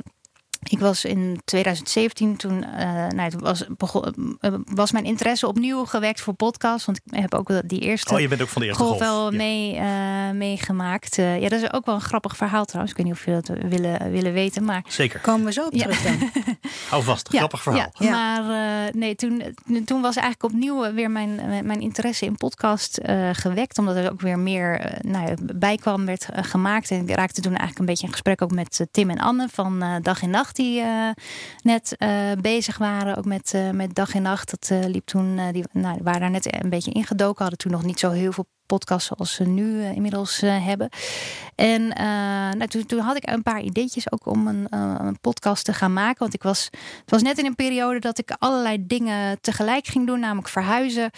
ik 0.71 0.79
was 0.79 1.05
in 1.05 1.41
2017 1.45 2.37
toen, 2.37 2.65
eh, 2.65 3.07
nou, 3.09 3.31
toen 3.31 3.41
was, 3.41 3.65
begon, 3.77 4.37
eh, 4.41 4.53
was 4.65 4.93
mijn 4.93 5.05
interesse 5.05 5.47
opnieuw 5.49 5.85
gewekt 5.85 6.21
voor 6.21 6.35
podcasts. 6.35 6.87
Want 6.87 7.01
ik 7.05 7.21
heb 7.21 7.35
ook 7.35 7.51
die 7.69 7.81
eerste 7.81 8.15
Oh, 8.15 8.21
je 8.21 8.29
bent 8.29 8.43
ook 8.43 8.49
van 8.49 8.63
de 8.63 8.69
eerste 8.69 8.83
golf 8.83 8.97
golf. 8.99 9.09
wel 9.11 9.31
Ja. 9.33 9.37
mee, 9.37 9.77
eh, 9.77 10.31
meegemaakt. 10.31 11.17
Ja, 11.17 11.49
dat 11.49 11.63
is 11.63 11.73
ook 11.73 11.87
wel 11.87 11.95
een 11.95 12.01
grappig 12.01 12.37
verhaal 12.37 12.65
trouwens. 12.65 12.93
Ik 12.93 12.99
weet 12.99 13.07
niet 13.07 13.17
of 13.17 13.25
je 13.25 13.31
dat 13.41 13.69
willen, 13.71 14.11
willen 14.11 14.33
weten. 14.33 14.65
Maar 14.65 14.85
Zeker. 14.89 15.21
Komen 15.21 15.45
we 15.47 15.53
zo 15.53 15.65
op 15.67 15.75
Ja. 15.75 15.83
terug 15.83 16.03
dan. 16.03 16.31
Hou 16.91 17.03
vast. 17.03 17.29
Grappig 17.29 17.63
verhaal. 17.63 17.81
Ja, 17.99 18.07
Ja. 18.07 18.11
maar 18.11 18.87
eh, 18.87 18.93
nee, 18.95 19.15
toen, 19.15 19.43
toen 19.85 20.01
was 20.01 20.17
eigenlijk 20.17 20.55
opnieuw 20.55 20.93
weer 20.95 21.11
mijn, 21.11 21.41
mijn 21.67 21.81
interesse 21.81 22.25
in 22.25 22.37
podcast 22.37 22.97
eh, 22.97 23.29
gewekt. 23.33 23.79
Omdat 23.79 23.97
er 23.97 24.11
ook 24.13 24.21
weer 24.21 24.39
meer 24.39 24.99
nou, 25.01 25.27
ja, 25.29 25.35
bij 25.55 25.77
kwam, 25.77 26.07
werd 26.07 26.27
gemaakt. 26.35 26.91
En 26.91 27.09
ik 27.09 27.15
raakte 27.17 27.41
toen 27.41 27.51
eigenlijk 27.51 27.79
een 27.79 27.87
beetje 27.87 28.07
in 28.07 28.13
gesprek 28.13 28.43
ook 28.43 28.51
met 28.53 28.87
Tim 28.91 29.11
en 29.11 29.19
Anne 29.19 29.49
van 29.53 29.83
eh, 29.83 29.95
Dag 30.03 30.23
en 30.23 30.31
Nacht. 30.31 30.54
Die 30.55 30.81
eh, 30.81 31.11
net 31.63 31.97
eh, 31.99 32.33
bezig 32.41 32.79
waren, 32.79 33.17
ook 33.17 33.25
met, 33.25 33.55
eh, 33.55 33.71
met 33.71 33.95
Dag 33.95 34.15
en 34.15 34.23
Nacht. 34.23 34.51
Dat 34.51 34.89
liep 34.89 35.07
toen, 35.07 35.41
die 35.53 35.65
nou, 35.73 35.99
waren 36.03 36.21
daar 36.21 36.31
net 36.31 36.63
een 36.63 36.71
beetje 36.71 36.93
ingedoken. 36.93 37.41
Hadden 37.41 37.59
toen 37.59 37.73
nog 37.73 37.85
niet 37.85 37.99
zo 37.99 38.11
heel 38.11 38.33
veel 38.33 38.47
podcasts 38.67 39.09
zoals 39.09 39.35
ze 39.35 39.45
nu 39.45 39.85
inmiddels 39.85 40.41
hebben. 40.41 40.89
En 41.55 41.89
nou, 42.59 42.67
toen, 42.67 42.87
toen 42.87 42.99
had 42.99 43.17
ik 43.17 43.31
een 43.31 43.43
paar 43.43 43.61
ideetjes 43.61 44.13
ook 44.13 44.27
om 44.27 44.47
een, 44.47 44.67
een 45.07 45.21
podcast 45.21 45.65
te 45.65 45.73
gaan 45.73 45.93
maken. 45.93 46.19
Want 46.19 46.35
ik 46.35 46.43
was, 46.43 46.65
het 47.01 47.11
was 47.11 47.23
net 47.23 47.39
in 47.39 47.47
een 47.47 47.55
periode 47.55 47.99
dat 47.99 48.19
ik 48.19 48.37
allerlei 48.39 48.87
dingen 48.87 49.41
tegelijk 49.41 49.87
ging 49.87 50.07
doen. 50.07 50.21
Namelijk 50.21 50.49
verhuizen. 50.49 51.11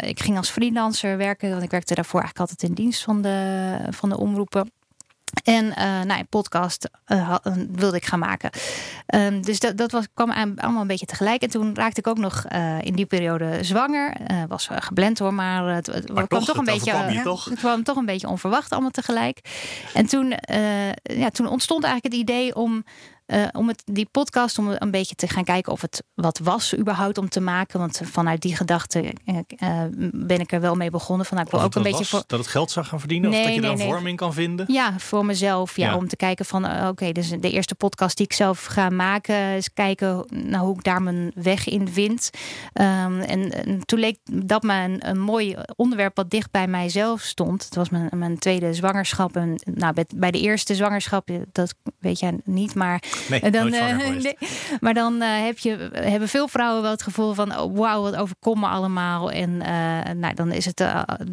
Ik 0.00 0.20
ging 0.20 0.36
als 0.36 0.50
freelancer 0.50 1.16
werken. 1.16 1.50
Want 1.50 1.62
ik 1.62 1.70
werkte 1.70 1.94
daarvoor 1.94 2.20
eigenlijk 2.20 2.50
altijd 2.50 2.70
in 2.70 2.76
dienst 2.82 3.02
van 3.02 3.22
de, 3.22 3.76
van 3.90 4.08
de 4.08 4.18
omroepen. 4.18 4.70
En 5.44 5.74
eh 5.76 5.84
nou, 5.84 6.18
een 6.20 6.26
podcast 6.28 6.90
eh, 7.04 7.18
eh, 7.42 7.52
wilde 7.70 7.96
ik 7.96 8.04
gaan 8.04 8.18
maken. 8.18 8.50
Ehm, 9.06 9.40
dus 9.40 9.58
dat, 9.60 9.76
dat 9.76 9.90
was, 9.92 10.04
kwam 10.14 10.32
aan- 10.32 10.58
allemaal 10.58 10.80
een 10.80 10.86
beetje 10.86 11.06
tegelijk. 11.06 11.42
En 11.42 11.50
toen 11.50 11.74
raakte 11.74 12.00
ik 12.00 12.06
ook 12.06 12.18
nog 12.18 12.44
in 12.80 12.94
die 12.94 13.06
periode 13.06 13.58
zwanger. 13.64 14.16
Was 14.48 14.68
geblend 14.70 15.18
hoor, 15.18 15.34
maar 15.34 15.74
het, 15.74 15.86
het 15.86 16.04
kwam 16.04 16.26
toch, 16.28 16.44
toch 16.44 16.56
een 16.56 16.64
beetje. 16.64 17.22
toch? 17.22 17.44
Het 17.44 17.58
kwam 17.58 17.82
toch 17.82 17.96
een 17.96 18.06
beetje 18.06 18.28
onverwacht 18.28 18.72
allemaal 18.72 18.90
tegelijk. 18.90 19.40
En 19.94 20.06
toen, 20.06 20.34
ja, 21.02 21.30
toen 21.30 21.46
ontstond 21.48 21.84
eigenlijk 21.84 22.14
het 22.14 22.22
idee 22.22 22.54
om. 22.54 22.84
Eh, 23.26 23.44
om 23.52 23.68
het, 23.68 23.82
die 23.84 24.08
podcast, 24.10 24.58
om 24.58 24.74
een 24.78 24.90
beetje 24.90 25.14
te 25.14 25.28
gaan 25.28 25.44
kijken 25.44 25.72
of 25.72 25.80
het 25.80 26.02
wat 26.14 26.38
was 26.38 26.76
überhaupt 26.76 27.18
om 27.18 27.28
te 27.28 27.40
maken. 27.40 27.78
Want 27.78 28.00
vanuit 28.04 28.40
die 28.40 28.56
gedachte 28.56 29.12
eh, 29.24 29.38
eh, 29.56 29.90
ben 30.12 30.40
ik 30.40 30.52
er 30.52 30.60
wel 30.60 30.74
mee 30.74 30.90
begonnen. 30.90 31.26
Van, 31.26 31.36
nou, 31.36 31.48
ik 31.48 31.54
wil 31.54 31.62
Of 31.62 31.66
ook 31.66 31.74
een 31.74 31.82
beetje 31.82 31.98
was, 31.98 32.08
voor, 32.08 32.24
Dat 32.26 32.38
het 32.38 32.48
geld 32.48 32.70
zou 32.70 32.86
gaan 32.86 32.98
verdienen? 32.98 33.30
Nee, 33.30 33.40
of 33.40 33.46
dat 33.46 33.54
je 33.54 33.70
er 33.70 33.76
nee, 33.76 33.86
vorm 33.86 34.06
in 34.06 34.16
kan 34.16 34.32
vinden? 34.32 34.66
ja, 34.68 34.98
voor 34.98 35.24
mezelf. 35.24 35.76
Ja, 35.76 35.84
Ja. 35.86 35.96
Om 35.96 36.08
te 36.08 36.16
kijken 36.16 36.44
van, 36.44 36.86
oké, 36.88 37.12
dus 37.12 37.28
de 37.28 37.50
eerste 37.50 37.74
podcast 37.74 38.16
die 38.16 38.26
ik 38.26 38.32
zelf 38.32 38.64
ga 38.64 38.90
maken, 38.90 39.56
is 39.56 39.72
kijken 39.72 40.26
nou, 40.28 40.66
hoe 40.66 40.76
ik 40.76 40.84
daar 40.84 41.02
mijn 41.02 41.32
weg 41.34 41.68
in 41.68 41.88
vind. 41.88 42.30
Ehm, 42.72 43.20
en, 43.20 43.64
en 43.64 43.84
toen 43.84 43.98
leek 43.98 44.18
dat 44.24 44.62
me 44.62 44.74
een, 44.74 45.08
een 45.08 45.20
mooi 45.20 45.56
onderwerp 45.76 46.16
wat 46.16 46.30
dicht 46.30 46.50
bij 46.50 46.66
mijzelf 46.66 47.20
stond. 47.20 47.64
Het 47.64 47.74
was 47.74 47.88
mijn, 47.88 48.08
mijn 48.14 48.38
tweede 48.38 48.74
zwangerschap. 48.74 49.36
En, 49.36 49.60
nou, 49.64 49.94
bij, 49.94 50.06
bij 50.14 50.30
de 50.30 50.40
eerste 50.40 50.74
zwangerschap, 50.74 51.28
dat 51.52 51.74
weet 51.98 52.18
jij 52.18 52.38
niet, 52.44 52.74
maar 52.74 53.02
Nee, 53.28 53.40
En 53.40 53.52
dan, 53.52 53.72
eh, 53.72 53.96
nee. 54.22 54.38
Maar 54.80 54.94
dan 54.94 55.22
eh, 55.22 55.44
heb 55.44 55.58
je, 55.58 55.90
hebben 55.92 56.28
veel 56.28 56.48
vrouwen 56.48 56.82
wel 56.82 56.90
het 56.90 57.02
gevoel 57.02 57.32
van... 57.32 57.58
Oh, 57.58 57.76
wauw, 57.76 58.02
wat 58.02 58.16
overkomt 58.16 58.60
me 58.60 58.66
allemaal. 58.66 59.30
En 59.30 59.62
eh, 59.62 60.14
nou, 60.14 60.34
dan 60.34 60.52
is 60.52 60.64
het, 60.64 60.84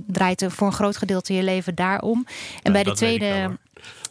draait 0.08 0.42
er 0.42 0.52
voor 0.52 0.68
een 0.68 0.74
groot 0.74 0.98
gedeelte 0.98 1.34
je 1.34 1.44
leven 1.44 1.76
daarom. 1.76 2.26
En 2.64 2.72
bij 2.72 2.84
de 2.84 2.92
tweede... 2.92 3.58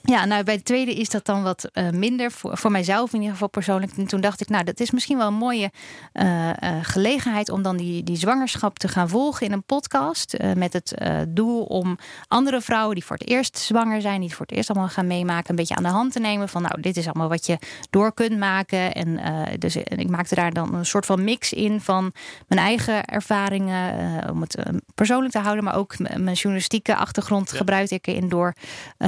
Ja, 0.04 0.24
nou 0.24 0.44
bij 0.44 0.56
de 0.56 0.62
tweede 0.62 0.94
is 0.94 1.08
dat 1.08 1.24
dan 1.24 1.42
wat 1.42 1.64
eh, 1.64 1.90
minder 1.90 2.30
voor, 2.30 2.58
voor 2.58 2.70
mijzelf 2.70 3.08
in 3.12 3.18
ieder 3.18 3.32
geval 3.32 3.48
persoonlijk. 3.48 3.92
En 3.96 4.06
toen 4.06 4.20
dacht 4.20 4.40
ik, 4.40 4.48
nou, 4.48 4.64
dat 4.64 4.80
is 4.80 4.90
misschien 4.90 5.18
wel 5.18 5.26
een 5.26 5.34
mooie 5.34 5.70
eh, 6.12 6.48
eh, 6.50 6.56
gelegenheid 6.82 7.48
om 7.48 7.62
dan 7.62 7.76
die, 7.76 8.02
die 8.02 8.16
zwangerschap 8.16 8.78
te 8.78 8.88
gaan 8.88 9.08
volgen 9.08 9.46
in 9.46 9.52
een 9.52 9.64
podcast. 9.64 10.36
met 10.56 10.72
het 10.72 10.94
doel 11.28 11.62
om 11.64 11.98
andere 12.28 12.60
vrouwen 12.60 12.94
die 12.94 13.04
voor 13.04 13.16
het 13.16 13.28
eerst 13.28 13.58
zwanger 13.58 14.00
zijn, 14.00 14.18
die 14.18 14.28
het 14.28 14.36
voor 14.36 14.46
het 14.46 14.56
eerst 14.56 14.70
allemaal 14.70 14.88
gaan 14.88 15.06
meemaken, 15.06 15.50
een 15.50 15.56
beetje 15.56 15.74
aan 15.74 15.82
de 15.82 15.88
hand 15.88 16.12
te 16.12 16.20
nemen. 16.20 16.48
Van 16.48 16.62
nou, 16.62 16.80
dit 16.80 16.96
is 16.96 17.04
allemaal 17.04 17.28
wat 17.28 17.46
je 17.46 17.58
door 17.90 18.14
kunt 18.14 18.38
maken. 18.38 18.92
En 18.92 19.20
dus 19.58 19.76
en 19.76 19.98
ik 19.98 20.08
maakte 20.08 20.34
daar 20.34 20.52
dan 20.52 20.74
een 20.74 20.86
soort 20.86 21.06
van 21.06 21.24
mix 21.24 21.52
in 21.52 21.80
van 21.80 22.12
mijn 22.48 22.60
eigen 22.60 23.04
ervaringen, 23.04 24.30
om 24.30 24.40
het 24.40 24.56
persoonlijk 24.94 25.32
te 25.32 25.38
houden, 25.38 25.64
maar 25.64 25.76
ook 25.76 25.98
mijn 25.98 26.36
journalistieke 26.36 26.96
achtergrond 26.96 27.50
Ja. 27.50 27.56
gebruikte 27.56 27.94
ik 27.94 28.06
erin 28.06 28.28
door 28.28 28.54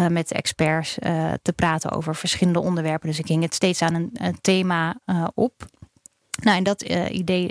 met 0.09 0.33
experts 0.33 0.84
eh, 0.99 1.33
te 1.43 1.53
praten 1.53 1.91
over 1.91 2.15
verschillende 2.17 2.61
onderwerpen. 2.61 3.09
Dus 3.09 3.19
ik 3.19 3.27
ging 3.27 3.43
het 3.43 3.55
steeds 3.55 3.83
aan 3.83 3.95
een, 3.95 4.11
een 4.13 4.39
thema 4.41 4.97
eh, 5.05 5.25
op. 5.35 5.67
Nou, 6.43 6.57
en 6.57 6.65
dat 6.65 6.83
eh, 6.83 7.15
idee, 7.15 7.51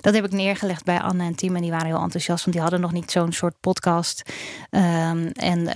dat 0.00 0.14
heb 0.14 0.24
ik 0.24 0.30
neergelegd 0.32 0.84
bij 0.84 1.00
Anne 1.00 1.24
en 1.24 1.34
Tim. 1.34 1.56
En 1.56 1.62
die 1.62 1.70
waren 1.70 1.86
heel 1.86 2.02
enthousiast, 2.02 2.44
want 2.44 2.56
die 2.56 2.62
hadden 2.62 2.80
nog 2.80 2.92
niet 2.92 3.10
zo'n 3.10 3.32
soort 3.32 3.54
podcast. 3.60 4.32
Ehm, 4.70 5.26
en 5.26 5.68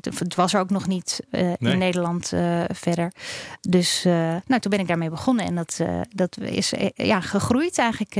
het 0.00 0.34
was 0.34 0.54
er 0.54 0.60
ook 0.60 0.70
nog 0.70 0.86
niet 0.86 1.20
Nee. 1.30 1.56
in 1.58 1.78
Nederland 1.78 2.32
verder. 2.72 3.12
Dus 3.60 4.02
nou, 4.46 4.60
toen 4.60 4.70
ben 4.70 4.80
ik 4.80 4.88
daarmee 4.88 5.10
begonnen. 5.10 5.44
En 5.44 5.54
dat, 5.54 5.80
dat 6.14 6.38
is 6.40 6.72
ja, 6.94 7.20
gegroeid 7.20 7.78
eigenlijk. 7.78 8.14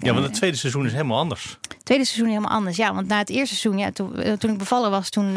Ja, 0.00 0.12
want 0.12 0.24
het 0.24 0.34
tweede 0.34 0.56
seizoen 0.56 0.86
is 0.86 0.92
helemaal 0.92 1.18
anders. 1.18 1.58
tweede 1.82 2.04
seizoen 2.04 2.28
helemaal 2.28 2.56
anders. 2.56 2.76
Ja, 2.76 2.94
want 2.94 3.06
na 3.06 3.18
het 3.18 3.30
eerste 3.30 3.56
seizoen, 3.56 3.82
ja, 3.82 3.92
toen, 3.92 4.38
toen 4.38 4.50
ik 4.50 4.58
bevallen 4.58 4.90
was, 4.90 5.10
toen... 5.10 5.36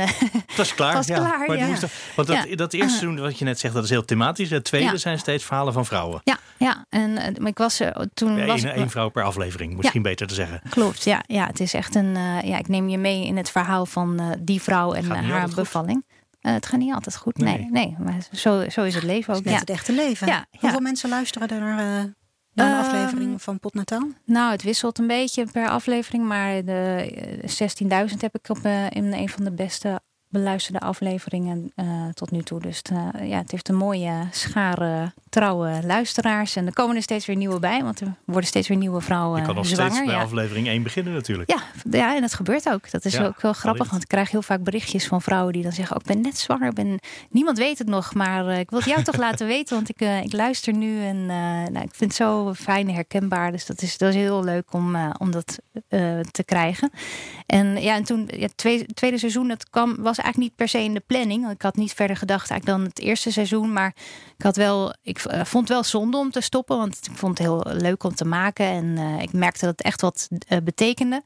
eh, 0.60 0.65
Dat 0.65 0.65
is 0.65 0.76
klaar. 0.76 0.93
Was 0.93 1.08
ja. 1.08 1.17
klaar, 1.17 1.38
maar 1.39 1.48
het 1.50 1.60
ja. 1.60 1.65
moest 1.67 1.82
er- 1.84 1.91
want 2.15 2.28
dat, 2.28 2.48
Ja. 2.50 2.56
dat 2.56 2.74
eerste 2.74 2.89
seizoen, 2.98 3.19
wat 3.19 3.38
je 3.39 3.45
net 3.45 3.60
zegt, 3.60 3.74
dat 3.74 3.84
is 3.84 3.89
heel 3.89 4.06
thematisch. 4.06 4.50
Het 4.50 4.63
tweede 4.63 4.91
Ja. 4.91 4.98
zijn 4.98 5.19
steeds 5.19 5.43
verhalen 5.43 5.74
van 5.74 5.86
vrouwen. 5.86 6.22
ja, 6.24 6.38
ja, 6.58 6.86
en 6.89 7.17
eh, 7.17 7.36
maar 7.38 7.50
ik 7.50 7.58
was 7.58 7.80
er 7.80 8.08
toen. 8.13 8.36
Ja, 8.38 8.45
was 8.45 8.63
Eén 8.63 8.69
ik- 8.69 8.76
één 8.76 8.89
vrouw 8.89 9.10
per 9.10 9.24
aflevering, 9.24 9.76
misschien 9.78 10.02
beter 10.02 10.28
te 10.28 10.34
zeggen. 10.34 10.62
Klopt, 10.69 11.04
ja, 11.04 11.24
ja. 11.28 11.45
Het 11.45 11.60
is 11.60 11.74
echt 11.74 11.95
een. 11.95 12.15
eh, 12.15 12.41
ja, 12.41 12.58
ik 12.58 12.67
neem 12.67 12.89
je 12.89 12.98
mee 12.98 13.26
in 13.26 13.38
het 13.38 13.50
verhaal 13.52 13.86
van 13.86 14.19
eh, 14.19 14.26
die 14.39 14.62
vrouw 14.62 14.93
en 14.93 15.12
eh, 15.12 15.30
haar 15.30 15.50
bevalling. 15.56 16.06
Eh, 16.41 16.54
het 16.54 16.65
gaat 16.65 16.80
niet 16.80 16.93
altijd 16.93 17.15
goed. 17.15 17.38
Nee, 17.38 17.58
Nee. 17.58 17.69
nee. 17.72 17.95
maar 18.00 18.17
zo, 18.32 18.69
zo 18.69 18.84
is 18.84 18.95
het 18.95 19.04
leven 19.04 19.34
ook. 19.34 19.39
is 19.39 19.45
net 19.45 19.54
Ja. 19.54 19.60
het 19.60 19.69
echte 19.69 19.93
leven. 19.93 20.28
Ja, 20.28 20.45
Hoeveel 20.52 20.69
ja. 20.78 20.80
mensen 20.80 21.10
luisteren 21.10 21.48
er 21.48 21.60
naar, 21.60 21.80
eh, 21.80 22.04
naar 22.54 22.72
een 22.72 22.78
Ehm, 22.86 22.86
aflevering 22.95 23.41
van 23.41 23.60
Potnataal? 23.60 24.08
Nou, 24.26 24.52
het 24.52 24.63
wisselt 24.63 25.00
een 25.00 25.08
beetje 25.08 25.45
per 25.52 25.69
aflevering, 25.69 26.24
maar 26.26 26.63
de 26.65 27.12
eh, 27.41 27.50
16.000 27.50 28.22
heb 28.22 28.36
ik 28.36 28.50
op 28.50 28.60
eh, 28.63 28.89
in 28.89 29.13
een 29.13 29.30
van 29.30 29.43
de 29.43 29.52
beste 29.52 30.00
beluisterde 30.30 30.80
afleveringen 30.80 31.72
eh, 31.76 31.86
tot 32.13 32.32
nu 32.32 32.42
toe. 32.42 32.60
Dus 32.60 32.82
eh, 32.82 33.30
ja, 33.30 33.38
het 33.38 33.52
heeft 33.52 33.70
een 33.70 33.76
mooie 33.76 34.28
schare 34.32 35.13
trouwe 35.30 35.80
luisteraars. 35.84 36.56
En 36.56 36.65
er 36.65 36.74
komen 36.74 36.96
er 36.96 37.02
steeds 37.02 37.26
weer 37.26 37.36
nieuwe 37.36 37.60
bij, 37.60 37.84
want 37.84 38.02
er 38.02 38.13
worden 38.26 38.50
steeds 38.50 38.68
weer 38.68 38.78
nieuwe 38.78 39.02
vrouwen 39.02 39.39
Je 39.39 39.46
kan 39.46 39.56
nog 39.56 39.65
zwanger. 39.65 39.92
steeds 39.92 40.06
bij 40.06 40.15
ja. 40.15 40.22
aflevering 40.22 40.68
1 40.68 40.84
beginnen 40.84 41.13
natuurlijk. 41.13 41.50
Ja, 41.52 41.62
ja, 41.92 42.15
en 42.15 42.22
dat 42.22 42.34
gebeurt 42.34 42.70
ook. 42.70 42.92
Dat 42.92 43.06
is 43.06 43.13
Ja, 43.13 43.26
ook 43.26 43.42
wel 43.42 43.54
grappig, 43.54 43.89
want 43.89 44.02
ik 44.02 44.08
krijg 44.08 44.32
heel 44.32 44.42
vaak 44.42 44.63
berichtjes 44.63 45.08
van 45.08 45.22
vrouwen 45.22 45.54
die 45.54 45.63
dan 45.63 45.72
zeggen: 45.72 45.96
oh, 45.96 46.02
Ik 46.06 46.13
ben 46.13 46.22
net 46.22 46.38
zwanger, 46.38 46.74
ben... 46.74 47.00
niemand 47.30 47.58
weet 47.58 47.78
het 47.78 47.88
nog, 47.88 48.13
maar 48.13 48.48
eh, 48.48 48.60
ik 48.60 48.70
wil 48.70 48.80
het 48.80 48.88
jou 48.88 49.04
toch 49.04 49.18
laten 49.18 49.48
weten, 49.56 49.76
want 49.76 49.89
ik, 49.89 50.24
ik 50.24 50.34
luister 50.34 50.74
nu 50.74 51.04
en 51.04 51.26
nou, 51.26 51.82
ik 51.86 51.96
vind 51.96 52.12
het 52.12 52.15
zo 52.15 52.54
fijn 52.54 52.88
en 52.88 52.94
herkenbaar. 52.94 53.52
Dus 53.52 53.65
dat 53.65 53.82
is, 53.82 53.98
dat 53.98 54.10
is 54.10 54.15
heel 54.15 54.44
leuk 54.44 54.74
om, 54.74 54.96
om 55.18 55.32
dat 55.32 55.60
te 56.32 56.44
krijgen. 56.46 56.92
En 57.46 57.82
ja, 57.82 57.96
en 57.96 58.04
toen, 58.04 58.28
ja, 58.32 58.42
het 58.46 58.58
tweede, 58.58 58.86
tweede 58.86 59.18
seizoen, 59.18 59.48
dat 59.48 59.70
kwam, 59.70 59.96
was 60.00 60.18
eigenlijk 60.23 60.49
niet 60.49 60.55
per 60.55 60.67
se 60.67 60.84
in 60.84 60.93
de 60.93 61.03
planning. 61.05 61.49
Ik 61.49 61.62
had 61.62 61.75
niet 61.75 61.93
verder 61.93 62.17
gedacht 62.17 62.49
eigenlijk 62.49 62.79
dan 62.79 62.89
het 62.89 62.99
eerste 62.99 63.32
seizoen, 63.32 63.73
maar 63.73 63.95
ik 64.38 64.43
had 64.43 64.55
wel, 64.55 64.93
ik 65.01 65.19
eh, 65.19 65.43
vond 65.43 65.63
het 65.67 65.73
wel 65.73 65.84
zonde 65.84 66.17
om 66.17 66.32
te 66.32 66.41
stoppen, 66.41 66.77
want 66.77 66.99
ik 67.12 67.17
vond 67.17 67.38
het 67.38 67.47
heel 67.47 67.65
leuk 67.67 68.03
om 68.03 68.15
te 68.15 68.25
maken 68.25 68.65
en 68.65 68.97
eh, 68.97 69.21
ik 69.21 69.34
merkte 69.34 69.65
dat 69.65 69.77
het 69.77 69.82
echt 69.82 70.01
wat 70.01 70.27
eh, 70.47 70.58
betekende. 70.63 71.23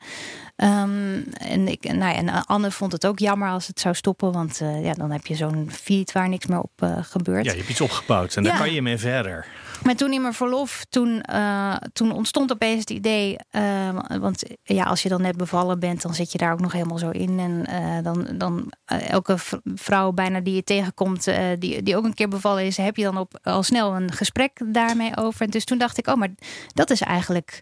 Ehm, 0.55 1.21
en, 1.37 1.67
ik, 1.67 1.83
nou 1.83 1.97
ja, 1.99 2.15
en 2.15 2.45
Anne 2.45 2.71
vond 2.71 2.91
het 2.91 3.05
ook 3.05 3.19
jammer 3.19 3.49
als 3.49 3.67
het 3.67 3.79
zou 3.79 3.95
stoppen, 3.95 4.31
want 4.31 4.61
eh, 4.61 4.83
ja, 4.83 4.93
dan 4.93 5.11
heb 5.11 5.25
je 5.25 5.35
zo'n 5.35 5.69
feed 5.71 6.11
waar 6.11 6.29
niks 6.29 6.45
meer 6.45 6.59
op 6.61 6.71
eh, 6.75 6.97
gebeurt. 7.01 7.45
Ja, 7.45 7.51
je 7.51 7.57
hebt 7.57 7.69
iets 7.69 7.81
opgebouwd 7.81 8.35
en 8.35 8.43
daar 8.43 8.53
Ja. 8.53 8.59
kan 8.59 8.73
je 8.73 8.81
mee 8.81 8.97
verder. 8.97 9.45
Maar 9.83 9.95
toen 9.95 10.13
in 10.13 10.21
mijn 10.21 10.33
verlof, 10.33 10.85
toen, 10.89 11.21
eh, 11.21 11.75
toen 11.93 12.11
ontstond 12.11 12.51
opeens 12.51 12.79
het 12.79 12.89
idee. 12.89 13.37
eh, 13.49 13.89
want 14.19 14.43
ja, 14.63 14.83
als 14.83 15.03
je 15.03 15.09
dan 15.09 15.21
net 15.21 15.37
bevallen 15.37 15.79
bent, 15.79 16.01
dan 16.01 16.13
zit 16.13 16.31
je 16.31 16.37
daar 16.37 16.51
ook 16.51 16.59
nog 16.61 16.71
helemaal 16.71 16.97
zo 16.97 17.09
in. 17.09 17.39
En 17.39 17.65
eh, 17.65 18.03
dan, 18.03 18.27
dan 18.35 18.71
eh, 18.85 19.09
elke 19.09 19.35
vrouw 19.75 20.11
bijna 20.11 20.39
die 20.39 20.55
je 20.55 20.63
tegenkomt, 20.63 21.27
eh, 21.27 21.45
die, 21.59 21.83
die 21.83 21.97
ook 21.97 22.05
een 22.05 22.13
keer 22.13 22.27
bevallen 22.27 22.65
is, 22.65 22.77
heb 22.77 22.95
je 22.95 23.03
dan 23.03 23.17
op, 23.17 23.39
al 23.43 23.63
snel 23.63 23.95
een 23.95 24.11
gesprek 24.11 24.59
daarmee 24.65 25.17
over. 25.17 25.41
En 25.41 25.49
dus 25.49 25.65
toen 25.65 25.77
dacht 25.77 25.97
ik, 25.97 26.07
oh, 26.07 26.15
maar 26.15 26.29
dat 26.73 26.89
is 26.89 27.01
eigenlijk 27.01 27.61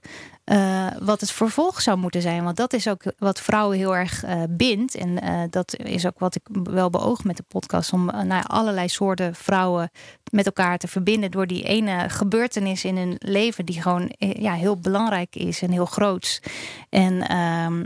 eh, 0.52 0.88
wat 1.00 1.22
het 1.22 1.32
vervolg 1.32 1.82
zou 1.82 1.98
moeten 1.98 2.22
zijn. 2.22 2.44
Want 2.44 2.58
dat 2.58 2.74
is 2.74 2.88
ook 2.88 3.04
wat 3.18 3.42
vrouwen 3.42 3.78
heel 3.78 3.96
erg 3.96 4.24
eh, 4.24 4.42
bindt. 4.50 4.96
En 4.96 5.22
eh, 5.22 5.42
dat 5.50 5.76
is 5.78 6.06
ook 6.06 6.20
wat 6.20 6.36
ik 6.36 6.42
wel 6.64 6.90
beoog 6.90 7.24
met 7.24 7.38
de 7.38 7.44
podcast. 7.48 7.94
Om 7.94 8.12
ja, 8.28 8.40
allerlei 8.40 8.90
soorten 8.90 9.36
vrouwen 9.36 9.92
met 10.32 10.46
elkaar 10.46 10.78
te 10.78 10.88
verbinden. 10.88 11.32
Door 11.32 11.48
die 11.48 11.64
ene 11.64 12.10
gebeurtenis 12.10 12.86
in 12.86 12.98
hun 12.98 13.16
leven. 13.18 13.66
Die 13.66 13.82
gewoon 13.82 14.12
ja, 14.18 14.54
heel 14.54 14.78
belangrijk 14.78 15.36
is 15.36 15.62
en 15.62 15.72
heel 15.72 15.86
groots. 15.86 16.42
En 16.90 17.28
ehm, 17.28 17.84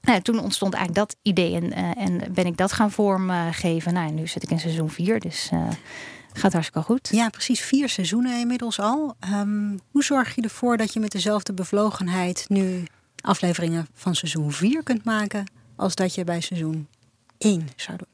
nou 0.00 0.20
toen 0.22 0.38
ontstond 0.40 0.74
eigenlijk 0.74 1.08
dat 1.08 1.18
idee. 1.22 1.54
En, 1.54 1.96
en 1.96 2.32
ben 2.32 2.46
ik 2.46 2.56
dat 2.56 2.72
gaan 2.72 2.90
vormgeven. 2.90 3.92
Nou, 3.92 4.10
nu 4.10 4.26
zit 4.26 4.42
ik 4.42 4.50
in 4.50 4.60
seizoen 4.60 4.90
4. 4.90 5.20
Dus 5.20 5.50
gaat 6.32 6.52
hartstikke 6.52 6.86
goed. 6.86 7.08
Ja, 7.12 7.28
precies 7.28 7.60
vier 7.60 7.88
seizoenen 7.88 8.40
inmiddels 8.40 8.80
al. 8.80 9.16
Ehm, 9.20 9.76
hoe 9.90 10.04
zorg 10.04 10.34
je 10.34 10.42
ervoor 10.42 10.76
dat 10.76 10.92
je 10.92 11.00
met 11.00 11.12
dezelfde 11.12 11.52
bevlogenheid 11.52 12.44
nu 12.48 12.84
afleveringen 13.20 13.86
van 13.94 14.14
seizoen 14.14 14.52
4 14.52 14.82
kunt 14.82 15.04
maken 15.04 15.44
als 15.76 15.94
dat 15.94 16.14
je 16.14 16.24
bij 16.24 16.40
seizoen 16.40 16.88
1 17.38 17.68
zou 17.76 17.98
doen? 17.98 18.08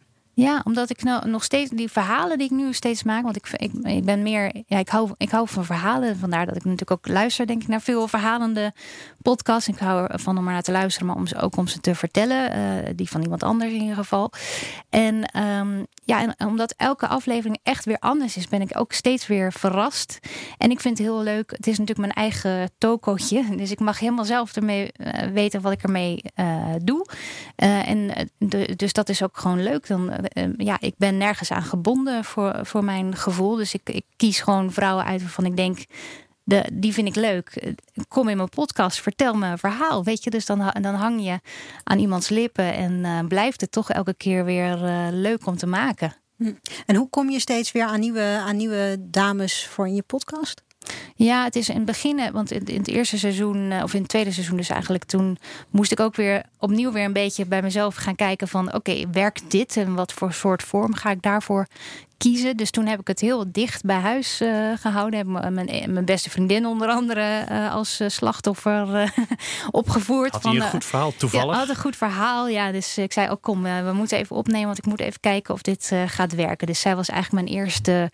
Ja, 0.44 0.60
omdat 0.64 0.90
ik 0.90 1.02
nou 1.02 1.28
nog 1.28 1.44
steeds 1.44 1.70
die 1.70 1.90
verhalen 1.90 2.38
die 2.38 2.46
ik 2.46 2.52
nu 2.52 2.72
steeds 2.72 3.02
maak, 3.02 3.22
want 3.22 3.36
ik, 3.36 3.48
ik, 3.56 3.72
ik 3.72 4.04
ben 4.04 4.22
meer, 4.22 4.62
ja, 4.66 4.78
ik 4.78 4.88
hou, 4.88 5.10
ik 5.16 5.30
hou 5.30 5.48
van 5.48 5.64
verhalen. 5.64 6.16
Vandaar 6.16 6.46
dat 6.46 6.56
ik 6.56 6.64
natuurlijk 6.64 6.90
ook 6.90 7.08
luister, 7.08 7.46
denk 7.46 7.62
ik, 7.62 7.68
naar 7.68 7.80
veel 7.80 8.08
verhalende 8.08 8.72
podcasts. 9.26 9.68
Ik 9.68 9.78
hou 9.78 10.06
ervan 10.06 10.38
om 10.38 10.44
naar 10.44 10.62
te 10.62 10.72
luisteren, 10.72 11.06
maar 11.08 11.16
om 11.16 11.26
ze 11.26 11.40
ook 11.40 11.56
om 11.56 11.66
ze 11.66 11.80
te 11.80 11.94
vertellen. 11.94 12.50
eh, 12.50 12.90
die 12.96 13.08
van 13.08 13.22
iemand 13.22 13.42
anders 13.42 13.72
in 13.72 13.80
ieder 13.80 13.96
geval. 13.96 14.32
En 14.90 15.24
ehm, 15.24 15.84
ja, 16.04 16.22
en 16.22 16.46
omdat 16.46 16.74
elke 16.76 17.06
aflevering 17.06 17.58
echt 17.62 17.84
weer 17.84 17.98
anders 17.98 18.36
is, 18.36 18.48
ben 18.48 18.60
ik 18.60 18.78
ook 18.78 18.92
steeds 18.92 19.26
weer 19.26 19.52
verrast. 19.52 20.18
En 20.58 20.70
ik 20.70 20.80
vind 20.80 20.98
het 20.98 21.06
heel 21.06 21.22
leuk. 21.22 21.50
Het 21.50 21.66
is 21.66 21.78
natuurlijk 21.78 21.98
mijn 21.98 22.12
eigen 22.12 22.70
tokootje. 22.78 23.44
Dus 23.56 23.70
ik 23.70 23.80
mag 23.80 23.98
helemaal 23.98 24.24
zelf 24.24 24.56
ermee 24.56 24.92
eh, 24.92 25.28
weten 25.28 25.60
wat 25.60 25.72
ik 25.72 25.82
ermee 25.82 26.22
eh, 26.34 26.74
doe. 26.82 27.06
En 27.56 28.30
dus 28.76 28.92
dat 28.92 29.08
is 29.08 29.22
ook 29.22 29.38
gewoon 29.38 29.62
leuk. 29.62 29.86
Dan, 29.86 30.10
ja, 30.56 30.76
ik 30.80 30.94
ben 30.96 31.16
nergens 31.16 31.52
aan 31.52 31.62
gebonden 31.62 32.24
voor, 32.24 32.60
voor 32.62 32.84
mijn 32.84 33.16
gevoel. 33.16 33.56
Dus 33.56 33.74
ik, 33.74 33.90
ik 33.90 34.04
kies 34.16 34.40
gewoon 34.40 34.72
vrouwen 34.72 35.04
uit 35.04 35.20
waarvan 35.20 35.44
ik 35.44 35.56
denk. 35.56 35.78
De, 36.48 36.70
die 36.72 36.92
vind 36.92 37.08
ik 37.08 37.14
leuk. 37.14 37.74
Kom 38.08 38.28
in 38.28 38.36
mijn 38.36 38.48
podcast, 38.48 39.00
vertel 39.00 39.34
me 39.34 39.46
een 39.46 39.58
verhaal. 39.58 40.04
Weet 40.04 40.24
je, 40.24 40.30
dus 40.30 40.46
dan, 40.46 40.72
dan 40.80 40.94
hang 40.94 41.24
je 41.24 41.40
aan 41.84 41.98
iemands 41.98 42.28
lippen 42.28 42.74
en 42.74 43.04
eh, 43.04 43.26
blijft 43.28 43.60
het 43.60 43.72
toch 43.72 43.90
elke 43.90 44.14
keer 44.14 44.44
weer 44.44 44.84
eh, 44.84 45.06
leuk 45.10 45.46
om 45.46 45.56
te 45.56 45.66
maken. 45.66 46.16
En 46.86 46.96
hoe 46.96 47.08
kom 47.10 47.30
je 47.30 47.40
steeds 47.40 47.72
weer 47.72 47.84
aan 47.84 48.00
nieuwe, 48.00 48.42
aan 48.46 48.56
nieuwe 48.56 48.96
dames 49.00 49.66
voor 49.66 49.86
in 49.86 49.94
je 49.94 50.02
podcast? 50.02 50.62
Ja, 51.14 51.44
het 51.44 51.56
is 51.56 51.68
in 51.68 51.76
het 51.76 51.84
begin, 51.84 52.18
eh, 52.18 52.30
want 52.30 52.50
in, 52.50 52.76
het 52.76 52.88
eerste 52.88 53.18
seizoen, 53.18 53.82
of 53.82 53.94
in 53.94 54.00
het 54.00 54.08
tweede 54.08 54.32
seizoen 54.32 54.56
dus 54.56 54.68
eigenlijk, 54.68 55.04
toen 55.04 55.38
moest 55.70 55.92
ik 55.92 56.00
ook 56.00 56.16
weer 56.16 56.42
opnieuw 56.58 56.92
weer 56.92 57.04
een 57.04 57.12
beetje 57.12 57.46
bij 57.46 57.62
mezelf 57.62 57.94
gaan 57.94 58.16
kijken 58.16 58.48
van 58.48 58.74
oké, 58.74 59.10
werkt 59.12 59.50
dit 59.50 59.76
en 59.76 59.94
wat 59.94 60.12
voor 60.12 60.32
soort 60.32 60.62
vorm 60.62 60.94
ga 60.94 61.10
ik 61.10 61.22
daarvoor 61.22 61.66
kiezen? 62.18 62.56
Dus 62.56 62.70
toen 62.70 62.86
heb 62.86 63.00
ik 63.00 63.06
het 63.08 63.20
heel 63.20 63.44
dicht 63.52 63.84
bij 63.84 63.98
huis 63.98 64.40
eh, 64.40 64.72
gehouden. 64.80 65.18
Heb 65.18 65.52
mijn, 65.52 65.92
mijn 65.92 66.04
beste 66.04 66.30
vriendin 66.30 66.66
onder 66.66 66.88
andere 66.88 67.44
eh, 67.48 67.74
als 67.74 68.00
eh, 68.00 68.08
slachtoffer 68.08 68.94
eh, 68.94 69.08
opgevoerd. 69.70 70.32
Had 70.32 70.42
hij 70.42 70.52
een 70.54 70.62
eh, 70.62 70.68
goed 70.68 70.84
verhaal, 70.84 71.12
toevallig? 71.16 71.52
ja, 71.54 71.58
had 71.58 71.68
een 71.68 71.76
goed 71.76 71.96
verhaal. 71.96 72.48
Ja, 72.48 72.72
dus 72.72 72.98
ik 72.98 73.12
zei 73.12 73.30
ook 73.30 73.42
kom, 73.42 73.66
eh, 73.66 73.84
we 73.84 73.92
moeten 73.92 74.18
even 74.18 74.36
opnemen, 74.36 74.66
want 74.66 74.78
ik 74.78 74.86
moet 74.86 75.00
even 75.00 75.20
kijken 75.20 75.54
of 75.54 75.62
dit 75.62 75.88
eh, 75.92 76.02
gaat 76.06 76.34
werken. 76.34 76.66
Dus 76.66 76.80
zij 76.80 76.96
was 76.96 77.08
eigenlijk 77.08 77.44
mijn 77.48 77.58
eerste 77.58 78.10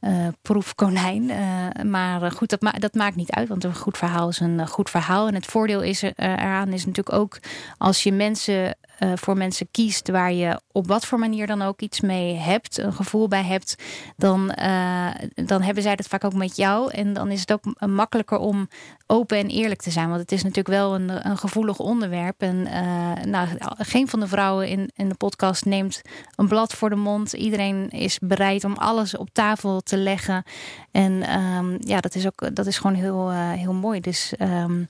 eh, 0.00 0.12
proefkonijn. 0.42 1.30
Eh, 1.30 1.84
maar 1.84 2.22
eh, 2.22 2.30
goed, 2.30 2.50
dat, 2.50 2.60
ma 2.60 2.70
dat 2.72 2.94
maakt 2.94 3.16
niet 3.16 3.30
uit, 3.30 3.48
want 3.48 3.64
een 3.64 3.74
goed 3.76 3.98
verhaal 3.98 4.28
is 4.28 4.40
een 4.40 4.60
eh, 4.60 4.66
goed 4.66 4.90
verhaal. 4.90 5.26
En 5.26 5.34
het 5.34 5.46
voordeel 5.46 5.82
is 5.82 6.02
er, 6.02 6.12
eh, 6.16 6.30
eraan 6.30 6.72
is 6.72 6.86
natuurlijk 6.86 7.16
ook 7.16 7.38
als 7.78 8.02
je 8.02 8.12
mensen 8.12 8.76
eh, 8.98 9.12
voor 9.14 9.36
mensen 9.36 9.68
kiest 9.70 10.10
waar 10.10 10.32
je 10.32 10.60
op 10.72 10.86
wat 10.86 11.06
voor 11.06 11.18
manier 11.18 11.46
dan 11.46 11.62
ook 11.62 11.80
iets 11.80 12.00
mee 12.00 12.34
hebt, 12.34 12.78
een 12.78 12.92
gevoel 12.92 13.28
bij 13.28 13.42
hebt, 13.42 13.82
dan, 14.16 14.52
uh, 14.58 15.08
dan 15.34 15.62
hebben 15.62 15.82
zij 15.82 15.96
dat 15.96 16.06
vaak 16.06 16.24
ook 16.24 16.34
met 16.34 16.56
jou. 16.56 16.92
En 16.92 17.12
dan 17.12 17.30
is 17.30 17.40
het 17.40 17.52
ook 17.52 17.88
makkelijker 17.88 18.38
om 18.38 18.68
open 19.06 19.38
en 19.38 19.48
eerlijk 19.48 19.82
te 19.82 19.90
zijn. 19.90 20.08
Want 20.08 20.20
het 20.20 20.32
is 20.32 20.42
natuurlijk 20.42 20.68
wel 20.68 20.94
een, 20.94 21.28
een 21.28 21.38
gevoelig 21.38 21.78
onderwerp. 21.78 22.42
En 22.42 22.56
uh, 22.56 23.12
nou, 23.24 23.48
geen 23.78 24.08
van 24.08 24.20
de 24.20 24.26
vrouwen 24.26 24.68
in, 24.68 24.90
in 24.94 25.08
de 25.08 25.14
podcast 25.14 25.64
neemt 25.64 26.02
een 26.36 26.48
blad 26.48 26.72
voor 26.72 26.90
de 26.90 26.96
mond. 26.96 27.32
Iedereen 27.32 27.90
is 27.90 28.18
bereid 28.18 28.64
om 28.64 28.74
alles 28.74 29.16
op 29.16 29.28
tafel 29.32 29.80
te 29.80 29.96
leggen. 29.96 30.44
En 30.90 31.40
um, 31.40 31.76
ja, 31.80 32.00
dat 32.00 32.14
is 32.14 32.26
ook 32.26 32.54
dat 32.54 32.66
is 32.66 32.78
gewoon 32.78 32.96
heel, 32.96 33.30
heel 33.32 33.72
mooi. 33.72 34.00
Dus 34.00 34.32
um, 34.38 34.88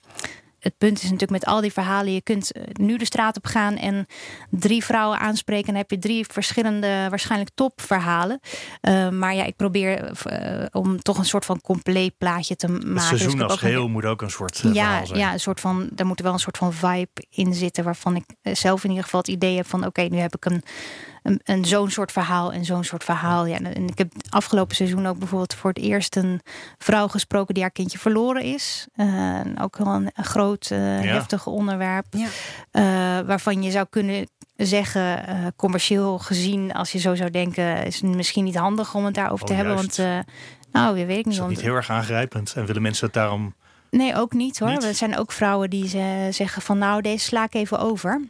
het 0.67 0.79
punt 0.79 0.97
is 0.97 1.03
natuurlijk 1.03 1.31
met 1.31 1.45
al 1.45 1.61
die 1.61 1.73
verhalen, 1.73 2.13
je 2.13 2.23
kunt 2.23 2.53
eh, 2.53 2.63
nu 2.73 2.97
de 2.97 3.05
straat 3.05 3.37
op 3.37 3.47
gaan 3.47 3.77
en 3.77 4.07
drie 4.51 4.85
vrouwen 4.85 5.19
aanspreken. 5.19 5.67
En 5.67 5.73
dan 5.73 5.83
heb 5.83 5.91
je 5.91 5.99
drie 5.99 6.27
verschillende, 6.27 7.07
waarschijnlijk 7.09 7.51
topverhalen. 7.55 8.41
Uh, 8.89 9.09
maar 9.09 9.35
ja, 9.35 9.45
ik 9.45 9.57
probeer 9.57 10.11
uh, 10.33 10.65
om 10.71 11.03
toch 11.03 11.19
een 11.19 11.25
soort 11.25 11.45
van 11.45 11.61
compleet 11.61 12.19
plaatje 12.19 12.57
te 12.57 12.69
maken. 12.69 12.93
Het 12.93 13.03
seizoen 13.03 13.39
dus 13.39 13.43
als 13.43 13.59
geheel 13.59 13.89
moet 13.89 14.05
ook 14.05 14.23
een 14.23 14.31
soort 14.31 14.59
ja, 14.59 14.71
verhaal 14.73 15.07
zijn. 15.07 15.19
Ja, 15.19 15.33
een 15.33 15.41
soort 15.41 15.61
van, 15.61 15.89
daar 15.93 16.07
moet 16.07 16.21
wel 16.21 16.33
een 16.33 16.39
soort 16.39 16.57
van 16.57 16.73
vibe 16.73 17.25
in 17.31 17.55
zitten. 17.55 17.85
Waarvan 17.85 18.17
ik 18.17 18.25
zelf 18.43 18.85
in 18.85 18.89
ieder 18.89 19.05
geval 19.05 19.21
het 19.21 19.29
idee 19.29 19.57
heb 19.57 19.67
van 19.67 19.79
oké, 19.79 19.89
okay, 19.89 20.07
nu 20.07 20.19
heb 20.19 20.35
ik 20.37 20.45
een 20.45 20.63
een, 21.27 21.41
een 21.45 21.65
zo'n 21.65 21.91
soort 21.91 22.13
verhaal 22.13 22.53
en 22.53 22.65
zo'n 22.65 22.85
soort 22.85 23.05
verhaal. 23.05 23.47
Ja, 23.47 23.59
en 23.61 23.89
ik 23.89 23.99
heb 23.99 24.13
afgelopen 24.29 24.77
seizoen 24.77 25.07
ook 25.07 25.19
bijvoorbeeld 25.19 25.55
voor 25.55 25.71
het 25.71 25.79
eerst 25.79 26.17
een 26.17 26.41
vrouw 26.79 27.09
gesproken 27.09 27.55
die 27.55 27.63
haar 27.63 27.73
kindje 27.73 27.99
verloren 27.99 28.43
is. 28.43 28.87
Uh, 28.97 29.41
ook 29.61 29.77
wel 29.77 29.87
een, 29.87 30.11
een 30.15 30.25
groot, 30.25 30.71
uh, 30.73 31.05
ja. 31.05 31.13
heftig 31.13 31.47
onderwerp. 31.47 32.07
Ja. 32.11 32.27
Uh, 32.73 33.27
waarvan 33.27 33.63
je 33.63 33.71
zou 33.71 33.87
kunnen 33.91 34.29
zeggen, 34.57 35.25
commercieel 35.57 36.19
gezien, 36.19 36.73
als 36.73 36.93
je 36.93 36.99
zo 36.99 37.15
zou 37.15 37.31
denken, 37.31 37.85
is 37.85 38.01
het 38.01 38.15
misschien 38.15 38.45
niet 38.45 38.57
handig 38.57 38.95
om 38.95 39.05
het 39.05 39.15
daarover 39.15 39.45
oh, 39.45 39.51
te 39.51 39.55
hebben. 39.55 39.75
Want 39.75 39.99
nou, 40.73 40.99
je 40.99 41.07
weet 41.07 41.19
ik 41.19 41.25
niet. 41.25 41.35
Is 41.35 41.41
dat 41.41 41.49
niet 41.49 41.61
heel 41.61 41.75
erg 41.75 41.91
aangrijpend? 41.91 42.53
En 42.57 42.67
willen 42.67 42.83
mensen 42.83 43.05
het 43.05 43.15
daarom... 43.15 43.55
Nee, 43.91 44.15
ook 44.15 44.33
niet 44.33 44.59
hoor. 44.59 44.71
Niet? 44.71 44.85
Er 44.85 44.95
zijn 44.95 45.19
ook 45.19 45.33
vrouwen 45.33 45.71
die 45.71 45.89
ze 45.89 46.29
zeggen 46.31 46.63
van 46.63 46.79
nou, 46.79 47.03
deze 47.03 47.25
sla 47.25 47.45
ik 47.45 47.55
even 47.55 47.79
over. 47.79 48.21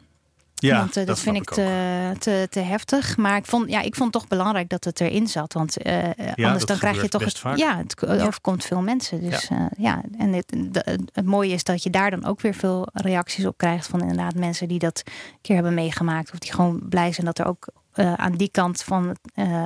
Ja, 0.67 0.79
want 0.79 0.89
uh, 0.89 0.95
dat, 0.95 1.07
dat, 1.07 1.19
vind 1.19 1.37
ik, 1.37 1.51
te, 1.51 2.12
te, 2.19 2.47
te, 2.51 2.61
heftig. 2.61 3.17
Maar 3.17 3.37
ik 3.37 3.47
vond, 3.47 3.71
ja, 3.71 3.81
ik 3.81 3.95
vond 3.95 4.12
het 4.14 4.23
toch 4.23 4.39
belangrijk 4.39 4.69
dat 4.69 4.85
het 4.85 5.01
erin 5.01 5.27
zat. 5.27 5.53
Want 5.53 5.87
uh, 5.87 6.03
ja, 6.35 6.47
anders 6.47 6.64
dan 6.64 6.79
krijg 6.79 7.03
je 7.03 7.09
toch 7.09 7.25
het. 7.25 7.39
Vaak. 7.39 7.57
Ja, 7.57 7.77
het 7.77 8.07
overkomt 8.07 8.64
veel 8.64 8.81
mensen. 8.81 9.21
Dus 9.31 9.49
ja, 9.49 9.71
ja. 9.77 10.01
en 10.19 10.33
het, 10.33 10.53
de, 10.57 10.99
het 11.12 11.25
mooie 11.25 11.53
is 11.53 11.64
dat 11.64 11.83
je 11.83 11.91
daar 11.91 12.11
dan 12.11 12.25
ook 12.25 12.41
weer 12.41 12.55
veel 12.55 12.89
reacties 12.93 13.47
op 13.47 13.57
krijgt 13.57 13.87
van 13.87 14.01
inderdaad 14.01 14.35
mensen 14.35 14.69
die 14.69 14.79
dat 14.79 15.03
een 15.07 15.39
keer 15.41 15.55
hebben 15.55 15.75
meegemaakt. 15.75 16.33
Of 16.33 16.39
die 16.39 16.53
gewoon 16.53 16.89
blij 16.89 17.12
zijn 17.12 17.27
dat 17.27 17.39
er 17.39 17.47
ook 17.47 17.69
aan 18.17 18.33
die 18.33 18.51
kant 18.51 18.83
van 18.83 19.17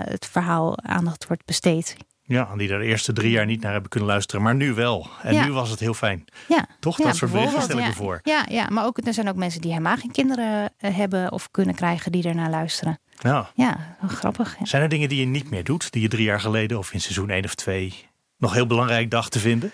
het 0.05 0.27
verhaal 0.27 0.79
aandacht 0.83 1.27
wordt 1.27 1.45
besteed. 1.45 1.97
Ja, 2.31 2.57
die 2.57 2.71
er 2.71 2.79
de 2.79 2.85
eerste 2.85 3.13
drie 3.13 3.31
jaar 3.31 3.47
niet 3.47 3.61
naar 3.61 3.73
hebben 3.73 3.91
kunnen 3.91 4.09
luisteren, 4.09 4.43
maar 4.43 4.55
nu 4.55 4.75
wel. 4.75 5.09
En 5.23 5.35
ja. 5.35 5.45
nu 5.45 5.53
was 5.53 5.71
het 5.71 5.81
heel 5.81 5.95
fijn. 5.95 6.25
Ja. 6.49 6.67
Toch? 6.81 6.99
Ja, 6.99 7.05
dat 7.05 7.17
soort 7.17 7.33
berichten 7.33 7.63
stel 7.63 7.77
ik 7.77 7.83
ja. 7.83 7.89
me 7.89 7.95
voor. 7.95 8.21
Ja, 8.23 8.45
ja, 8.49 8.69
maar 8.69 8.85
ook, 8.85 9.07
er 9.07 9.15
zijn 9.15 9.29
ook 9.29 9.37
mensen 9.37 9.61
die 9.61 9.71
helemaal 9.71 9.97
geen 9.97 10.11
kinderen 10.13 10.73
eh, 10.77 10.97
hebben 10.97 11.33
of 11.33 11.51
kunnen 11.51 11.75
krijgen 11.75 12.13
die 12.13 12.29
ernaar 12.29 12.51
luisteren. 12.51 13.01
Ja. 13.19 13.51
Ja, 13.55 13.97
grappig. 14.07 14.57
Zijn 14.63 14.83
er 14.83 14.89
dingen 14.89 15.09
die 15.09 15.21
je 15.21 15.27
niet 15.27 15.51
meer 15.51 15.65
doet, 15.65 15.93
die 15.93 16.03
je 16.03 16.09
drie 16.09 16.25
jaar 16.25 16.41
geleden 16.41 16.79
of 16.79 16.93
in 16.93 17.01
seizoen 17.01 17.31
1 17.31 17.45
of 17.45 17.55
2 17.55 18.09
nog 18.37 18.53
heel 18.53 18.67
belangrijk 18.67 19.11
dacht 19.11 19.33
te 19.33 19.39
vinden? 19.39 19.73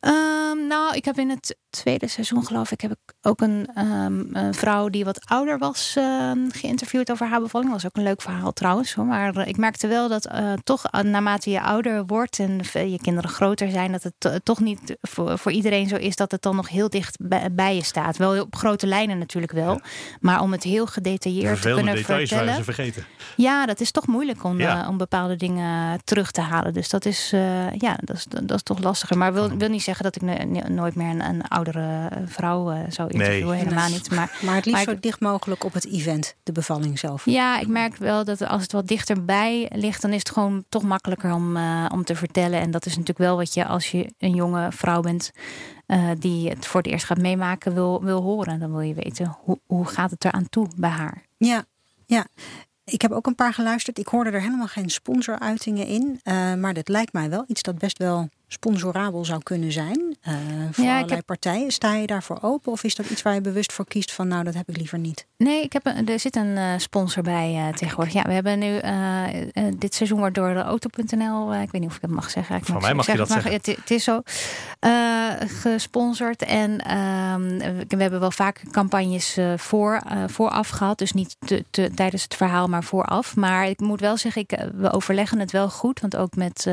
Um, 0.00 0.66
nou, 0.66 0.96
ik 0.96 1.04
heb 1.04 1.18
in 1.18 1.30
het 1.30 1.56
tweede 1.70 2.08
seizoen, 2.08 2.46
geloof 2.46 2.70
ik, 2.70 2.80
heb 2.80 2.90
ik 2.90 3.14
ook 3.20 3.40
een, 3.40 3.68
um, 3.78 4.28
een 4.32 4.54
vrouw 4.54 4.88
die 4.88 5.04
wat 5.04 5.20
ouder 5.24 5.58
was 5.58 5.94
uh, 5.98 6.30
geïnterviewd 6.48 7.10
over 7.10 7.26
haar 7.26 7.40
bevalling. 7.40 7.70
Dat 7.72 7.82
was 7.82 7.90
ook 7.90 7.96
een 7.96 8.08
leuk 8.08 8.22
verhaal 8.22 8.52
trouwens. 8.52 8.94
Hoor. 8.94 9.04
Maar 9.04 9.36
uh, 9.36 9.46
ik 9.46 9.56
merkte 9.56 9.86
wel 9.86 10.08
dat 10.08 10.28
uh, 10.32 10.52
toch 10.64 10.90
naarmate 11.02 11.50
je 11.50 11.60
ouder 11.60 12.06
wordt 12.06 12.38
en 12.38 12.60
je 12.72 12.98
kinderen 13.02 13.30
groter 13.30 13.70
zijn, 13.70 13.92
dat 13.92 14.02
het 14.18 14.44
toch 14.44 14.60
niet 14.60 14.96
voor, 15.00 15.38
voor, 15.38 15.52
iedereen 15.52 15.88
zo 15.88 15.96
is 15.96 16.16
dat 16.16 16.30
het 16.30 16.42
dan 16.42 16.56
nog 16.56 16.68
heel 16.68 16.88
dicht 16.88 17.18
bij, 17.52 17.74
je 17.74 17.84
staat. 17.84 18.16
Wel 18.16 18.40
op 18.40 18.56
grote 18.56 18.86
lijnen 18.86 19.18
natuurlijk 19.18 19.52
wel. 19.52 19.72
Ja. 19.72 19.80
Maar 20.20 20.40
om 20.40 20.52
het 20.52 20.62
heel 20.62 20.86
gedetailleerd 20.86 21.62
te 21.62 21.72
kunnen 21.72 21.94
details 21.94 22.28
vertellen. 22.28 22.54
Ze 22.54 22.64
vergeten. 22.64 23.04
Ja, 23.36 23.66
dat 23.66 23.80
is 23.80 23.90
toch 23.90 24.06
moeilijk 24.06 24.44
om, 24.44 24.58
ja. 24.58 24.88
om 24.88 24.96
bepaalde 24.96 25.36
dingen 25.36 26.00
terug 26.04 26.30
te 26.30 26.40
halen. 26.40 26.72
Dus 26.72 26.88
dat 26.88 27.04
is, 27.04 27.30
ja, 27.78 27.98
dat 28.04 28.16
is, 28.16 28.24
dat 28.24 28.54
is 28.54 28.62
toch 28.62 28.78
lastiger. 28.78 29.18
Maar 29.18 29.32
wil, 29.32 29.56
wil 29.56 29.68
niet 29.68 29.82
zeggen 29.82 30.04
dat 30.04 30.16
ik 30.16 30.22
nooit 30.68 30.94
meer 30.94 31.10
een, 31.10 31.24
een 31.24 31.48
oudere 31.58 32.10
vrouw 32.26 32.72
uh, 32.72 32.78
zou 32.88 33.10
interviewen. 33.10 33.48
Nee. 33.48 33.64
Helemaal 33.64 33.88
niet. 33.88 34.10
Maar, 34.10 34.38
maar 34.42 34.54
het 34.54 34.64
liefst 34.64 34.86
maar 34.86 34.94
zo 34.94 35.00
dicht 35.00 35.20
mogelijk 35.20 35.64
op 35.64 35.72
het 35.72 35.86
event, 35.86 36.34
de 36.42 36.52
bevalling 36.52 36.98
zelf. 36.98 37.24
Ja, 37.24 37.60
ik 37.60 37.68
merk 37.68 37.96
wel 37.96 38.24
dat 38.24 38.46
als 38.46 38.62
het 38.62 38.72
wat 38.72 38.86
dichterbij 38.86 39.70
ligt, 39.74 40.02
dan 40.02 40.10
is 40.10 40.18
het 40.18 40.30
gewoon 40.30 40.64
toch 40.68 40.82
makkelijker 40.82 41.32
om, 41.32 41.56
uh, 41.56 41.86
om 41.92 42.04
te 42.04 42.14
vertellen. 42.14 42.60
En 42.60 42.70
dat 42.70 42.86
is 42.86 42.92
natuurlijk 42.92 43.18
wel 43.18 43.36
wat 43.36 43.54
je 43.54 43.66
als 43.66 43.90
je 43.90 44.12
een 44.18 44.34
jonge 44.34 44.72
vrouw 44.72 45.00
bent. 45.00 45.30
Uh, 45.86 46.10
die 46.18 46.48
het 46.48 46.66
voor 46.66 46.80
het 46.80 46.90
eerst 46.90 47.04
gaat 47.04 47.18
meemaken, 47.18 47.74
wil, 47.74 48.02
wil 48.02 48.22
horen. 48.22 48.60
Dan 48.60 48.70
wil 48.70 48.80
je 48.80 48.94
weten 48.94 49.36
hoe, 49.40 49.58
hoe 49.66 49.86
gaat 49.86 50.10
het 50.10 50.24
eraan 50.24 50.48
toe 50.48 50.68
bij 50.76 50.90
haar. 50.90 51.22
Ja, 51.36 51.64
ja. 52.06 52.26
Ik 52.84 53.02
heb 53.02 53.10
ook 53.10 53.26
een 53.26 53.34
paar 53.34 53.54
geluisterd. 53.54 53.98
Ik 53.98 54.06
hoorde 54.06 54.30
er 54.30 54.40
helemaal 54.40 54.66
geen 54.66 54.90
sponsoruitingen 54.90 55.86
in. 55.86 56.20
Uh, 56.24 56.54
maar 56.54 56.74
dat 56.74 56.88
lijkt 56.88 57.12
mij 57.12 57.30
wel 57.30 57.44
iets 57.46 57.62
dat 57.62 57.78
best 57.78 57.98
wel 57.98 58.28
sponsorabel 58.48 59.24
zou 59.24 59.42
kunnen 59.42 59.72
zijn. 59.72 60.16
Uh, 60.28 60.34
voor 60.70 60.84
ja, 60.84 60.90
allerlei 60.90 61.14
heb... 61.14 61.26
partijen. 61.26 61.70
Sta 61.70 61.94
je 61.94 62.06
daarvoor 62.06 62.38
open? 62.40 62.72
Of 62.72 62.84
is 62.84 62.94
dat 62.94 63.10
iets 63.10 63.22
waar 63.22 63.34
je 63.34 63.40
bewust 63.40 63.72
voor 63.72 63.84
kiest 63.84 64.12
van 64.12 64.28
nou, 64.28 64.44
dat 64.44 64.54
heb 64.54 64.68
ik 64.68 64.76
liever 64.76 64.98
niet? 64.98 65.26
Nee, 65.36 65.62
ik 65.62 65.72
heb 65.72 65.86
een, 65.86 66.08
er 66.08 66.20
zit 66.20 66.36
een 66.36 66.56
uh, 66.56 66.72
sponsor 66.76 67.22
bij 67.22 67.54
uh, 67.54 67.68
tegenwoordig. 67.68 68.14
Ja, 68.14 68.22
we 68.22 68.32
hebben 68.32 68.58
nu 68.58 68.80
dit 69.78 69.94
seizoen 69.94 70.18
wordt 70.18 70.34
door 70.34 70.56
auto.nl, 70.56 71.54
ik 71.54 71.70
weet 71.70 71.80
niet 71.80 71.90
of 71.90 71.96
ik 71.96 72.02
het 72.02 72.10
mag 72.10 72.30
zeggen. 72.30 72.56
Ik 72.56 72.64
Van 72.64 72.80
mij 72.80 72.94
mag 72.94 73.06
je 73.06 73.16
dat 73.16 73.28
zeggen. 73.28 73.52
Het, 73.52 73.66
het, 73.66 73.90
is 73.90 74.04
zo 74.04 74.22
gesponsord. 75.62 76.42
En 76.42 76.80
ehm, 76.80 77.58
we 77.88 78.02
hebben 78.02 78.20
wel 78.20 78.30
vaak 78.30 78.62
campagnes 78.70 79.38
voor, 79.56 80.02
vooraf 80.26 80.68
gehad. 80.68 80.98
Dus 80.98 81.12
niet 81.12 81.36
te, 81.38 81.64
te, 81.70 81.90
tijdens 81.94 82.22
het 82.22 82.34
verhaal, 82.34 82.66
maar 82.66 82.84
vooraf. 82.84 83.36
Maar 83.36 83.68
ik 83.68 83.80
moet 83.80 84.00
wel 84.00 84.16
zeggen, 84.16 84.42
ik, 84.42 84.68
we 84.74 84.92
overleggen 84.92 85.38
het 85.38 85.52
wel 85.52 85.70
goed. 85.70 86.00
Want 86.00 86.16
ook 86.16 86.36
met, 86.36 86.66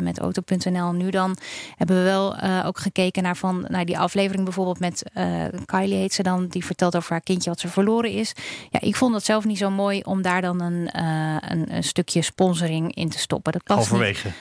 met 0.00 0.18
auto.nl 0.18 0.92
nu 0.92 1.07
dan 1.10 1.36
hebben 1.76 1.96
we 1.96 2.02
wel 2.02 2.36
uh, 2.36 2.62
ook 2.66 2.78
gekeken 2.78 3.22
naar, 3.22 3.36
van, 3.36 3.66
naar 3.68 3.84
die 3.84 3.98
aflevering 3.98 4.44
bijvoorbeeld 4.44 4.80
met 4.80 5.02
uh, 5.14 5.44
Kylie 5.64 5.94
heet 5.94 6.12
ze 6.12 6.22
dan. 6.22 6.46
Die 6.46 6.64
vertelt 6.64 6.96
over 6.96 7.10
haar 7.10 7.20
kindje 7.20 7.50
wat 7.50 7.60
ze 7.60 7.68
verloren 7.68 8.10
is. 8.10 8.32
Ja, 8.70 8.80
ik 8.80 8.96
vond 8.96 9.12
dat 9.12 9.24
zelf 9.24 9.44
niet 9.44 9.58
zo 9.58 9.70
mooi 9.70 10.00
om 10.00 10.22
daar 10.22 10.42
dan 10.42 10.60
een, 10.60 10.90
uh, 10.96 11.36
een, 11.40 11.74
een, 11.74 11.84
stukje 11.84 12.22
sponsoring 12.22 12.94
in 12.94 13.08
te 13.08 13.18
stoppen. 13.18 13.52
Dat 13.52 13.62
past 13.64 13.88
Halverwege. 13.88 14.26
Niet. 14.26 14.36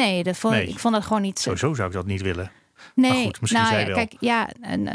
Nee, 0.00 0.22
dat 0.22 0.36
vond, 0.36 0.54
nee, 0.54 0.66
ik 0.66 0.78
vond 0.78 0.94
dat 0.94 1.02
gewoon 1.02 1.22
niet... 1.22 1.38
Sowieso 1.38 1.74
zou 1.74 1.88
ik 1.88 1.94
dat 1.94 2.06
niet 2.06 2.22
willen. 2.22 2.50
Nee, 2.94 3.24
goed, 3.24 3.40
misschien 3.40 3.62
nou, 3.62 3.74
zij 3.74 3.86
wel. 3.86 3.94
Kijk, 3.94 4.14
ja, 4.20 4.48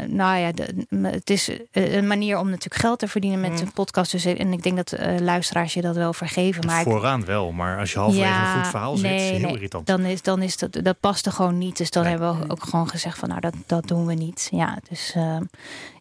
nou 0.06 0.38
ja, 0.38 0.52
de, 0.52 0.86
het 1.02 1.30
is 1.30 1.50
een 1.72 2.06
manier 2.06 2.38
om 2.38 2.46
natuurlijk 2.48 2.80
geld 2.80 2.98
te 2.98 3.08
verdienen 3.08 3.40
met 3.40 3.50
Mm. 3.50 3.56
een 3.56 3.72
podcast. 3.72 4.10
Dus, 4.12 4.24
en 4.24 4.52
ik 4.52 4.62
denk 4.62 4.76
dat 4.76 4.92
uh, 5.00 5.18
luisteraars 5.18 5.74
je 5.74 5.80
dat 5.80 5.96
wel 5.96 6.12
vergeven. 6.12 6.66
Maar 6.66 6.82
Vooraan 6.82 7.24
wel, 7.24 7.52
maar 7.52 7.78
als 7.78 7.92
je 7.92 7.98
halverwege 7.98 8.28
ja, 8.32 8.54
een 8.54 8.60
goed 8.62 8.70
verhaal 8.70 8.96
nee, 8.98 9.18
zit, 9.18 9.20
is 9.20 9.36
heel 9.36 9.46
nee, 9.46 9.52
irritant. 9.54 9.86
Dan 9.86 10.00
is, 10.00 10.22
dan 10.22 10.42
is 10.42 10.56
dat, 10.56 10.72
dat 10.82 11.00
past 11.00 11.26
er 11.26 11.32
gewoon 11.32 11.58
niet. 11.58 11.76
Dus 11.76 11.90
dan 11.90 12.02
Nee. 12.02 12.10
hebben 12.12 12.38
we 12.40 12.50
ook 12.50 12.62
gewoon 12.64 12.88
gezegd 12.88 13.18
van 13.18 13.28
nou, 13.28 13.40
dat, 13.40 13.54
dat 13.66 13.86
doen 13.88 14.06
we 14.06 14.14
niet. 14.14 14.48
Ja, 14.50 14.78
dus, 14.88 15.14
uh, 15.16 15.36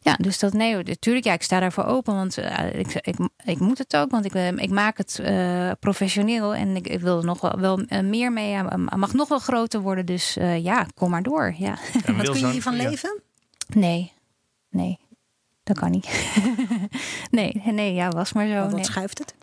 ja, 0.02 0.16
dus 0.16 0.40
dat 0.40 0.54
nee, 0.54 0.76
natuurlijk, 0.84 1.26
ja, 1.26 1.34
ik 1.34 1.44
sta 1.44 1.60
daarvoor 1.60 1.86
open. 1.86 2.16
Want 2.16 2.40
uh, 2.40 2.80
ik, 2.80 2.94
ik, 2.94 3.16
ik 3.44 3.60
moet 3.60 3.78
het 3.78 3.96
ook, 3.96 4.12
want 4.12 4.26
ik, 4.26 4.34
uh, 4.34 4.48
ik 4.48 4.70
maak 4.70 4.98
het 4.98 5.20
uh, 5.22 5.72
professioneel 5.80 6.56
en 6.56 6.76
ik, 6.76 6.88
ik 6.88 7.00
wil 7.00 7.18
er 7.18 7.26
nog 7.26 7.42
wel, 7.42 7.60
wel 7.60 7.80
uh, 7.80 8.00
meer 8.00 8.32
mee. 8.32 8.50
Ja, 8.50 8.78
mag 8.96 9.14
nog 9.14 9.28
wel 9.28 9.40
groter 9.40 9.80
worden, 9.80 10.06
dus 10.06 10.38
ja, 10.60 10.88
kom 10.94 11.10
maar 11.10 11.24
door. 11.24 11.56
Ja. 11.58 11.78
En 12.06 12.16
Wat 12.18 12.30
kun 12.30 12.40
je 12.40 12.48
hiervan 12.48 12.76
ja. 12.76 12.90
leven? 12.90 13.22
Nee, 13.68 14.12
nee, 14.70 15.00
dat 15.64 15.80
kan 15.80 15.92
niet. 15.92 16.30
nee, 17.32 17.62
nee, 17.66 17.94
ja, 17.94 18.10
was 18.10 18.34
maar 18.34 18.48
zo. 18.48 18.58
Of 18.58 18.66
wat 18.66 18.74
nee. 18.74 18.84
schuift 18.84 19.18
het? 19.18 19.36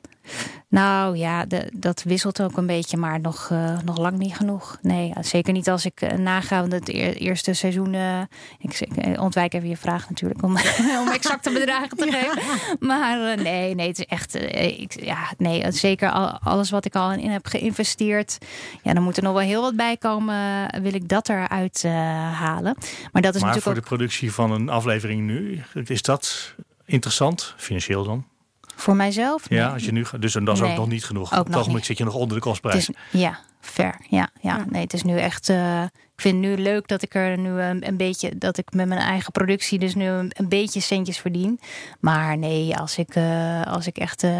Nou 0.74 1.16
ja, 1.16 1.44
de, 1.44 1.70
dat 1.72 2.02
wisselt 2.02 2.42
ook 2.42 2.56
een 2.56 2.66
beetje, 2.66 2.96
maar 2.96 3.20
nog, 3.20 3.48
uh, 3.52 3.78
nog 3.84 3.98
lang 3.98 4.18
niet 4.18 4.36
genoeg. 4.36 4.78
Nee, 4.82 5.12
ja, 5.14 5.22
zeker 5.22 5.52
niet 5.52 5.68
als 5.68 5.84
ik 5.84 6.02
uh, 6.02 6.10
naga. 6.10 6.60
Want 6.60 6.72
het 6.72 6.88
eer, 6.88 7.16
eerste 7.16 7.52
seizoen. 7.52 7.92
Uh, 7.92 8.20
ik, 8.58 8.80
ik, 8.80 9.20
ontwijk 9.20 9.54
even 9.54 9.68
je 9.68 9.76
vraag 9.76 10.08
natuurlijk 10.08 10.42
om, 10.42 10.56
om 11.02 11.08
exacte 11.08 11.50
bedragen 11.50 11.96
te 11.96 12.10
geven. 12.10 12.42
Maar 12.88 13.36
nee, 13.36 13.74
nee, 13.74 13.88
het 13.88 13.98
is 13.98 14.04
echt. 14.04 14.34
Ik, 14.54 15.04
ja, 15.04 15.32
nee, 15.38 15.72
zeker 15.72 16.10
al, 16.10 16.38
alles 16.38 16.70
wat 16.70 16.84
ik 16.84 16.94
al 16.94 17.12
in 17.12 17.30
heb 17.30 17.46
geïnvesteerd. 17.46 18.38
Ja, 18.82 18.94
dan 18.94 19.02
moet 19.02 19.16
er 19.16 19.22
nog 19.22 19.32
wel 19.32 19.42
heel 19.42 19.62
wat 19.62 19.76
bij 19.76 19.96
komen. 19.96 20.68
Wil 20.82 20.94
ik 20.94 21.08
dat 21.08 21.28
eruit 21.28 21.82
halen. 22.32 22.76
Maar 23.12 23.22
dat 23.22 23.34
is 23.34 23.40
maar 23.40 23.50
natuurlijk 23.50 23.62
voor 23.62 23.72
ook. 23.72 23.78
de 23.78 23.86
productie 23.86 24.32
van 24.32 24.50
een 24.50 24.68
aflevering 24.68 25.22
nu, 25.22 25.62
is 25.84 26.02
dat 26.02 26.54
interessant, 26.84 27.54
financieel 27.56 28.04
dan? 28.04 28.24
Voor 28.76 28.96
mijzelf? 28.96 29.48
Ja, 29.48 29.68
als 29.72 29.84
je 29.84 29.92
nu 29.92 30.04
gaat. 30.04 30.20
Dus 30.22 30.34
en 30.34 30.44
dat 30.44 30.54
is 30.54 30.60
Nee. 30.60 30.70
ook 30.70 30.76
nog 30.76 30.88
niet 30.88 31.04
genoeg. 31.04 31.32
Ook 31.34 31.46
Op 31.56 31.74
het 31.74 31.84
zit 31.84 31.98
je 31.98 32.04
nog 32.04 32.14
onder 32.14 32.36
de 32.36 32.42
kostprijs. 32.42 32.88
is, 32.88 33.20
ja, 33.20 33.38
fair. 33.60 33.94
Ja, 34.08 34.28
ja, 34.40 34.56
Ja. 34.56 34.64
nee, 34.70 34.82
het 34.82 34.92
is 34.92 35.02
nu 35.02 35.16
echt. 35.18 35.48
eh, 35.48 35.82
ik 35.82 36.20
vind 36.20 36.44
het 36.44 36.56
nu 36.56 36.62
leuk 36.62 36.88
dat 36.88 37.02
ik 37.02 37.14
er 37.14 37.38
nu 37.38 37.48
een, 37.60 37.86
een 37.88 37.96
beetje. 37.96 38.38
dat 38.38 38.58
ik 38.58 38.72
met 38.72 38.86
mijn 38.88 39.00
eigen 39.00 39.32
productie 39.32 39.78
dus 39.78 39.94
nu 39.94 40.06
een, 40.08 40.30
een 40.36 40.48
beetje 40.48 40.80
centjes 40.80 41.18
verdien. 41.18 41.60
Maar 42.00 42.38
nee, 42.38 42.76
als 42.76 42.98
ik, 42.98 43.14
eh, 43.14 43.62
als 43.62 43.86
ik 43.86 43.96
echt 43.96 44.22
eh, 44.22 44.30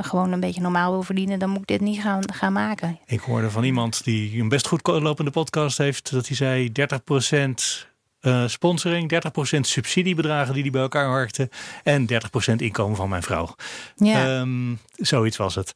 gewoon 0.00 0.32
een 0.32 0.40
beetje 0.40 0.60
normaal 0.60 0.92
wil 0.92 1.02
verdienen, 1.02 1.38
dan 1.38 1.48
moet 1.50 1.60
ik 1.60 1.66
dit 1.66 1.80
niet 1.80 2.00
gaan, 2.00 2.32
gaan 2.32 2.52
maken. 2.52 2.98
Ik 3.06 3.20
hoorde 3.20 3.50
van 3.50 3.64
iemand 3.64 4.04
die 4.04 4.40
een 4.40 4.48
best 4.48 4.66
goed 4.68 4.86
lopende 4.86 5.30
podcast 5.30 5.78
heeft, 5.78 6.10
dat 6.12 6.26
hij 6.26 6.36
zei 6.36 6.72
30% 6.72 7.87
eh, 8.20 8.46
sponsoring, 8.46 9.08
30% 9.56 9.66
subsidiebedragen 9.66 10.52
die 10.54 10.62
hij 10.62 10.70
bij 10.70 10.80
elkaar 10.82 11.06
harkte 11.08 11.50
en 11.82 12.06
30% 12.06 12.62
inkomen 12.62 12.96
van 12.96 13.08
mijn 13.08 13.22
vrouw. 13.22 13.54
Ja, 13.96 14.38
Ehm, 14.40 14.74
zoiets 14.96 15.36
was 15.36 15.54
het. 15.54 15.72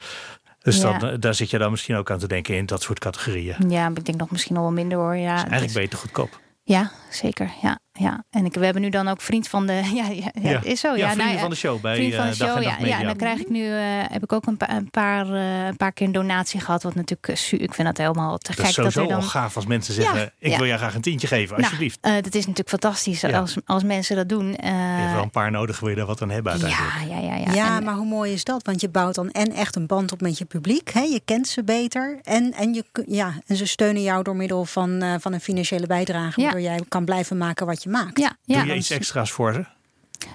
Dus 0.63 0.77
Ja. 0.81 0.99
dan, 0.99 1.11
eh, 1.11 1.17
daar 1.21 1.35
zit 1.35 1.51
je 1.51 1.59
dan 1.59 1.71
misschien 1.71 1.97
ook 1.97 2.11
aan 2.11 2.19
te 2.19 2.29
denken 2.29 2.57
in 2.57 2.67
dat 2.67 2.83
soort 2.83 2.99
categorieën. 2.99 3.57
ja, 3.69 3.89
ik 3.95 4.05
denk 4.05 4.19
nog 4.19 4.31
misschien 4.31 4.55
nog 4.55 4.63
wel 4.63 4.73
minder 4.73 4.99
hoor. 4.99 5.17
Ja, 5.17 5.33
Dus 5.33 5.41
eigenlijk 5.43 5.65
is- 5.65 5.73
beter 5.73 5.99
goedkoop. 5.99 6.41
ja 6.63 6.91
zeker. 7.11 7.51
Ja, 7.63 7.79
ja. 8.03 8.25
En 8.31 8.45
ik, 8.45 8.55
we 8.55 8.65
hebben 8.65 8.83
nu 8.83 8.89
dan 8.89 9.09
ook 9.09 9.21
vriend 9.21 9.49
van 9.49 9.67
de. 9.67 9.73
Ja, 9.95 10.05
ja, 10.51 10.61
is 10.63 10.81
zo. 10.81 10.89
Ja, 10.89 10.97
Ja, 10.97 11.05
nou 11.07 11.17
vrienden 11.19 11.41
van 11.41 11.51
de 11.51 11.57
show 11.57 11.81
bij 11.81 11.95
Vriend 11.95 12.15
van 12.15 12.25
de 12.25 12.31
eh, 12.33 12.39
Dag 12.39 12.49
show, 12.49 12.57
en 12.81 12.87
ja. 12.89 12.99
En 13.01 13.07
dan 13.07 13.17
krijg 13.17 13.41
ik 13.41 13.49
nu, 13.49 13.67
eh, 13.67 13.79
heb 14.11 14.23
ik 14.23 14.33
ook 14.33 14.47
een, 14.47 14.57
pa- 14.57 14.71
een, 14.71 14.91
paar, 14.91 15.35
eh, 15.35 15.67
een 15.67 15.77
paar 15.77 15.93
keer 15.93 16.07
een 16.07 16.13
donatie 16.13 16.61
gehad. 16.61 16.83
Wat 16.83 16.95
natuurlijk, 16.95 17.39
su- 17.39 17.57
ik 17.57 17.75
vind 17.75 17.87
dat 17.89 17.97
helemaal 17.97 18.39
te 18.39 18.47
dat 18.51 18.57
gek. 18.61 18.69
is 18.69 18.75
dat 18.75 18.75
sowieso 18.75 19.01
er 19.01 19.09
dan, 19.09 19.17
al 19.17 19.23
gaaf 19.23 19.57
als 19.57 19.67
mensen 19.67 19.95
zeggen, 19.95 20.19
Ja, 20.19 20.31
ik 20.39 20.51
ja. 20.51 20.57
wil 20.57 20.67
jou 20.67 20.79
graag 20.79 20.95
een 20.95 21.01
tientje 21.01 21.27
geven, 21.27 21.51
Nou, 21.51 21.63
alsjeblieft. 21.63 21.99
eh, 22.01 22.13
dat 22.15 22.27
is 22.35 22.41
natuurlijk 22.47 22.69
fantastisch 22.69 23.21
Ja. 23.21 23.39
als, 23.39 23.57
als 23.65 23.83
mensen 23.83 24.17
dat 24.17 24.29
doen. 24.29 24.57
Eh, 24.57 24.69
je 24.71 24.77
hebt 24.77 25.13
wel 25.15 25.23
een 25.23 25.31
paar 25.31 25.51
nodig, 25.51 25.81
wil 25.81 25.89
je 25.89 25.97
daar 25.97 26.07
wat 26.07 26.23
aan 26.23 26.31
hebben 26.31 26.53
uiteindelijk. 26.53 26.93
ja, 27.09 27.17
ja, 27.17 27.37
ja, 27.37 27.37
ja. 27.37 27.53
Ja, 27.53 27.77
En- 27.77 27.85
maar 27.85 27.95
hoe 27.95 28.07
mooi 28.07 28.33
is 28.33 28.45
dat? 28.45 28.63
Want 28.67 28.81
je 28.81 28.89
bouwt 28.89 29.15
dan 29.15 29.31
en 29.31 29.53
echt 29.53 29.77
een 29.77 29.87
band 29.87 30.13
op 30.13 30.21
met 30.21 30.39
je 30.39 30.45
publiek. 30.45 30.91
Hè? 30.93 31.01
Je 31.01 31.21
kent 31.25 31.49
ze 31.49 31.65
beter. 31.65 32.19
En, 32.23 32.53
en, 32.53 32.75
je, 32.75 32.85
ja, 33.07 33.33
en 33.47 33.57
ze 33.57 33.67
steunen 33.67 34.03
jou 34.03 34.23
door 34.23 34.37
middel 34.37 34.65
van, 34.65 35.03
eh, 35.03 35.15
van 35.21 35.33
een 35.33 35.41
financiële 35.41 35.87
bijdrage. 35.87 36.41
Ja. 36.41 36.47
Waardoor 36.47 36.63
jij 36.63 36.81
kan 36.89 37.05
blijven 37.05 37.39
maken 37.39 37.67
wat 37.67 37.83
je 37.83 37.89
maakt. 37.93 38.19
ja, 38.19 38.37
ja. 38.45 38.59
Doe 38.59 38.67
je 38.67 38.75
iets 38.75 38.91
extra's 38.91 39.31
voor 39.33 39.53
ze? 39.53 39.65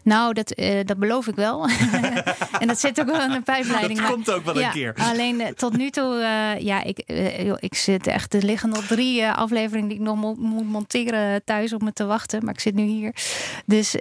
Nou, 0.04 0.34
dat, 0.34 0.52
eh, 0.52 0.86
dat 0.86 0.98
beloof 0.98 1.28
ik 1.28 1.36
wel. 1.36 1.68
en 2.60 2.68
dat 2.68 2.80
zit 2.80 3.00
ook 3.00 3.06
wel 3.06 3.22
in 3.22 3.32
de 3.32 3.42
pijpleiding. 3.42 4.00
Dat 4.00 4.10
komt 4.12 4.32
ook 4.32 4.46
wel 4.46 4.56
een 4.56 4.62
ja, 4.62 4.70
keer. 4.70 4.94
Alleen 4.98 5.42
eh, 5.42 5.52
tot 5.52 5.78
nu 5.78 5.90
toe, 5.90 6.16
eh, 6.16 6.62
ja, 6.64 6.84
ik, 6.84 7.04
joh, 7.44 7.58
ik 7.60 7.76
zit 7.76 8.08
echt, 8.08 8.34
er 8.34 8.44
liggen 8.44 8.70
nog 8.70 8.86
drie 8.86 9.28
afleveringen 9.28 9.90
die 9.90 9.98
ik 9.98 10.04
nog 10.04 10.16
mo- 10.16 10.36
moet 10.40 10.70
monteren 10.70 11.44
thuis 11.44 11.74
op 11.74 11.82
me 11.82 11.94
te 11.94 12.06
wachten. 12.06 12.46
Maar 12.46 12.54
ik 12.54 12.60
zit 12.60 12.74
nu 12.76 12.84
hier. 12.84 13.16
Dus 13.66 13.96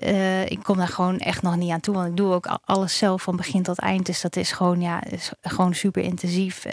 ik 0.49 0.59
kom 0.63 0.77
daar 0.77 0.89
gewoon 0.89 1.19
echt 1.19 1.43
nog 1.43 1.57
niet 1.57 1.71
aan 1.71 1.81
toe. 1.81 1.95
Want 1.95 2.09
ik 2.09 2.17
doe 2.17 2.33
ook 2.33 2.47
al- 2.47 2.61
alles 2.65 2.99
zelf 2.99 3.23
van 3.23 3.37
begin 3.37 3.63
tot 3.63 3.79
eind. 3.79 4.07
Dus 4.07 4.21
dat 4.21 4.37
is 4.37 4.53
gewoon, 4.53 4.81
ja, 4.81 5.05
is 5.05 5.31
gewoon 5.43 5.75
super 5.75 6.03
intensief. 6.03 6.65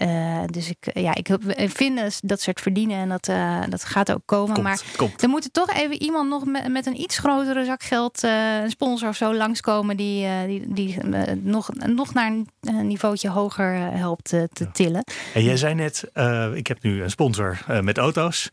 Dus 0.52 0.70
ik, 0.70 0.92
ja, 0.94 1.16
ik 1.16 1.30
vind 1.56 1.98
dus 2.00 2.20
dat 2.24 2.42
soort 2.42 2.62
verdienen 2.62 2.98
en 2.98 3.10
dat, 3.10 3.30
dat 3.70 3.84
gaat 3.84 4.12
ook 4.12 4.22
komen. 4.26 4.54
Komt, 4.54 4.68
maar 4.68 4.82
komt. 4.96 5.22
er 5.22 5.30
moet 5.30 5.44
er 5.44 5.52
toch 5.52 5.70
even 5.74 6.02
iemand 6.02 6.30
nog 6.30 6.46
met, 6.46 6.68
met 6.68 6.86
een 6.86 7.02
iets 7.02 7.18
grotere 7.18 7.66
zak 7.66 7.84
geld, 7.84 8.24
een 8.24 8.70
sponsor 8.70 9.03
of 9.08 9.16
zo, 9.16 9.34
langskomen 9.36 9.98
die, 9.98 10.26
eh, 10.26 10.46
die, 10.46 10.74
die 10.74 11.02
eh, 11.02 11.34
nog, 11.42 11.70
nog 11.74 12.14
naar 12.14 12.32
een 12.32 12.48
eh, 12.62 12.80
niveautje 12.80 13.30
hoger 13.30 13.74
helpt 13.76 14.30
te 14.30 14.72
tillen. 14.74 15.04
En 15.34 15.44
jij 15.44 15.58
zei 15.58 15.74
net, 15.74 16.12
ik 16.54 16.68
heb 16.68 16.84
nu 16.84 17.04
een 17.04 17.10
sponsor 17.10 17.66
met 17.82 17.98
auto's. 17.98 18.50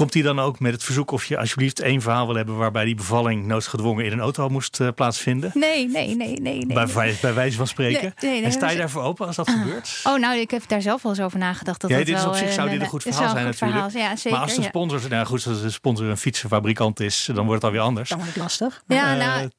Komt 0.00 0.12
die 0.12 0.22
dan 0.22 0.40
ook 0.40 0.58
met 0.60 0.72
het 0.72 0.84
verzoek 0.84 1.10
of 1.10 1.24
je 1.24 1.38
alsjeblieft 1.38 1.80
één 1.80 2.00
verhaal 2.02 2.26
wil 2.26 2.34
hebben 2.36 2.56
waarbij 2.56 2.84
die 2.84 2.94
bevalling 2.94 3.46
noodgedwongen 3.46 4.04
in 4.04 4.12
een 4.12 4.20
auto 4.20 4.48
moest 4.48 4.80
eh, 4.80 4.88
plaatsvinden? 4.94 5.50
Nee, 5.54 5.88
nee, 5.88 6.14
nee, 6.16 6.16
nee. 6.16 6.64
nee. 6.64 6.66
Bij, 6.66 6.86
wij- 6.86 7.16
bij 7.20 7.34
wijze 7.34 7.56
van 7.56 7.66
spreken. 7.66 8.02
Nee, 8.02 8.12
nee, 8.20 8.32
nee, 8.32 8.42
en 8.42 8.52
sta 8.52 8.70
je 8.70 8.78
daarvoor 8.78 9.02
open 9.02 9.26
als 9.26 9.36
dat 9.36 9.50
gebeurt? 9.50 10.00
Oh, 10.04 10.18
nou, 10.18 10.38
ik 10.38 10.50
heb 10.50 10.62
daar 10.68 10.82
zelf 10.82 11.02
wel 11.02 11.12
eens 11.12 11.20
over 11.20 11.38
nagedacht. 11.38 11.80
Dat 11.80 11.90
Ja, 11.90 11.96
dat 11.96 12.06
dit 12.06 12.16
is 12.16 12.24
op 12.24 12.34
zich 12.34 12.48
eh, 12.48 12.52
zou 12.54 12.68
dit 12.68 12.76
een 12.78 12.82
eh, 12.84 12.88
goed 12.88 13.02
verhaal 13.02 13.20
zijn 13.30 13.46
goed 13.46 13.60
natuurlijk. 13.60 13.90
verhaal. 13.90 14.08
Ja, 14.10 14.16
zeker. 14.16 14.30
maar 14.30 14.40
als 14.46 14.54
de 14.56 14.62
ja. 14.62 14.68
sponsor, 14.68 15.00
nou 15.08 15.26
goed, 15.26 15.46
als 15.46 15.60
de 15.62 15.70
sponsor 15.70 16.06
een 16.06 16.16
fietsenfabrikant 16.16 17.00
is, 17.00 17.24
dan 17.34 17.44
wordt 17.46 17.52
het 17.54 17.64
alweer 17.64 17.80
anders. 17.80 18.08
Dan 18.08 18.18
wordt 18.18 18.34
het 18.34 18.42
lastig. 18.42 18.82
Ja, 18.86 19.12
Eh, 19.12 19.18
nou, 19.26 19.50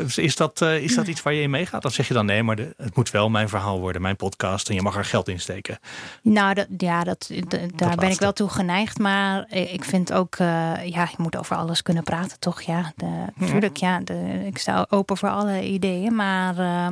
het- 0.00 0.18
is, 0.18 0.36
dat, 0.36 0.60
eh, 0.62 0.76
is 0.82 0.94
dat 0.94 1.06
iets 1.06 1.22
waar 1.22 1.32
je 1.34 1.42
in 1.42 1.50
meegaat? 1.50 1.82
Dan 1.82 1.90
zeg 1.90 2.08
je 2.08 2.14
dan 2.14 2.26
nee, 2.26 2.42
maar 2.42 2.56
de- 2.56 2.74
het 2.76 2.96
moet 2.96 3.10
wel 3.10 3.28
mijn 3.30 3.48
verhaal 3.48 3.80
worden, 3.80 4.02
mijn 4.02 4.16
podcast. 4.16 4.68
En 4.68 4.74
je 4.74 4.82
mag 4.82 4.96
er 4.96 5.04
geld 5.04 5.28
in 5.28 5.40
steken. 5.40 5.78
Nou, 6.22 6.54
dat, 6.54 6.66
ja, 6.78 7.04
dat, 7.04 7.30
daar 7.76 7.96
ben 7.96 8.10
ik 8.10 8.18
wel 8.18 8.32
toe 8.32 8.48
geneigd. 8.48 8.98
Maar 8.98 9.46
ik 9.50 9.84
vind 9.90 10.12
ook, 10.12 10.34
eh, 10.36 10.84
ja, 10.84 11.02
je 11.02 11.16
moet 11.16 11.36
over 11.36 11.56
alles 11.56 11.82
kunnen 11.82 12.02
praten, 12.02 12.38
toch? 12.38 12.60
Ja, 12.60 12.92
de, 12.96 13.24
tuurlijk, 13.46 13.76
ja. 13.76 14.00
De, 14.00 14.42
ik 14.46 14.58
sta 14.58 14.86
open 14.88 15.16
voor 15.16 15.28
alle 15.28 15.64
ideeën. 15.64 16.14
Maar 16.14 16.58
eh, 16.58 16.86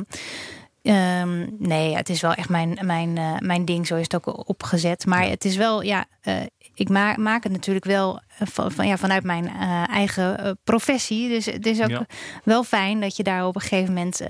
ehm, 0.81 1.47
nee, 1.57 1.95
het 1.95 2.09
is 2.09 2.21
wel 2.21 2.33
echt 2.33 2.49
mijn, 2.49 2.79
mijn, 2.81 3.17
eh, 3.17 3.37
mijn 3.39 3.65
ding. 3.65 3.87
Zo 3.87 3.95
is 3.95 4.03
het 4.11 4.15
ook 4.15 4.47
opgezet. 4.49 5.05
Maar 5.05 5.23
het 5.23 5.45
is 5.45 5.55
wel, 5.55 5.81
ja, 5.81 6.05
ik 6.79 6.89
maak, 6.89 7.17
maak 7.17 7.43
het 7.43 7.51
natuurlijk 7.51 7.85
wel 7.85 8.19
eh, 8.37 8.47
van, 8.51 8.71
van, 8.71 8.87
ja, 8.87 8.97
vanuit 8.97 9.23
mijn 9.23 9.47
eh, 9.47 9.89
eigen 9.89 10.39
eh, 10.39 10.51
professie. 10.63 11.29
Dus 11.29 11.45
het 11.45 11.65
is 11.65 11.81
ook 11.81 11.89
Ja. 11.89 12.05
wel 12.43 12.63
fijn 12.63 12.99
dat 12.99 13.15
je 13.15 13.23
daar 13.23 13.45
op 13.45 13.55
een 13.55 13.61
gegeven 13.61 13.93
moment 13.93 14.21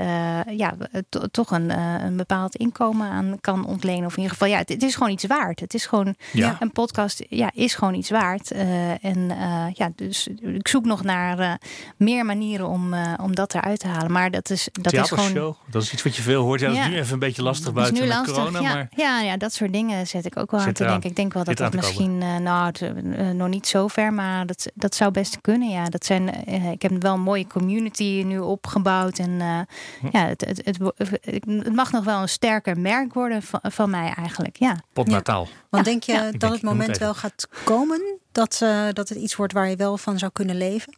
ja, 0.57 0.75
to- 1.09 1.27
toch 1.31 1.51
een, 1.51 1.69
een 2.05 2.17
bepaald 2.17 2.55
inkomen 2.55 3.09
aan 3.09 3.37
kan 3.41 3.65
ontlenen. 3.65 4.05
Of 4.05 4.11
in 4.11 4.17
ieder 4.21 4.31
geval, 4.31 4.47
ja, 4.47 4.57
het, 4.57 4.69
het 4.69 4.83
is 4.83 4.93
gewoon 4.95 5.11
iets 5.11 5.25
waard. 5.25 5.59
Het 5.59 5.73
is 5.73 5.85
gewoon 5.85 6.15
Ja. 6.33 6.57
een 6.59 6.71
podcast, 6.71 7.23
ja, 7.29 7.51
is 7.53 7.75
gewoon 7.75 7.93
iets 7.93 8.09
waard. 8.09 8.51
En 9.01 9.27
ja, 9.73 9.91
dus 9.95 10.27
ik 10.41 10.67
zoek 10.67 10.85
nog 10.85 11.03
naar 11.03 11.59
meer 11.97 12.25
manieren 12.25 12.67
om, 12.67 12.93
om 13.21 13.35
dat 13.35 13.53
eruit 13.53 13.79
te 13.79 13.87
halen. 13.87 14.11
Maar 14.11 14.31
dat 14.31 14.49
is, 14.49 14.69
dat 14.71 14.93
is 14.93 15.09
gewoon. 15.09 15.55
dat 15.69 15.81
is 15.83 15.93
iets 15.93 16.03
wat 16.03 16.15
je 16.15 16.21
veel 16.21 16.43
hoort. 16.43 16.59
Ja, 16.59 16.67
dat 16.67 16.77
is 16.77 16.87
nu 16.87 16.95
even 16.97 17.13
een 17.13 17.19
beetje 17.19 17.43
lastig 17.43 17.73
buiten 17.73 18.01
nu 18.03 18.07
lastig. 18.09 18.33
corona. 18.35 18.59
ja, 18.61 18.73
Maar 18.73 18.87
ja, 18.95 19.21
ja, 19.21 19.37
dat 19.37 19.53
soort 19.53 19.73
dingen 19.73 20.07
zet 20.07 20.25
ik 20.25 20.37
ook 20.37 20.51
wel 20.51 20.59
aan 20.59 20.73
te 20.73 20.83
denken. 20.83 21.09
Ik 21.09 21.15
denk 21.15 21.33
wel 21.33 21.43
dat 21.43 21.57
dat 21.57 21.73
misschien, 21.73 22.21
nou, 22.41 22.65
het, 22.65 22.81
eh, 22.81 23.29
nog 23.29 23.47
niet 23.47 23.67
zo 23.67 23.87
ver, 23.87 24.13
maar 24.13 24.45
dat, 24.45 24.71
dat 24.73 24.95
zou 24.95 25.11
best 25.11 25.41
kunnen. 25.41 25.69
Ja, 25.69 25.85
dat 25.85 26.05
zijn, 26.05 26.45
eh, 26.45 26.71
ik 26.71 26.81
heb 26.81 27.01
wel 27.01 27.13
een 27.13 27.21
mooie 27.21 27.47
community 27.47 28.23
nu 28.25 28.39
opgebouwd. 28.39 29.17
En 29.17 29.41
eh, 29.41 29.59
Hm. 29.99 30.07
ja, 30.11 30.25
het, 30.25 30.45
het, 30.45 30.79
het, 30.97 31.45
het 31.45 31.75
mag 31.75 31.91
nog 31.91 32.03
wel 32.03 32.21
een 32.21 32.29
sterker 32.29 32.79
merk 32.79 33.13
worden 33.13 33.41
van, 33.41 33.59
van 33.63 33.89
mij 33.89 34.13
eigenlijk. 34.15 34.57
Ja. 34.57 34.75
potnataal. 34.93 35.47
Want 35.69 35.85
Ja, 35.85 35.91
denk 35.91 36.03
je 36.03 36.11
ja. 36.11 36.31
dat 36.31 36.39
denk, 36.39 36.53
het 36.53 36.61
moment 36.61 36.97
wel 36.97 37.13
gaat 37.13 37.47
komen 37.63 38.19
dat, 38.31 38.59
eh, 38.61 38.85
dat 38.93 39.09
het 39.09 39.17
iets 39.17 39.35
wordt 39.35 39.53
waar 39.53 39.69
je 39.69 39.75
wel 39.75 39.97
van 39.97 40.17
zou 40.17 40.31
kunnen 40.31 40.57
leven? 40.57 40.95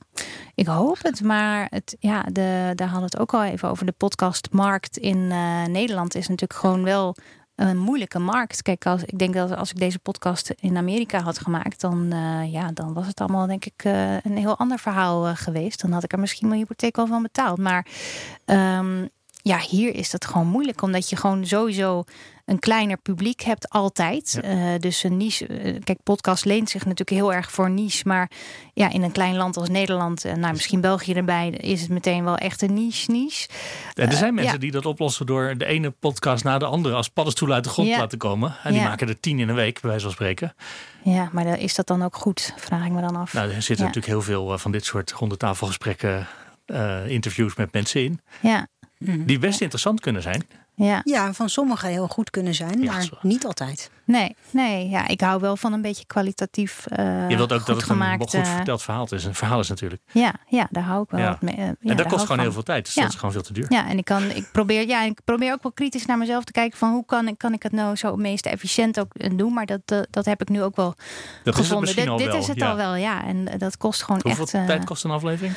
Ik 0.55 0.67
hoop 0.67 0.97
het, 1.01 1.23
maar 1.23 1.67
het, 1.69 1.95
ja, 1.99 2.21
de, 2.23 2.71
daar 2.75 2.87
hadden 2.87 3.09
we 3.09 3.17
het 3.17 3.19
ook 3.19 3.33
al 3.33 3.43
even 3.43 3.69
over. 3.69 3.85
De 3.85 3.91
podcastmarkt 3.91 4.97
in 4.97 5.31
eh, 5.31 5.65
Nederland 5.65 6.15
is 6.15 6.27
natuurlijk 6.27 6.59
gewoon 6.59 6.83
wel 6.83 7.15
een 7.69 7.77
moeilijke 7.77 8.19
markt. 8.19 8.61
Kijk, 8.61 8.85
als, 8.85 9.03
ik 9.03 9.19
denk 9.19 9.33
dat 9.33 9.55
als 9.55 9.71
ik 9.71 9.79
deze 9.79 9.99
podcast 9.99 10.53
in 10.59 10.77
Amerika 10.77 11.21
had 11.21 11.39
gemaakt, 11.39 11.81
dan, 11.81 12.11
eh, 12.11 12.51
ja, 12.51 12.71
dan 12.71 12.93
was 12.93 13.07
het 13.07 13.19
allemaal 13.19 13.47
denk 13.47 13.65
ik 13.65 13.83
eh, 13.83 14.13
een 14.13 14.37
heel 14.37 14.57
ander 14.57 14.79
verhaal 14.79 15.27
eh, 15.27 15.35
geweest. 15.35 15.81
Dan 15.81 15.91
had 15.91 16.03
ik 16.03 16.13
er 16.13 16.19
misschien 16.19 16.47
mijn 16.47 16.59
hypotheek 16.59 16.97
al 16.97 17.07
van 17.07 17.21
betaald. 17.21 17.57
Maar 17.57 17.85
ehm, 18.45 19.05
ja, 19.41 19.57
hier 19.59 19.95
is 19.95 20.09
dat 20.09 20.25
gewoon 20.25 20.47
moeilijk, 20.47 20.81
omdat 20.81 21.09
je 21.09 21.15
gewoon 21.15 21.45
sowieso 21.45 22.03
een 22.45 22.59
kleiner 22.59 22.97
publiek 22.97 23.41
hebt 23.41 23.69
altijd. 23.69 24.39
Ja. 24.41 24.73
Eh, 24.73 24.79
dus 24.79 25.03
een 25.03 25.17
niche. 25.17 25.47
eh, 25.47 25.79
kijk, 25.83 26.03
podcast 26.03 26.45
leent 26.45 26.69
zich 26.69 26.81
natuurlijk 26.81 27.09
heel 27.09 27.33
erg 27.33 27.51
voor 27.51 27.69
niche, 27.69 28.07
maar 28.07 28.31
ja, 28.73 28.89
in 28.91 29.01
een 29.03 29.11
klein 29.11 29.35
land 29.35 29.57
als 29.57 29.69
Nederland, 29.69 30.25
en 30.25 30.39
nou 30.39 30.53
misschien 30.53 30.81
België 30.81 31.13
erbij, 31.13 31.49
is 31.49 31.81
het 31.81 31.89
meteen 31.89 32.23
wel 32.23 32.35
echt 32.37 32.61
een 32.61 32.73
niche 32.73 33.11
niche. 33.11 33.47
En 33.93 34.09
er 34.09 34.17
zijn 34.17 34.33
mensen 34.33 34.53
ja. 34.53 34.59
die 34.59 34.71
dat 34.71 34.85
oplossen 34.85 35.25
door 35.25 35.57
de 35.57 35.65
ene 35.65 35.89
podcast 35.89 36.43
na 36.43 36.57
de 36.57 36.65
andere 36.65 36.95
als 36.95 37.09
paddenstoel 37.09 37.51
uit 37.53 37.63
de 37.63 37.69
grond 37.69 37.87
Ja. 37.87 37.93
te 37.95 38.01
laten 38.01 38.17
komen. 38.17 38.55
En 38.63 38.71
die 38.71 38.81
Ja. 38.81 38.87
maken 38.87 39.07
er 39.07 39.19
tien 39.19 39.39
in 39.39 39.49
een 39.49 39.55
week, 39.55 39.81
bij 39.81 39.89
wijze 39.89 40.03
van 40.05 40.13
spreken. 40.13 40.55
Ja, 41.03 41.29
maar 41.31 41.59
is 41.59 41.75
dat 41.75 41.87
dan 41.87 42.03
ook 42.03 42.15
goed? 42.15 42.53
Vraag 42.57 42.85
ik 42.85 42.91
me 42.91 43.01
dan 43.01 43.15
af. 43.15 43.33
Nou, 43.33 43.45
er 43.47 43.51
zitten 43.61 43.75
Ja. 43.75 43.81
natuurlijk 43.93 44.13
heel 44.13 44.21
veel 44.35 44.53
eh, 44.53 44.59
van 44.59 44.71
dit 44.71 44.85
soort 44.85 45.11
rondetafelgesprekken, 45.11 46.27
eh 46.65 47.07
interviews 47.07 47.55
met 47.55 47.73
mensen 47.73 48.03
in. 48.03 48.19
Ja, 48.41 48.67
Die 49.03 49.39
best 49.39 49.61
interessant 49.61 49.99
kunnen 49.99 50.21
zijn. 50.21 50.47
ja. 50.75 51.01
Ja, 51.03 51.33
van 51.33 51.49
sommigen 51.49 51.89
heel 51.89 52.07
goed 52.07 52.29
kunnen 52.29 52.55
zijn, 52.55 52.81
Ja, 52.81 52.91
maar 52.91 53.01
zo. 53.03 53.15
niet 53.21 53.45
altijd. 53.45 53.91
Nee, 54.05 54.35
nee, 54.51 54.89
ja, 54.89 55.07
ik 55.07 55.21
hou 55.21 55.39
wel 55.41 55.57
van 55.57 55.73
een 55.73 55.81
beetje 55.81 56.05
kwalitatief. 56.05 56.85
eh 56.87 57.29
Je 57.29 57.35
wilt 57.35 57.51
ook 57.51 57.57
goed 57.57 57.67
dat 57.67 57.75
het 57.81 57.89
een 57.89 57.91
gemaakt. 57.95 58.21
goed 58.21 58.33
eh, 58.33 58.55
verteld 58.55 58.81
verhaal 58.81 59.07
is. 59.09 59.23
Een 59.25 59.35
verhaal 59.35 59.59
is 59.59 59.69
natuurlijk. 59.69 60.01
ja, 60.11 60.33
ja, 60.47 60.67
daar 60.71 60.83
hou 60.83 61.03
ik 61.03 61.09
wel 61.09 61.19
Ja. 61.19 61.29
wat 61.29 61.41
mee. 61.41 61.55
eh, 61.55 61.59
ja, 61.61 61.67
en 61.67 61.77
daar 61.81 61.95
dat 61.95 62.05
kost 62.05 62.19
gewoon 62.21 62.27
van. 62.27 62.39
heel 62.39 62.51
veel 62.51 62.63
tijd. 62.63 62.85
Dus 62.85 62.93
Ja. 62.93 63.01
dat 63.01 63.09
is 63.11 63.15
gewoon 63.17 63.31
veel 63.31 63.41
te 63.41 63.53
duur. 63.53 63.65
Ja, 63.69 63.87
en 63.89 63.97
ik, 63.97 64.05
kan, 64.05 64.23
ik, 64.29 64.49
probeer, 64.51 64.87
ja, 64.87 65.03
ik 65.03 65.19
probeer 65.25 65.53
ook 65.53 65.63
wel 65.63 65.71
kritisch 65.71 66.05
naar 66.05 66.17
mezelf 66.17 66.43
te 66.43 66.51
kijken 66.51 66.77
van 66.77 66.91
hoe 66.91 67.05
kan, 67.05 67.27
ik- 67.27 67.37
kan 67.37 67.53
ik 67.53 67.63
het 67.63 67.71
nou 67.71 67.95
zo 67.95 68.07
het 68.07 68.19
meest 68.19 68.45
efficiënt 68.45 68.99
ook 68.99 69.37
doen. 69.37 69.53
Maar 69.53 69.65
dat, 69.65 69.81
dat, 69.85 70.07
dat 70.09 70.25
heb 70.25 70.41
ik 70.41 70.49
nu 70.49 70.63
ook 70.63 70.75
wel 70.75 70.89
Dat 70.89 70.97
is 70.97 71.43
het 71.43 71.55
gevonden. 71.55 71.79
misschien 71.81 72.03
dit 72.03 72.11
al 72.11 72.17
dit 72.17 72.27
wel. 72.27 72.37
is 72.37 72.47
het 72.47 72.57
ja. 72.57 72.69
al 72.69 72.75
wel, 72.75 72.95
ja. 72.95 73.25
En 73.25 73.45
dat 73.57 73.77
kost 73.77 74.03
gewoon 74.03 74.19
Hoeveel 74.23 74.43
echt. 74.43 74.53
eh, 74.53 74.65
tijd 74.65 74.83
kost 74.83 75.03
een 75.03 75.11
aflevering? 75.11 75.53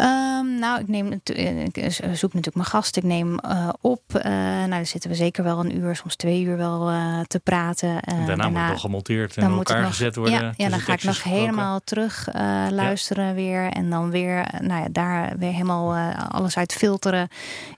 Um, 0.00 0.58
nou, 0.58 0.80
ik, 0.80 0.88
neem, 0.88 1.12
ik 1.12 1.92
zoek 1.92 2.34
natuurlijk 2.34 2.54
mijn 2.54 2.68
gast. 2.68 2.96
Ik 2.96 3.02
neem 3.02 3.38
uh, 3.44 3.68
op. 3.80 4.02
Uh, 4.16 4.22
nou, 4.24 4.70
dan 4.70 4.86
zitten 4.86 5.10
we 5.10 5.16
zeker 5.16 5.44
wel 5.44 5.58
een 5.58 5.76
uur, 5.76 5.96
soms 5.96 6.16
twee 6.16 6.42
uur 6.42 6.56
wel 6.56 6.90
uh, 6.90 7.20
te 7.20 7.38
praten. 7.38 8.00
En 8.00 8.26
daarna, 8.26 8.48
moet 8.48 8.58
het 8.58 8.68
nog 8.68 8.80
gemonteerd 8.80 9.36
en 9.36 9.42
in 9.42 9.50
elkaar 9.50 9.80
nog, 9.80 9.90
gezet 9.90 10.16
worden. 10.16 10.34
Ja, 10.34 10.52
ja 10.56 10.68
dan 10.68 10.80
ga 10.80 10.92
ik 10.92 11.02
nog 11.02 11.14
gesproken. 11.14 11.40
helemaal 11.40 11.80
terug 11.84 12.28
luisteren 12.70 13.26
ja. 13.26 13.34
weer. 13.34 13.70
En 13.70 13.90
dan 13.90 14.10
weer, 14.10 14.46
nou 14.60 14.82
ja, 14.82 14.88
daar 14.90 15.38
weer 15.38 15.52
helemaal 15.52 16.14
alles 16.28 16.56
uit 16.56 16.72
filteren. 16.72 17.28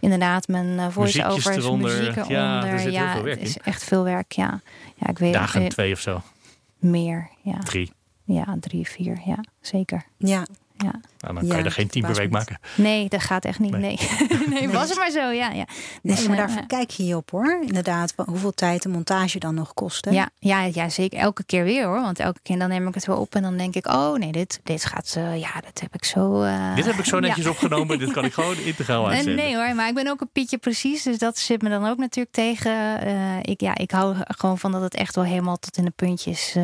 Inderdaad, 0.01 0.49
mijn 0.49 0.93
voice-overs, 0.93 1.47
muziek 1.47 1.65
eronder. 1.65 2.31
Ja, 2.31 2.67
er 2.67 2.79
zit 2.79 2.93
ja, 2.93 3.05
heel 3.05 3.13
veel 3.13 3.23
werk 3.23 3.39
het 3.39 3.49
is 3.49 3.57
in. 3.57 3.63
echt 3.65 3.85
veel 3.85 4.05
werk, 4.05 4.33
ja. 4.33 4.61
ja 4.95 5.09
ik 5.09 5.19
weet, 5.19 5.33
Dagen 5.33 5.69
twee 5.69 5.93
of 5.93 6.01
zo? 6.01 6.23
Meer, 6.79 7.29
ja. 7.43 7.59
Drie? 7.59 7.93
Ja, 8.25 8.57
drie, 8.61 8.89
vier, 8.89 9.21
ja, 9.25 9.45
zeker. 9.61 10.05
Ja. 10.17 10.47
Ja. 10.77 11.01
Nou, 11.19 11.35
dan 11.35 11.49
kan 11.49 11.59
je 11.59 11.65
er 11.65 11.73
geen 11.73 11.89
tien 11.89 12.03
per 12.03 12.15
week 12.15 12.31
maken. 12.31 12.59
Nee, 12.77 13.09
dat 13.09 13.21
gaat 13.21 13.45
echt 13.45 13.59
niet. 13.59 13.71
Nee, 13.71 13.81
nee. 13.81 14.39
nee 14.61 14.69
was 14.69 14.89
het 14.89 14.99
maar 14.99 15.11
zo, 15.11 15.31
ja. 15.31 15.51
ja. 15.51 15.65
Dus, 16.03 16.19
nee, 16.19 16.29
maar 16.29 16.37
daar 16.37 16.51
uh, 16.51 16.67
kijk 16.67 16.91
je 16.91 17.17
op 17.17 17.31
hoor. 17.31 17.59
Inderdaad, 17.67 18.15
hoeveel 18.17 18.53
tijd 18.53 18.83
de 18.83 18.89
montage 18.89 19.39
dan 19.39 19.55
nog 19.55 19.75
kost. 19.75 20.05
Hè? 20.05 20.11
Ja, 20.11 20.31
ja, 20.39 20.63
ja, 20.63 20.89
zeker. 20.89 21.19
Elke 21.19 21.45
keer 21.45 21.65
weer 21.65 21.85
hoor. 21.85 22.01
Want 22.01 22.19
elke 22.19 22.41
keer 22.43 22.59
dan 22.59 22.69
neem 22.69 22.89
ik 22.89 22.95
het 22.95 23.07
wel 23.07 23.17
op 23.17 23.35
en 23.35 23.43
dan 23.43 23.57
denk 23.57 23.75
ik, 23.75 23.87
oh 23.87 24.19
nee, 24.19 24.33
dit, 24.33 24.61
dit 24.63 24.85
gaat, 24.85 25.15
uh, 25.19 25.41
ja, 25.41 25.53
dat 25.61 25.81
heb 25.81 25.95
ik 25.95 26.05
zo. 26.05 26.43
Uh, 26.43 26.75
dit 26.75 26.85
heb 26.85 26.99
ik 26.99 27.05
zo 27.05 27.21
netjes 27.21 27.45
ja. 27.45 27.51
opgenomen. 27.51 27.99
dit 27.99 28.13
kan 28.13 28.25
ik 28.25 28.33
gewoon 28.33 28.57
integraal 28.73 29.09
uitzenden. 29.09 29.45
Nee 29.45 29.57
hoor, 29.57 29.75
maar 29.75 29.89
ik 29.89 29.95
ben 29.95 30.09
ook 30.09 30.21
een 30.21 30.31
pietje 30.33 30.59
precies. 30.59 31.03
Dus 31.03 31.19
dat 31.19 31.39
zit 31.39 31.63
me 31.63 31.69
dan 31.69 31.87
ook 31.87 31.99
natuurlijk 31.99 32.35
tegen. 32.35 32.73
ik, 33.43 33.61
ja, 33.61 33.77
ik 33.77 33.91
hou 33.91 34.17
gewoon 34.19 34.59
van 34.59 34.73
dat 34.73 34.83
het 34.83 34.95
echt 34.95 35.15
wel 35.15 35.25
helemaal 35.25 35.59
tot 35.59 35.77
in 35.77 35.85
de 35.85 35.93
puntjes 35.97 36.57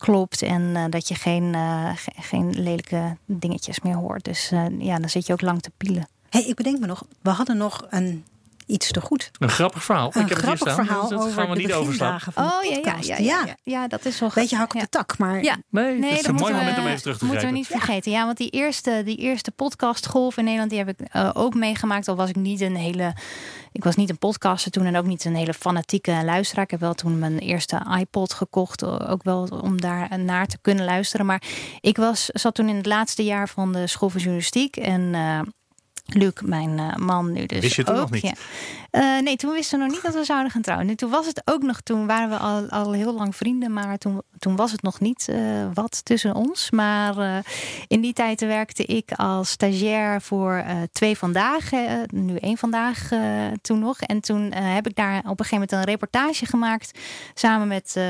klopt 0.00 0.42
en 0.42 0.62
uh, 0.62 0.84
dat 0.90 1.08
je 1.08 1.14
geen, 1.14 1.54
ge 1.96 2.10
geen 2.16 2.50
lelijke 2.50 3.16
dingetjes 3.24 3.80
meer 3.80 3.94
hoort. 3.94 4.24
Dus 4.24 4.52
uh, 4.52 4.64
ja, 4.78 4.98
dan 4.98 5.08
zit 5.08 5.26
je 5.26 5.32
ook 5.32 5.40
lang 5.40 5.62
te 5.62 5.70
pielen. 5.76 6.08
hey, 6.30 6.44
ik 6.44 6.54
bedenk 6.54 6.78
me 6.78 6.86
nog, 6.86 7.04
we 7.22 7.30
hadden 7.30 7.56
nog 7.56 7.86
een 7.90 8.24
iets 8.70 8.90
te 8.90 9.00
goed. 9.00 9.30
Een 9.38 9.48
grappig 9.48 9.84
verhaal. 9.84 10.10
Een 10.14 10.22
ik 10.22 10.28
heb 10.28 10.38
grappig 10.38 10.64
het 10.64 10.76
hier 10.76 10.84
verhaal 10.84 11.06
staan, 11.06 11.18
dus 11.18 11.26
over 11.26 11.36
dat 11.36 11.44
gaan 11.44 11.54
we 11.56 11.60
de 11.60 11.66
niet 11.66 11.72
overslaan. 11.76 12.20
van 12.20 12.44
oh 12.44 12.60
de 12.60 12.68
ja, 12.84 12.96
ja, 13.00 13.16
ja, 13.18 13.44
ja, 13.46 13.54
ja, 13.62 13.88
dat 13.88 14.04
is 14.04 14.20
wel 14.20 14.30
Beetje 14.34 14.56
hak 14.56 14.68
op 14.68 14.74
ja. 14.74 14.80
de 14.80 14.88
tak, 14.88 15.18
maar 15.18 15.42
ja. 15.42 15.56
Nee, 15.70 15.98
Nee, 15.98 16.10
dat 16.10 16.20
is 16.20 16.26
een 16.26 16.34
mooi 16.34 16.52
moeten 16.52 16.54
moment 16.56 16.74
we- 16.76 16.80
om 16.80 16.86
even 16.88 17.02
terug 17.02 17.18
te 17.18 17.24
Moeten 17.24 17.46
we 17.46 17.52
niet 17.52 17.66
vergeten. 17.66 18.12
Ja, 18.12 18.24
want 18.24 18.36
die 18.36 18.50
eerste, 18.50 19.02
die 19.04 19.16
eerste 19.16 19.50
podcastgolf 19.50 20.36
in 20.36 20.44
Nederland, 20.44 20.70
die 20.70 20.78
heb 20.78 20.88
ik 20.88 21.00
eh, 21.00 21.30
ook 21.32 21.54
meegemaakt. 21.54 22.08
Al 22.08 22.16
was 22.16 22.28
ik 22.28 22.36
niet 22.36 22.60
een 22.60 22.76
hele. 22.76 23.14
Ik 23.72 23.84
was 23.84 23.96
niet 23.96 24.10
een 24.10 24.18
podcaster 24.18 24.70
toen 24.70 24.84
en 24.86 24.96
ook 24.96 25.06
niet 25.06 25.24
een 25.24 25.34
hele 25.36 25.54
fanatieke 25.54 26.20
luisteraar. 26.24 26.64
Ik 26.64 26.70
heb 26.70 26.80
wel 26.80 26.94
toen 26.94 27.18
mijn 27.18 27.38
eerste 27.38 27.82
iPod 27.98 28.32
gekocht. 28.32 28.82
eh, 28.82 29.10
Ook 29.10 29.22
wel 29.22 29.48
om 29.62 29.80
daar 29.80 30.18
naar 30.18 30.46
te 30.46 30.58
kunnen 30.60 30.84
luisteren. 30.84 31.26
Maar 31.26 31.42
ik 31.80 31.96
was, 31.96 32.26
zat 32.26 32.54
toen 32.54 32.68
in 32.68 32.76
het 32.76 32.86
laatste 32.86 33.24
jaar 33.24 33.48
van 33.48 33.72
de 33.72 33.86
school 33.86 34.08
van 34.08 34.20
journalistiek. 34.20 34.76
En 34.76 35.14
eh, 35.14 35.40
Luc, 36.14 36.32
mijn 36.44 36.78
eh, 36.78 36.96
man 36.96 37.32
nu 37.32 37.46
dus 37.46 37.60
Wist 37.60 37.76
je 37.76 37.84
toen 37.84 37.94
ook. 37.94 38.00
nog 38.00 38.10
niet? 38.10 38.22
Ja. 38.22 38.32
Eh, 38.90 39.22
nee, 39.22 39.36
toen 39.36 39.52
wisten 39.52 39.78
we 39.78 39.84
nog 39.84 39.94
niet 39.94 40.02
dat 40.02 40.14
we 40.14 40.24
zouden 40.24 40.50
gaan 40.50 40.62
trouwen. 40.62 40.86
Nu, 40.86 40.94
toen 40.94 41.10
was 41.10 41.26
het 41.26 41.42
ook 41.44 41.62
nog, 41.62 41.80
toen 41.80 42.06
waren 42.06 42.28
we 42.28 42.36
al, 42.36 42.68
al 42.68 42.92
heel 42.92 43.14
lang 43.14 43.36
vrienden, 43.36 43.72
maar 43.72 43.98
toen, 43.98 44.22
toen 44.38 44.56
was 44.56 44.72
het 44.72 44.82
nog 44.82 45.00
niet 45.00 45.28
eh, 45.28 45.38
wat 45.74 46.04
tussen 46.04 46.34
ons. 46.34 46.70
Maar 46.70 47.44
in 47.88 48.00
die 48.00 48.12
tijd 48.12 48.40
werkte 48.40 48.84
ik 48.84 49.12
als 49.12 49.50
stagiair 49.50 50.20
voor 50.20 50.64
twee 50.92 51.18
vandaag, 51.18 51.70
nu 52.06 52.36
één 52.36 52.56
vandaag 52.56 53.08
toen 53.62 53.78
nog. 53.78 54.00
En 54.00 54.20
toen 54.20 54.52
heb 54.52 54.86
ik 54.86 54.94
daar 54.94 55.18
op 55.18 55.24
een 55.24 55.44
gegeven 55.44 55.54
moment 55.54 55.72
een 55.72 55.84
reportage 55.84 56.46
gemaakt 56.46 56.98
samen 57.34 57.68
met 57.68 58.00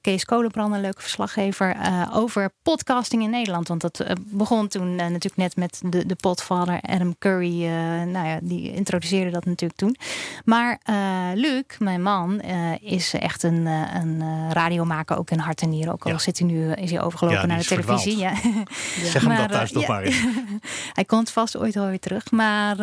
Kees 0.00 0.24
Kolenbrand, 0.24 0.74
een 0.74 0.80
leuke 0.80 1.02
verslaggever, 1.02 1.76
over 2.12 2.50
podcasting 2.62 3.22
in 3.22 3.30
Nederland. 3.30 3.68
Want 3.68 3.80
dat 3.80 4.04
begon 4.18 4.68
toen 4.68 4.94
natuurlijk 4.94 5.36
net 5.36 5.56
met 5.56 5.80
de, 5.84 6.06
de 6.06 6.16
potvader 6.16 6.80
Adam 6.80 7.18
Curry. 7.18 7.47
Eh, 7.48 8.02
nou 8.06 8.26
ja, 8.26 8.38
die 8.42 8.72
introduceerde 8.72 9.30
dat 9.30 9.44
natuurlijk 9.44 9.78
toen. 9.78 9.96
Maar 10.44 10.80
eh, 10.82 10.96
Luc, 11.34 11.64
mijn 11.78 12.02
man, 12.02 12.40
eh, 12.40 12.72
is 12.80 13.14
echt 13.14 13.42
een, 13.42 13.66
een 13.66 14.52
radiomaker, 14.52 15.18
ook 15.18 15.30
in 15.30 15.38
hart 15.38 15.62
en 15.62 15.68
nieren. 15.68 15.92
Ook 15.92 16.04
al 16.04 16.10
Ja. 16.10 16.18
zit 16.18 16.38
hij 16.38 16.48
nu, 16.48 16.72
is 16.72 16.90
hij 16.90 17.02
overgelopen 17.02 17.40
Ja, 17.40 17.46
naar 17.46 17.56
de 17.56 17.62
is 17.62 17.68
televisie. 17.68 18.16
Ja. 18.16 18.34
Zeg 19.02 19.12
hem 19.12 19.24
Maar, 19.24 19.38
dat 19.38 19.50
thuis 19.50 19.72
nog 19.72 19.86
maar 19.86 20.02
eens. 20.02 20.24
hij 20.98 21.04
komt 21.04 21.30
vast 21.30 21.56
ooit 21.56 21.74
wel 21.74 21.86
weer 21.86 21.98
terug. 21.98 22.30
Maar 22.30 22.76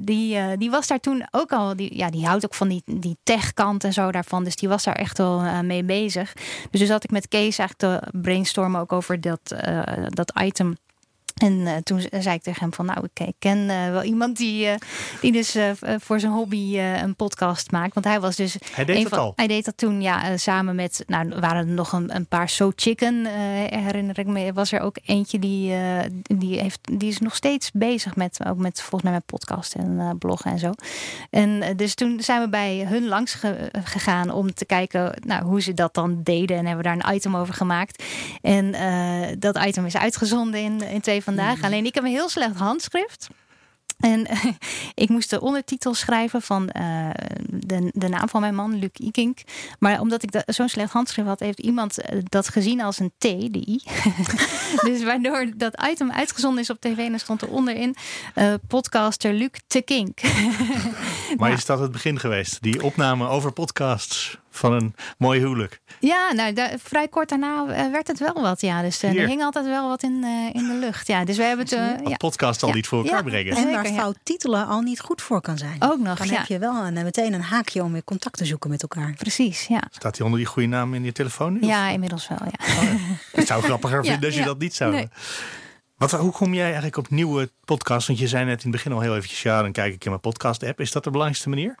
die, 0.00 0.56
die 0.56 0.70
was 0.70 0.86
daar 0.86 1.00
toen 1.00 1.26
ook 1.30 1.52
al. 1.52 1.76
Die, 1.76 1.96
ja, 1.96 2.10
die 2.10 2.26
houdt 2.26 2.44
ook 2.44 2.54
van 2.54 2.68
die, 2.68 2.82
die 2.84 3.16
tech-kant 3.22 3.84
en 3.84 3.92
zo 3.92 4.12
daarvan. 4.12 4.44
Dus 4.44 4.56
die 4.56 4.68
was 4.68 4.84
daar 4.84 4.94
echt 4.96 5.18
wel 5.18 5.62
mee 5.62 5.84
bezig. 5.84 6.32
Dus 6.70 6.80
toen 6.80 6.88
zat 6.88 7.04
ik 7.04 7.10
met 7.10 7.28
Kees 7.28 7.58
eigenlijk 7.58 8.02
te 8.02 8.18
brainstormen 8.18 8.80
ook 8.80 8.92
over 8.92 9.20
dat, 9.20 9.54
dat 10.08 10.32
item. 10.40 10.76
En 11.40 11.66
eh, 11.66 11.76
toen 11.76 12.00
zei 12.20 12.34
ik 12.34 12.42
tegen 12.42 12.60
hem 12.60 12.72
van, 12.74 12.86
nou, 12.86 13.06
ik, 13.14 13.32
ken 13.38 13.70
eh, 13.70 13.90
wel 13.90 14.02
iemand 14.02 14.36
die, 14.36 14.66
eh, 14.66 14.74
die 15.20 15.32
dus 15.32 15.56
voor 15.98 16.20
zijn 16.20 16.32
hobby 16.32 16.78
een 16.78 17.16
podcast 17.16 17.70
maakt. 17.70 17.94
Want 17.94 18.06
hij 18.06 18.20
was 18.20 18.36
dus 18.36 18.56
Hij 18.72 18.84
deed 18.84 19.08
van- 19.08 19.18
al. 19.18 19.32
Hij 19.36 19.46
deed 19.46 19.64
dat 19.64 19.76
toen, 19.76 20.02
ja, 20.02 20.36
samen 20.36 20.74
met, 20.74 21.04
nou, 21.06 21.28
waren 21.40 21.68
er 21.68 21.74
nog 21.74 21.92
een, 21.92 22.14
een 22.14 22.26
paar 22.26 22.48
So 22.48 22.72
Chicken, 22.76 23.26
herinner 23.70 24.18
ik 24.18 24.26
me. 24.26 24.52
Was 24.52 24.72
er 24.72 24.80
ook 24.80 24.96
eentje 25.04 25.38
die, 25.38 25.74
die, 26.22 26.60
heeft, 26.60 26.78
die 26.98 27.08
is 27.08 27.18
nog 27.18 27.34
steeds 27.34 27.70
bezig 27.72 28.16
met, 28.16 28.38
ook 28.46 28.56
met 28.58 28.80
volgens 28.80 29.02
mij 29.02 29.12
met 29.12 29.26
podcast 29.26 29.74
en 29.74 30.16
bloggen 30.18 30.50
en 30.50 30.58
zo. 30.58 30.72
En 31.30 31.76
dus 31.76 31.94
toen 31.94 32.20
zijn 32.20 32.40
we 32.40 32.48
bij 32.48 32.84
hun 32.88 33.06
langs 33.08 33.34
ge- 33.34 33.70
gegaan 33.84 34.30
om 34.30 34.54
te 34.54 34.64
kijken 34.64 35.12
nou, 35.26 35.44
hoe 35.44 35.62
ze 35.62 35.74
dat 35.74 35.94
dan 35.94 36.20
deden. 36.22 36.56
En 36.56 36.66
hebben 36.66 36.84
we 36.84 36.96
daar 36.96 37.08
een 37.10 37.14
item 37.14 37.36
over 37.36 37.54
gemaakt. 37.54 38.04
En 38.42 38.74
dat 39.38 39.58
item 39.66 39.86
is 39.86 39.96
uitgezonden 39.96 40.60
in, 40.60 40.82
in 40.82 41.00
twee 41.00 41.22
vandaag. 41.34 41.62
Alleen 41.62 41.86
ik 41.86 41.94
heb 41.94 42.04
een 42.04 42.10
heel 42.10 42.28
slecht 42.28 42.56
handschrift. 42.56 43.28
En 44.00 44.26
ik 45.04 45.08
moest 45.08 45.30
de 45.30 45.40
ondertitel 45.40 45.94
schrijven 45.94 46.42
van 46.42 46.68
eh, 46.68 47.10
de, 47.46 47.90
de 47.92 48.08
naam 48.08 48.28
van 48.28 48.40
mijn 48.40 48.54
man, 48.54 48.78
Luc 48.78 48.90
Ikink. 48.92 49.38
Maar 49.78 50.00
omdat 50.00 50.22
ik 50.22 50.42
zo'n 50.46 50.68
slecht 50.68 50.92
handschrift 50.92 51.28
had, 51.28 51.40
heeft 51.40 51.58
iemand 51.58 52.00
eh, 52.00 52.18
dat 52.22 52.48
gezien 52.48 52.80
als 52.80 52.98
een 52.98 53.12
T, 53.18 53.22
de 53.22 53.64
I. 53.68 53.80
dus 54.88 55.02
waardoor 55.02 55.52
dat 55.56 55.82
item 55.90 56.12
uitgezonden 56.12 56.62
is 56.62 56.70
op 56.70 56.80
tv 56.80 56.96
en 56.96 57.12
er 57.12 57.18
stond 57.18 57.42
er 57.42 57.48
onderin 57.48 57.96
eh, 58.34 58.54
podcaster 58.66 59.32
Luc 59.32 59.50
te 59.66 59.82
Kink. 59.82 60.20
Maar 61.36 61.52
is 61.52 61.66
dat 61.66 61.78
het 61.78 61.92
begin 61.92 62.18
geweest? 62.18 62.62
Die 62.62 62.82
opname 62.82 63.28
over 63.28 63.52
podcasts 63.52 64.38
van 64.50 64.72
een 64.72 64.94
mooi 65.18 65.40
huwelijk. 65.40 65.80
Ja, 66.00 66.32
nou, 66.32 66.52
daar- 66.52 66.74
vrij 66.82 67.08
kort 67.08 67.28
daarna 67.28 67.66
eh, 67.66 67.90
werd 67.90 68.06
het 68.06 68.18
wel 68.18 68.34
wat. 68.42 68.60
Ja, 68.60 68.82
dus 68.82 69.02
eh, 69.02 69.10
Hier. 69.10 69.20
er 69.22 69.26
hing 69.28 69.42
altijd 69.42 69.66
wel 69.66 69.88
wat 69.88 70.02
in, 70.02 70.20
eh, 70.24 70.60
in 70.62 70.66
de 70.68 70.74
lucht. 70.80 71.06
Ja, 71.06 71.24
dus 71.24 71.36
we 71.36 71.42
hebben 71.42 71.64
het. 71.64 71.74
eh, 71.74 71.86
Wat 72.02 72.08
ja, 72.08 72.16
podcast 72.16 72.62
al 72.62 72.68
Ja. 72.68 72.74
niet 72.74 72.86
voor 72.86 72.98
elkaar 73.04 73.16
Ja. 73.24 73.30
brengen. 73.30 73.50
En 73.50 73.56
Zeker, 73.56 73.72
waar 73.72 73.86
ja. 73.92 73.98
fout 73.98 74.16
titelen 74.22 74.66
al 74.66 74.80
niet 74.80 75.00
goed 75.00 75.22
voor 75.22 75.40
kan 75.40 75.58
zijn. 75.58 75.76
ook 75.78 75.98
nog. 75.98 76.18
Dan 76.18 76.26
Ja, 76.26 76.34
heb 76.38 76.46
je 76.46 76.58
wel 76.58 76.84
een, 76.86 76.92
meteen 76.94 77.32
een 77.32 77.42
haakje 77.42 77.82
om 77.82 77.92
weer 77.92 78.04
contact 78.04 78.36
te 78.36 78.44
zoeken 78.44 78.70
met 78.70 78.82
elkaar. 78.82 79.14
precies. 79.18 79.66
Ja. 79.66 79.82
Staat 79.90 80.16
hij 80.16 80.24
onder 80.24 80.38
die 80.40 80.48
goede 80.48 80.68
naam 80.68 80.94
in 80.94 81.04
je 81.04 81.12
telefoon 81.12 81.52
nu? 81.52 81.66
ja, 81.66 81.88
inmiddels 81.88 82.28
wel. 82.28 82.38
Ja. 82.44 82.80
Ik 83.32 83.46
zou 83.46 83.62
grappiger 83.62 84.02
Ja, 84.04 84.10
vinden 84.10 84.28
als 84.28 84.38
je 84.38 84.44
dat 84.44 84.58
niet 84.58 84.74
zou. 84.74 84.92
Nee. 84.92 85.08
Wat, 85.96 86.10
hoe 86.10 86.32
kom 86.32 86.54
jij 86.54 86.64
eigenlijk 86.64 86.96
op 86.96 87.10
nieuwe 87.10 87.50
podcasts? 87.64 88.06
Want 88.06 88.18
je 88.18 88.28
zei 88.28 88.44
net 88.44 88.52
in 88.56 88.62
het 88.62 88.70
begin 88.70 88.92
al 88.92 89.00
heel 89.00 89.16
eventjes, 89.16 89.42
ja, 89.42 89.62
dan 89.62 89.72
kijk 89.72 89.94
ik 89.94 90.04
in 90.04 90.10
mijn 90.10 90.22
podcast 90.22 90.62
app. 90.62 90.80
Is 90.80 90.92
dat 90.92 91.04
de 91.04 91.10
belangrijkste 91.10 91.48
manier? 91.48 91.74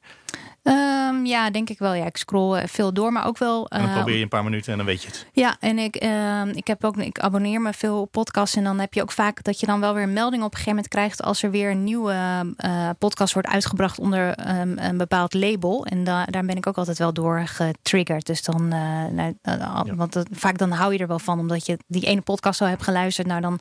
Ehm, 0.62 1.24
ja, 1.24 1.50
denk 1.50 1.70
ik 1.70 1.78
wel. 1.78 1.92
Ja, 1.94 2.04
ik 2.04 2.16
scroll 2.16 2.56
eh, 2.58 2.66
veel 2.68 2.92
door, 2.92 3.12
maar 3.12 3.26
ook 3.26 3.38
wel. 3.38 3.68
En 3.68 3.82
dan 3.82 3.92
probeer 3.92 4.16
je 4.16 4.22
een 4.22 4.28
paar 4.28 4.44
minuten 4.44 4.70
en 4.72 4.78
dan 4.78 4.86
weet 4.86 5.02
je 5.02 5.08
het. 5.08 5.26
Ja, 5.32 5.56
en 5.60 5.78
ik, 5.78 5.96
ehm, 5.96 6.48
ik, 6.48 6.66
heb 6.66 6.84
ook, 6.84 6.96
ik 6.96 7.18
abonneer 7.18 7.60
me 7.60 7.72
veel 7.72 8.00
op 8.00 8.12
podcasts. 8.12 8.56
En 8.56 8.64
dan 8.64 8.78
heb 8.78 8.94
je 8.94 9.02
ook 9.02 9.12
vaak 9.12 9.42
dat 9.42 9.60
je 9.60 9.66
dan 9.66 9.80
wel 9.80 9.94
weer 9.94 10.02
een 10.02 10.12
melding 10.12 10.42
op 10.42 10.48
een 10.50 10.56
gegeven 10.56 10.74
moment 10.74 10.88
krijgt. 10.88 11.22
als 11.22 11.42
er 11.42 11.50
weer 11.50 11.70
een 11.70 11.84
nieuwe 11.84 12.14
eh, 12.56 12.88
podcast 12.98 13.32
wordt 13.32 13.48
uitgebracht 13.48 13.98
onder 13.98 14.34
ehm, 14.34 14.78
een 14.78 14.96
bepaald 14.96 15.34
label. 15.34 15.86
En 15.86 16.04
da 16.04 16.24
daar 16.24 16.44
ben 16.44 16.56
ik 16.56 16.66
ook 16.66 16.78
altijd 16.78 16.98
wel 16.98 17.12
door 17.12 17.42
getriggerd. 17.46 18.26
Dus 18.26 18.42
dan, 18.42 18.72
eh, 18.72 19.04
nou, 19.12 19.34
Ja. 19.42 19.84
want 19.94 20.22
vaak 20.30 20.58
dan 20.58 20.70
hou 20.70 20.92
je 20.92 20.98
er 20.98 21.06
wel 21.06 21.18
van, 21.18 21.38
omdat 21.38 21.66
je 21.66 21.78
die 21.86 22.06
ene 22.06 22.20
podcast 22.20 22.60
al 22.60 22.66
hebt 22.66 22.82
geluisterd. 22.82 23.26
Nou, 23.26 23.40
Dan 23.40 23.60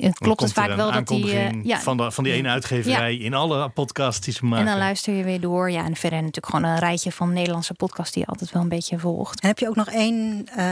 klopt 0.00 0.18
het 0.18 0.26
komt 0.28 0.40
er 0.40 0.48
vaak 0.48 0.76
wel 0.76 0.92
dat 0.92 1.06
die. 1.08 1.32
eh, 1.32 1.64
ja, 1.64 1.80
van, 1.80 1.96
de, 1.96 2.10
van 2.10 2.24
die 2.24 2.32
ene 2.32 2.48
uitgeverij 2.48 3.16
in 3.16 3.34
alle 3.34 3.68
podcasts 3.68 4.24
die 4.24 4.34
ze 4.34 4.44
maken. 4.44 4.66
en 4.66 4.70
dan 4.72 4.80
luister 4.80 5.14
je 5.14 5.24
weer 5.24 5.40
door. 5.40 5.70
Ja, 5.70 5.84
en 5.84 5.96
verder 5.96 6.18
natuurlijk 6.18 6.46
gewoon 6.54 6.64
een 6.70 6.78
rijtje 6.78 7.12
van 7.12 7.32
Nederlandse 7.32 7.74
podcasts 7.74 8.12
die 8.12 8.22
je 8.22 8.28
altijd 8.28 8.52
wel 8.52 8.62
een 8.62 8.68
beetje 8.68 8.98
volgt. 8.98 9.40
En 9.40 9.48
heb 9.48 9.58
je 9.58 9.68
ook 9.68 9.76
nog 9.76 9.88
één 9.88 10.46
eh, 10.56 10.64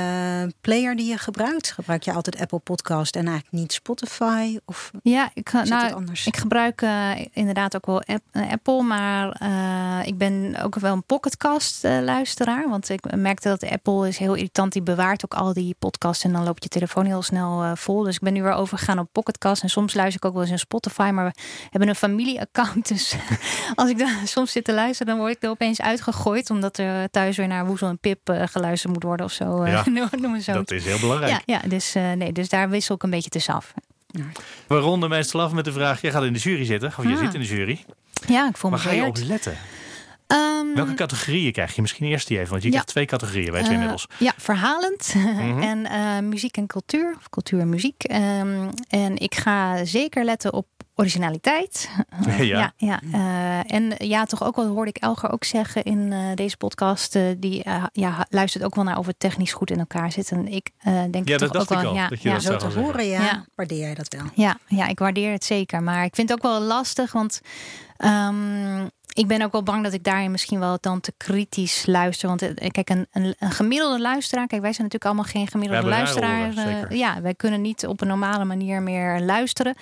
player 0.61 0.97
die 0.97 1.07
je 1.07 1.19
gebruikt? 1.19 1.73
Gebruik 1.73 2.03
je 2.03 2.13
altijd 2.13 2.41
Apple 2.41 2.59
Podcast 2.59 3.17
en 3.17 3.27
eigenlijk 3.27 3.53
niet 3.57 3.73
Spotify? 3.73 4.59
Of 4.65 4.91
Ja, 5.03 5.31
ik, 5.35 5.49
het 5.49 5.69
nou, 5.69 5.93
anders? 5.93 6.27
ik 6.27 6.37
gebruik 6.37 6.83
eh, 6.83 7.11
inderdaad 7.33 7.77
ook 7.77 7.87
wel 7.87 8.03
app, 8.03 8.23
Apple, 8.51 8.83
maar 8.83 9.31
eh, 9.31 10.07
ik 10.07 10.19
ben 10.19 10.57
ook 10.63 10.75
wel 10.79 10.93
een 10.93 11.05
pocketcast 11.05 11.83
luisteraar. 11.83 12.69
Want 12.69 12.89
ik 12.89 13.17
merkte 13.17 13.49
dat 13.49 13.71
Apple 13.71 14.09
is 14.09 14.19
heel 14.19 14.35
irritant. 14.35 14.73
Die 14.73 14.83
bewaart 14.83 15.25
ook 15.25 15.35
al 15.35 15.53
die 15.53 15.77
podcasts 15.79 16.25
en 16.25 16.33
dan 16.33 16.45
loopt 16.45 16.63
je 16.63 16.69
telefoon 16.69 17.05
heel 17.05 17.23
snel 17.23 17.77
vol. 17.77 18.03
Dus 18.03 18.15
ik 18.15 18.21
ben 18.21 18.33
nu 18.33 18.43
weer 18.43 18.53
overgegaan 18.53 18.99
op 18.99 19.09
pocketcast. 19.23 19.63
En 19.63 19.69
soms 19.69 19.95
luister 19.95 20.17
ik 20.17 20.25
ook 20.25 20.33
wel 20.33 20.43
eens 20.43 20.51
in 20.51 20.59
Spotify. 20.59 21.11
Maar 21.15 21.25
we 21.25 21.33
hebben 21.71 21.89
een 21.89 21.95
familieaccount. 21.95 22.89
Dus 22.89 23.15
als 23.75 23.91
ik 23.91 23.99
dan 23.99 24.09
soms 24.25 24.53
zit 24.53 24.65
te 24.65 24.73
luisteren, 24.75 25.07
dan 25.13 25.19
word 25.23 25.37
ik 25.37 25.43
er 25.43 25.51
opeens 25.51 25.81
uitgegooid. 25.81 26.51
Omdat 26.51 26.79
er 26.79 27.11
thuis 27.11 27.37
weer 27.37 27.47
naar 27.47 27.67
Woezel 27.67 27.89
en 27.89 27.99
Pip 27.99 28.29
eh, 28.29 28.43
geluisterd 28.47 28.93
moet 28.93 29.03
worden 29.03 29.27
of 29.27 29.33
zo. 29.33 29.63
eh, 29.63 29.73
Ja, 29.73 29.85
noem 30.21 30.41
zo. 30.41 30.53
dat 30.53 30.71
is 30.71 30.85
heel 30.85 30.99
belangrijk. 30.99 31.33
Ja, 31.33 31.41
ja 31.61 31.69
dus, 31.69 31.95
eh, 31.95 32.13
nee, 32.13 32.33
dus 32.33 32.49
daar 32.49 32.69
wissel 32.71 32.95
ik 32.95 33.03
een 33.03 33.11
beetje 33.11 33.31
tussen 33.31 33.55
af. 33.55 33.75
We 34.67 34.77
ronden 34.79 35.09
meestal 35.09 35.41
af 35.41 35.53
met 35.53 35.65
de 35.65 35.73
vraag: 35.73 36.01
jij 36.01 36.11
gaat 36.11 36.25
in 36.25 36.33
de 36.33 36.39
jury 36.39 36.65
zitten, 36.65 36.89
of 36.99 37.05
je 37.05 37.13
Ah. 37.13 37.19
zit 37.19 37.35
in 37.35 37.41
de 37.41 37.47
jury. 37.47 37.85
Ja, 38.27 38.49
ik 38.49 38.57
voel 38.57 38.71
me 38.71 38.77
Waar 38.77 38.87
ga 38.87 38.93
je 38.93 39.05
op 39.05 39.17
letten? 39.25 39.57
Ehm, 40.29 40.75
Welke 40.75 40.95
categorieën 40.95 41.53
krijg 41.53 41.75
je? 41.75 41.81
Misschien 41.81 42.07
eerst 42.07 42.29
die 42.29 42.37
even, 42.39 42.51
want 42.51 42.63
je 42.63 42.69
Ja. 42.69 42.73
krijgt 42.75 42.89
twee 42.91 43.05
categorieën, 43.07 43.53
weet 43.53 43.61
je 43.63 43.67
Eh, 43.67 43.73
inmiddels. 43.75 44.07
Ja, 44.19 44.33
verhalend 44.37 45.15
Mhm. 45.17 45.63
en 45.63 45.87
eh, 45.87 46.19
muziek 46.19 46.57
en 46.57 46.67
cultuur. 46.67 47.15
Of 47.19 47.29
cultuur 47.29 47.61
en 47.61 47.69
muziek. 47.69 48.03
Ehm, 48.05 48.69
en 48.89 49.17
ik 49.17 49.35
ga 49.35 49.85
zeker 49.85 50.25
letten 50.25 50.53
op 50.53 50.67
originaliteit. 50.95 51.89
Ja. 52.39 52.45
ja, 52.45 52.73
ja. 52.77 53.01
eh, 53.13 53.75
en 53.75 53.95
ja, 53.99 54.25
toch 54.25 54.45
ook 54.45 54.57
wel 54.57 54.67
hoorde 54.67 54.91
ik 54.91 54.97
Elger 54.97 55.33
ook 55.33 55.45
zeggen 55.45 55.83
in 55.85 56.13
eh, 56.13 56.19
deze 56.35 56.57
podcast. 56.57 57.19
die 57.39 57.63
ja, 57.93 58.27
luistert 58.31 58.65
ook 58.65 58.75
wel 58.75 58.85
naar 58.85 58.99
of 58.99 59.07
het 59.07 59.19
technisch 59.21 59.53
goed 59.53 59.71
in 59.71 59.79
elkaar 59.79 60.13
zit. 60.13 60.31
En 60.31 60.49
ik 60.49 60.71
eh, 60.79 61.03
denk 61.11 61.29
Ja, 61.29 61.37
toch 61.37 61.51
dat 61.51 61.53
dacht 61.69 61.71
ook 61.73 61.77
ik 61.77 61.83
wel. 61.83 61.91
al, 61.91 61.97
Ja, 61.97 62.09
dat 62.09 62.23
je 62.23 62.29
ja. 62.29 62.35
dat 62.35 62.43
Zo 62.43 62.57
te 62.57 62.79
horen, 62.79 63.07
ja. 63.07 63.21
Ja. 63.23 63.45
Waardeer 63.55 63.79
jij 63.79 63.95
dat 63.95 64.15
wel? 64.15 64.25
Ja, 64.35 64.59
ja, 64.67 64.87
ik 64.87 64.99
waardeer 64.99 65.33
het 65.33 65.45
zeker. 65.45 65.83
Maar 65.83 66.05
ik 66.05 66.15
vind 66.15 66.29
het 66.29 66.39
ook 66.39 66.45
wel 66.51 66.61
lastig, 66.61 67.13
want 67.13 67.41
ehm, 67.97 68.87
ik 69.19 69.27
ben 69.27 69.43
ook 69.43 69.53
wel 69.53 69.63
bang 69.63 69.83
dat 69.83 69.93
ik 69.93 70.05
daarin 70.05 70.31
misschien 70.31 70.59
wel 70.59 70.79
dan 70.81 71.01
te 71.01 71.13
kritisch 71.17 71.87
luister. 71.87 72.29
Want 72.29 72.43
eh, 72.55 72.69
kijk, 72.71 72.91
een, 72.91 73.07
een, 73.13 73.35
een 73.39 73.51
gemiddelde 73.51 74.01
luisteraar, 74.01 74.47
kijk, 74.47 74.63
wij 74.63 74.73
zijn 74.73 74.83
natuurlijk 74.89 75.05
allemaal 75.05 75.33
geen 75.33 75.47
gemiddelde 75.49 75.89
luisteraar. 75.89 76.51
oren, 76.51 76.89
eh, 76.91 76.97
ja, 76.99 77.21
wij 77.21 77.35
kunnen 77.35 77.61
niet 77.61 77.87
op 77.87 78.01
een 78.01 78.09
normale 78.09 78.45
manier 78.45 78.83
meer 78.83 79.21
luisteren. 79.21 79.75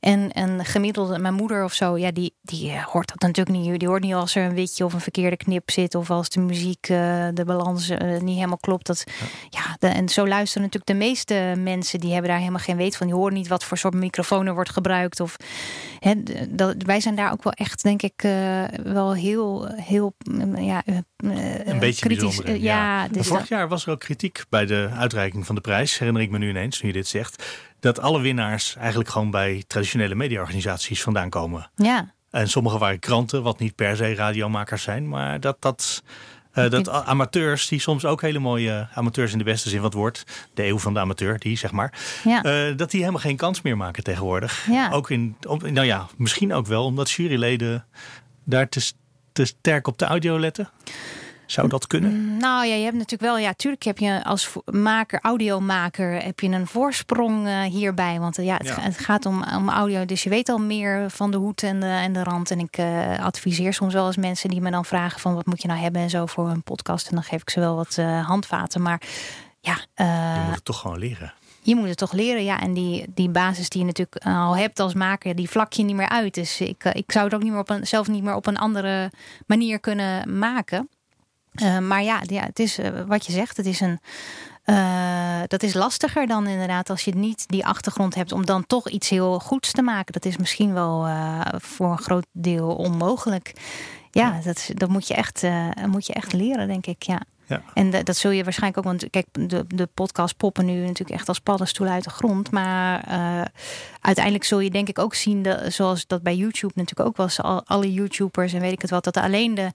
En 0.00 0.28
een 0.32 0.64
gemiddelde, 0.64 1.18
mijn 1.18 1.34
moeder 1.34 1.64
of 1.64 1.72
zo, 1.72 1.98
ja, 1.98 2.10
die, 2.10 2.34
die 2.42 2.70
eh, 2.70 2.84
hoort 2.84 3.08
dat 3.08 3.20
natuurlijk 3.20 3.56
niet. 3.58 3.78
Die 3.78 3.88
hoort 3.88 4.02
niet 4.02 4.14
als 4.14 4.34
er 4.34 4.44
een 4.44 4.54
witje 4.54 4.84
of 4.84 4.92
een 4.92 5.00
verkeerde 5.00 5.36
knip 5.36 5.70
zit, 5.70 5.94
of 5.94 6.10
als 6.10 6.28
de 6.28 6.40
muziek, 6.40 6.86
de 6.86 7.42
balans 7.46 7.88
niet 8.18 8.34
helemaal 8.36 8.56
klopt. 8.56 8.86
Dat, 8.86 9.04
ja, 9.48 9.76
de- 9.78 9.86
en 9.86 10.08
zo 10.08 10.26
luisteren 10.28 10.62
natuurlijk 10.62 10.98
de 10.98 11.06
meeste 11.06 11.54
mensen, 11.58 12.00
die 12.00 12.12
hebben 12.12 12.30
daar 12.30 12.38
helemaal 12.38 12.60
geen 12.60 12.76
weet 12.76 12.96
van. 12.96 13.06
Die 13.06 13.16
horen 13.16 13.34
niet 13.34 13.48
wat 13.48 13.64
voor 13.64 13.78
soort 13.78 13.94
microfoon 13.94 14.46
er 14.46 14.54
wordt 14.54 14.70
gebruikt. 14.70 15.20
Of, 15.20 15.36
hè, 15.98 16.14
dat, 16.48 16.74
wij 16.78 17.00
zijn 17.00 17.14
daar 17.14 17.32
ook 17.32 17.42
wel 17.42 17.52
echt, 17.52 17.82
denk 17.82 18.02
ik, 18.02 18.24
wel 18.82 19.14
heel, 19.14 19.66
heel 19.66 20.14
mm, 20.30 20.56
ja, 20.56 20.82
eh, 20.84 20.96
eh, 21.16 21.66
Een 21.66 21.78
beetje 21.78 22.06
kritisch. 22.06 22.42
Eh, 22.42 22.62
ja, 22.62 23.08
dus 23.08 23.26
vorig 23.26 23.48
jaar 23.48 23.68
was 23.68 23.86
er 23.86 23.92
ook 23.92 24.00
kritiek 24.00 24.44
bij 24.48 24.66
de 24.66 24.88
uitreiking 24.96 25.46
van 25.46 25.54
de 25.54 25.60
prijs, 25.60 25.98
herinner 25.98 26.22
ik 26.22 26.30
me 26.30 26.38
nu 26.38 26.48
ineens, 26.48 26.80
nu 26.80 26.88
je 26.88 26.94
dit 26.94 27.06
zegt, 27.06 27.44
dat 27.80 28.00
alle 28.00 28.20
winnaars 28.20 28.76
eigenlijk 28.76 29.10
gewoon 29.10 29.30
bij 29.30 29.64
traditionele 29.66 30.14
mediaorganisaties 30.14 31.02
vandaan 31.02 31.30
komen. 31.30 31.70
ja. 31.76 32.14
En 32.30 32.48
sommige 32.48 32.78
waren 32.78 32.98
kranten, 32.98 33.42
wat 33.42 33.58
niet 33.58 33.74
per 33.74 33.96
se 33.96 34.14
radiomakers 34.14 34.82
zijn, 34.82 35.08
maar 35.08 35.40
dat 35.40 35.56
dat. 35.60 36.02
dat 36.52 36.88
amateurs, 36.88 37.68
die 37.68 37.80
soms 37.80 38.04
ook 38.04 38.20
hele 38.20 38.38
mooie 38.38 38.88
amateurs 38.94 39.32
in 39.32 39.38
de 39.38 39.44
beste 39.44 39.68
zin 39.68 39.76
van 39.78 39.86
het 39.86 39.94
woord, 39.94 40.24
de 40.54 40.66
eeuw 40.66 40.78
van 40.78 40.94
de 40.94 41.00
amateur, 41.00 41.38
die 41.38 41.56
zeg 41.56 41.72
maar, 41.72 41.92
Ja. 42.24 42.72
dat 42.72 42.90
die 42.90 43.00
helemaal 43.00 43.20
geen 43.20 43.36
kans 43.36 43.62
meer 43.62 43.76
maken 43.76 44.02
tegenwoordig. 44.02 44.66
Ja. 44.70 44.90
Ook 44.90 45.10
in, 45.10 45.36
nou 45.48 45.82
ja, 45.82 46.06
misschien 46.16 46.52
ook 46.52 46.66
wel 46.66 46.84
omdat 46.84 47.10
juryleden 47.10 47.84
daar 48.52 48.68
te, 48.68 48.92
te 49.32 49.44
sterk 49.44 49.86
op 49.86 49.98
de 49.98 50.04
audio 50.04 50.38
letten. 50.38 50.68
Zou 51.46 51.68
dat 51.68 51.86
kunnen? 51.86 52.36
Nou 52.36 52.66
ja, 52.66 52.74
je 52.74 52.82
hebt 52.84 52.94
natuurlijk 52.96 53.22
wel, 53.22 53.38
ja, 53.38 53.52
tuurlijk 53.52 53.82
heb 53.82 53.98
je 53.98 54.24
als 54.24 54.50
maker, 54.64 55.18
audiomaker, 55.22 56.22
heb 56.22 56.40
je 56.40 56.48
een 56.48 56.66
voorsprong 56.66 57.46
eh, 57.46 57.60
hierbij. 57.62 58.20
Want 58.20 58.38
eh, 58.38 58.44
ja, 58.44 58.56
het, 58.56 58.66
Ja. 58.66 58.72
ga- 58.74 58.80
het 58.82 58.98
gaat 58.98 59.26
om, 59.26 59.44
om 59.56 59.68
audio, 59.68 60.04
dus 60.04 60.22
je 60.22 60.28
weet 60.30 60.48
al 60.48 60.58
meer 60.58 61.10
van 61.10 61.30
de 61.30 61.36
hoed 61.36 61.62
en 61.62 61.80
de, 61.80 61.86
en 61.86 62.12
de 62.12 62.22
rand. 62.22 62.50
En 62.50 62.58
ik 62.58 62.76
eh, 62.76 63.18
adviseer 63.24 63.72
soms 63.74 63.94
wel 63.94 64.06
eens 64.06 64.16
mensen 64.16 64.48
die 64.50 64.60
me 64.60 64.70
dan 64.70 64.84
vragen 64.84 65.20
van 65.20 65.34
wat 65.34 65.46
moet 65.46 65.62
je 65.62 65.68
nou 65.68 65.80
hebben 65.80 66.02
en 66.02 66.10
zo 66.10 66.26
voor 66.26 66.48
een 66.50 66.62
podcast. 66.62 67.08
En 67.08 67.14
dan 67.14 67.24
geef 67.24 67.40
ik 67.40 67.50
ze 67.50 67.60
wel 67.60 67.76
wat 67.76 67.96
handvaten. 68.22 68.82
Maar 68.82 69.00
ja, 69.60 69.76
Je 69.94 70.42
moet 70.46 70.54
het 70.54 70.64
toch 70.64 70.78
gewoon 70.80 70.98
leren. 70.98 71.32
Je 71.62 71.76
moet 71.76 71.88
het 71.88 71.96
toch 71.98 72.12
leren. 72.12 72.44
Ja, 72.44 72.60
en 72.60 72.72
die, 72.72 73.04
die 73.14 73.28
basis 73.30 73.68
die 73.68 73.80
je 73.80 73.86
natuurlijk 73.86 74.24
al 74.24 74.56
hebt 74.56 74.80
als 74.80 74.94
maker, 74.94 75.34
die 75.34 75.50
vlak 75.50 75.72
je 75.72 75.82
niet 75.82 75.96
meer 75.96 76.08
uit. 76.08 76.34
Dus 76.34 76.60
ik, 76.60 76.84
eh, 76.84 76.94
ik 76.94 77.12
zou 77.12 77.24
het 77.24 77.34
ook 77.34 77.42
niet 77.42 77.50
meer 77.52 77.60
op 77.60 77.70
een, 77.70 77.86
zelf 77.86 78.08
niet 78.08 78.22
meer 78.22 78.34
op 78.34 78.46
een 78.46 78.58
andere 78.58 79.10
manier 79.46 79.80
kunnen 79.80 80.38
maken. 80.38 80.88
Eh, 81.52 81.78
maar 81.78 82.02
ja, 82.02 82.20
ja, 82.26 82.42
het 82.44 82.58
is 82.58 82.78
eh, 82.78 82.90
wat 83.06 83.26
je 83.26 83.32
zegt, 83.32 83.56
het 83.56 83.66
is 83.66 83.80
een. 83.80 84.00
eh, 84.64 85.40
dat 85.46 85.62
is 85.62 85.74
lastiger 85.74 86.26
dan 86.26 86.46
inderdaad 86.46 86.90
als 86.90 87.04
je 87.04 87.14
niet 87.14 87.48
die 87.48 87.66
achtergrond 87.66 88.14
hebt 88.14 88.32
om 88.32 88.46
dan 88.46 88.66
toch 88.66 88.88
iets 88.88 89.08
heel 89.08 89.38
goeds 89.40 89.72
te 89.72 89.82
maken. 89.82 90.12
Dat 90.12 90.24
is 90.24 90.36
misschien 90.36 90.72
wel 90.72 91.06
eh, 91.06 91.40
voor 91.56 91.90
een 91.90 91.98
groot 91.98 92.26
deel 92.32 92.74
onmogelijk. 92.74 93.52
Ja, 94.10 94.40
dat, 94.44 94.70
dat 94.74 94.88
moet, 94.88 95.08
je 95.08 95.14
echt, 95.14 95.42
eh, 95.42 95.68
moet 95.86 96.06
je 96.06 96.12
echt 96.12 96.32
leren, 96.32 96.66
denk 96.68 96.86
ik. 96.86 97.02
Ja. 97.02 97.20
Ja. 97.46 97.62
En 97.74 97.90
de- 97.90 98.02
dat 98.02 98.16
zul 98.16 98.30
je 98.30 98.44
waarschijnlijk 98.44 98.78
ook, 98.78 98.92
want 98.92 99.10
kijk, 99.10 99.26
de, 99.32 99.64
de 99.68 99.88
podcast 99.94 100.36
poppen 100.36 100.64
nu 100.64 100.80
natuurlijk 100.80 101.10
echt 101.10 101.28
als 101.28 101.38
paddenstoelen 101.38 101.94
uit 101.94 102.04
de 102.04 102.10
grond. 102.10 102.50
Maar 102.50 103.04
eh, 103.08 103.42
uiteindelijk 104.00 104.44
zul 104.44 104.60
je 104.60 104.70
denk 104.70 104.88
ik 104.88 104.98
ook 104.98 105.14
zien, 105.14 105.46
zoals 105.68 106.06
dat 106.06 106.22
bij 106.22 106.36
YouTube 106.36 106.72
natuurlijk 106.76 107.08
ook 107.08 107.16
was, 107.16 107.40
al, 107.42 107.62
alle 107.66 107.92
YouTubers 107.92 108.52
en 108.52 108.60
weet 108.60 108.72
ik 108.72 108.80
het 108.82 108.90
wat, 108.90 109.04
dat 109.04 109.16
alleen 109.16 109.54
de, 109.54 109.70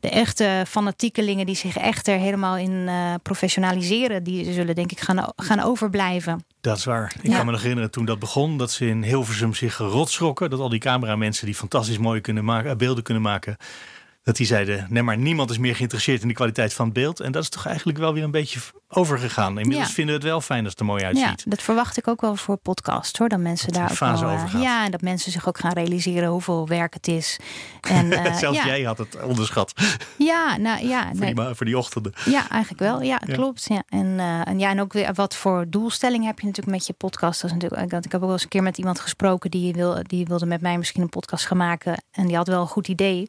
de 0.00 0.10
echte 0.10 0.64
fanatiekelingen 0.68 1.46
die 1.46 1.54
zich 1.54 1.76
echt 1.76 2.08
er 2.08 2.18
helemaal 2.18 2.56
in 2.56 2.88
eh, 2.88 3.14
professionaliseren, 3.22 4.22
die 4.22 4.52
zullen 4.52 4.74
denk 4.74 4.90
ik 4.92 5.00
gaan, 5.00 5.32
gaan 5.36 5.60
overblijven. 5.60 6.44
Dat 6.60 6.76
is 6.76 6.84
waar. 6.84 7.12
Ik 7.22 7.30
Ja. 7.30 7.36
kan 7.36 7.46
me 7.46 7.52
nog 7.52 7.60
herinneren 7.60 7.90
toen 7.90 8.04
dat 8.04 8.18
begon, 8.18 8.56
dat 8.58 8.70
ze 8.70 8.86
in 8.86 9.02
Hilversum 9.02 9.54
zich 9.54 9.76
rotschrokken. 9.78 10.50
Dat 10.50 10.60
al 10.60 10.68
die 10.68 10.78
cameramensen 10.80 11.46
die 11.46 11.54
fantastisch 11.54 11.98
mooie 11.98 12.20
kunnen 12.20 12.44
maken, 12.44 12.70
eh, 12.70 12.76
beelden 12.76 13.02
kunnen 13.04 13.22
maken. 13.22 13.56
Dat 14.30 14.38
die 14.38 14.48
zeiden, 14.48 14.86
nee 14.88 15.02
maar 15.02 15.18
niemand 15.18 15.50
is 15.50 15.58
meer 15.58 15.76
geïnteresseerd 15.76 16.22
in 16.22 16.28
de 16.28 16.34
kwaliteit 16.34 16.74
van 16.74 16.84
het 16.84 16.94
beeld. 16.94 17.20
En 17.20 17.32
dat 17.32 17.42
is 17.42 17.48
toch 17.48 17.66
eigenlijk 17.66 17.98
wel 17.98 18.14
weer 18.14 18.22
een 18.24 18.30
beetje 18.30 18.60
overgegaan. 18.88 19.58
Inmiddels 19.58 19.88
Ja. 19.88 19.94
vinden 19.94 20.14
we 20.14 20.20
het 20.20 20.30
wel 20.30 20.40
fijn 20.40 20.60
als 20.62 20.70
het 20.70 20.80
er 20.80 20.86
mooi 20.86 21.00
Ja, 21.02 21.06
uitziet. 21.06 21.50
dat 21.50 21.62
verwacht 21.62 21.96
ik 21.98 22.08
ook 22.08 22.20
wel 22.20 22.36
voor 22.36 22.56
podcast 22.56 23.16
hoor. 23.18 23.28
Dat 23.28 23.38
mensen 23.38 23.66
Dat 23.72 23.76
daar 23.76 23.90
ook 23.90 23.96
fase 23.96 24.24
wel, 24.24 24.34
eh. 24.34 24.62
Ja, 24.62 24.84
en 24.84 24.90
dat 24.90 25.00
mensen 25.00 25.32
zich 25.32 25.48
ook 25.48 25.58
gaan 25.58 25.72
realiseren 25.72 26.28
hoeveel 26.28 26.68
werk 26.68 26.94
het 26.94 27.08
is. 27.08 27.38
En, 27.80 28.12
eh, 28.24 28.34
Zelfs 28.36 28.58
ja, 28.58 28.66
jij 28.66 28.82
had 28.82 28.98
het 28.98 29.22
onderschat 29.22 29.72
ja, 30.16 30.56
nou 30.56 30.86
ja, 30.86 31.06
voor, 31.08 31.20
nee, 31.20 31.34
die, 31.34 31.44
voor 31.54 31.66
die 31.66 31.78
ochtenden. 31.78 32.12
Ja, 32.24 32.48
eigenlijk 32.50 32.80
wel. 32.82 33.02
Ja, 33.02 33.20
Ja. 33.26 33.34
klopt. 33.34 33.64
Ja. 33.68 33.82
En, 33.88 34.14
eh, 34.18 34.48
en 34.48 34.58
ja, 34.58 34.70
en 34.70 34.80
ook 34.80 34.92
weer 34.92 35.14
wat 35.14 35.36
voor 35.36 35.66
doelstelling 35.68 36.24
heb 36.24 36.38
je 36.40 36.46
natuurlijk 36.46 36.76
met 36.76 36.86
je 36.86 36.92
podcast. 36.92 37.40
Dat 37.40 37.50
is 37.50 37.56
natuurlijk, 37.56 37.92
ik, 37.92 38.04
ik 38.04 38.12
heb 38.12 38.14
ook 38.14 38.20
wel 38.20 38.32
eens 38.32 38.42
een 38.42 38.48
keer 38.48 38.62
met 38.62 38.78
iemand 38.78 39.00
gesproken 39.00 39.50
die, 39.50 39.72
wil, 39.72 39.98
die 40.02 40.24
wilde 40.26 40.46
met 40.46 40.60
mij 40.60 40.78
misschien 40.78 41.02
een 41.02 41.08
podcast 41.08 41.46
gaan 41.46 41.56
maken. 41.56 42.04
En 42.10 42.26
die 42.26 42.36
had 42.36 42.46
wel 42.48 42.60
een 42.60 42.66
goed 42.66 42.88
idee. 42.88 43.26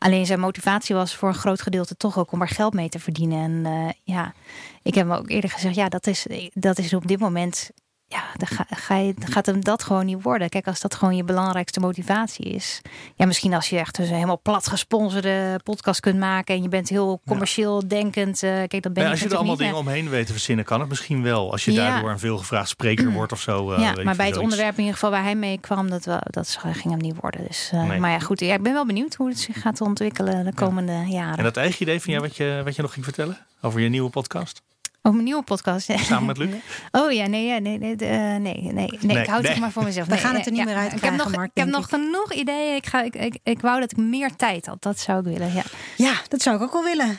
Alleen 0.00 0.26
zijn 0.26 0.40
motivatie 0.40 0.94
was 0.94 1.14
voor 1.14 1.28
een 1.28 1.34
groot 1.34 1.62
gedeelte 1.62 1.96
toch 1.96 2.18
ook 2.18 2.32
om 2.32 2.40
er 2.40 2.48
geld 2.48 2.74
mee 2.74 2.88
te 2.88 2.98
verdienen. 2.98 3.42
En 3.44 3.66
eh, 3.66 3.92
ja, 4.02 4.34
ik 4.82 4.94
heb 4.94 5.08
hem 5.08 5.16
ook 5.18 5.28
eerder 5.28 5.50
gezegd, 5.50 5.74
ja, 5.74 5.88
dat 5.88 6.06
is, 6.06 6.26
dat 6.52 6.78
is 6.78 6.94
op 6.94 7.06
dit 7.06 7.18
moment. 7.18 7.70
Ja, 8.12 8.22
dan, 8.36 8.48
ga, 8.48 8.66
ga 8.68 8.96
je, 8.96 9.14
dan 9.18 9.28
gaat 9.32 9.46
hem 9.46 9.64
dat 9.64 9.82
gewoon 9.82 10.06
niet 10.06 10.22
worden. 10.22 10.48
Kijk, 10.48 10.66
als 10.66 10.80
dat 10.80 10.94
gewoon 10.94 11.16
je 11.16 11.24
belangrijkste 11.24 11.80
motivatie 11.80 12.44
is. 12.44 12.80
Ja, 13.14 13.26
misschien 13.26 13.54
als 13.54 13.68
je 13.70 13.78
echt 13.78 13.96
dus 13.96 14.08
een 14.08 14.14
helemaal 14.14 14.40
plat 14.42 14.66
gesponsorde 14.68 15.60
podcast 15.64 16.00
kunt 16.00 16.18
maken. 16.18 16.54
En 16.54 16.62
je 16.62 16.68
bent 16.68 16.88
heel 16.88 17.20
commercieel 17.26 17.88
denkend. 17.88 18.42
eh, 18.42 18.50
kijk, 18.50 18.82
dat 18.82 18.92
ben 18.92 19.04
Ja, 19.04 19.10
als 19.10 19.20
je 19.20 19.28
er 19.28 19.36
allemaal 19.36 19.56
dingen 19.56 19.74
omheen 19.76 20.08
weet 20.08 20.26
te 20.26 20.32
verzinnen, 20.32 20.64
kan 20.64 20.80
het 20.80 20.88
misschien 20.88 21.22
wel. 21.22 21.50
Als 21.50 21.64
je 21.64 21.72
Ja. 21.72 21.88
daardoor 21.90 22.10
een 22.10 22.18
veelgevraagd 22.18 22.68
spreker 22.68 23.12
wordt 23.18 23.32
of 23.32 23.40
zo. 23.40 23.72
eh, 23.72 23.80
ja, 23.80 23.94
maar 24.04 24.16
bij 24.16 24.26
het 24.26 24.36
onderwerp 24.36 24.72
in 24.72 24.78
ieder 24.78 24.94
geval 24.94 25.10
waar 25.10 25.22
hij 25.22 25.34
mee 25.34 25.58
kwam, 25.60 25.90
dat, 25.90 26.04
wel, 26.04 26.20
dat 26.24 26.58
ging 26.62 26.90
hem 26.90 27.00
niet 27.00 27.16
worden. 27.20 27.46
Dus, 27.46 27.70
eh, 27.72 27.82
Nee. 27.84 27.98
Maar 28.00 28.10
ja, 28.10 28.18
goed. 28.18 28.40
Ja, 28.40 28.54
ik 28.54 28.62
ben 28.62 28.72
wel 28.72 28.86
benieuwd 28.86 29.14
hoe 29.14 29.28
het 29.28 29.38
zich 29.38 29.60
gaat 29.60 29.80
ontwikkelen 29.80 30.44
de 30.44 30.54
komende 30.54 30.92
En 30.92 31.10
jaren. 31.10 31.44
dat 31.44 31.56
eigen 31.56 31.82
idee 31.82 32.00
van 32.00 32.12
jou 32.12 32.24
wat 32.26 32.36
je, 32.36 32.60
wat 32.64 32.76
je 32.76 32.82
nog 32.82 32.92
ging 32.92 33.04
vertellen 33.04 33.38
over 33.60 33.80
je 33.80 33.88
nieuwe 33.88 34.10
podcast? 34.10 34.62
Oh, 35.02 35.12
mijn 35.12 35.24
nieuwe 35.24 35.42
podcast. 35.42 35.90
Samen 35.96 36.26
met 36.26 36.38
Luc? 36.38 36.48
Oh 36.90 37.12
ja, 37.12 37.26
nee, 37.26 37.46
ja, 37.46 37.58
nee, 37.58 37.74
eh, 37.74 37.80
nee, 37.80 38.38
nee, 38.38 38.72
nee, 38.72 38.98
Nee, 39.00 39.18
Ik 39.20 39.26
hou 39.26 39.40
het 39.40 39.50
nee. 39.50 39.60
maar 39.60 39.70
voor 39.72 39.84
mezelf. 39.84 40.06
We 40.06 40.12
Nee, 40.12 40.22
gaan 40.22 40.34
het 40.34 40.46
er 40.46 40.52
nee, 40.52 40.60
niet 40.64 40.70
ja. 40.74 40.80
meer 40.82 40.92
Ik 40.92 41.00
heb 41.00 41.16
nog, 41.16 41.34
Mark, 41.34 41.50
ik 41.54 41.62
heb 41.62 41.68
nog 41.68 41.88
genoeg 41.88 42.32
ideeën. 42.32 42.74
Ik, 42.76 42.86
ga, 42.86 43.02
ik, 43.02 43.14
ik, 43.14 43.38
ik 43.42 43.60
wou 43.60 43.80
dat 43.80 43.92
ik 43.92 43.98
meer 43.98 44.36
tijd 44.36 44.66
had. 44.66 44.82
Dat 44.82 44.98
zou 44.98 45.18
ik 45.18 45.24
willen. 45.38 45.52
Ja, 45.54 45.62
Ja, 45.96 46.12
dat 46.28 46.42
zou 46.42 46.56
ik 46.56 46.62
ook 46.62 46.72
wel 46.72 46.84
willen. 46.84 47.18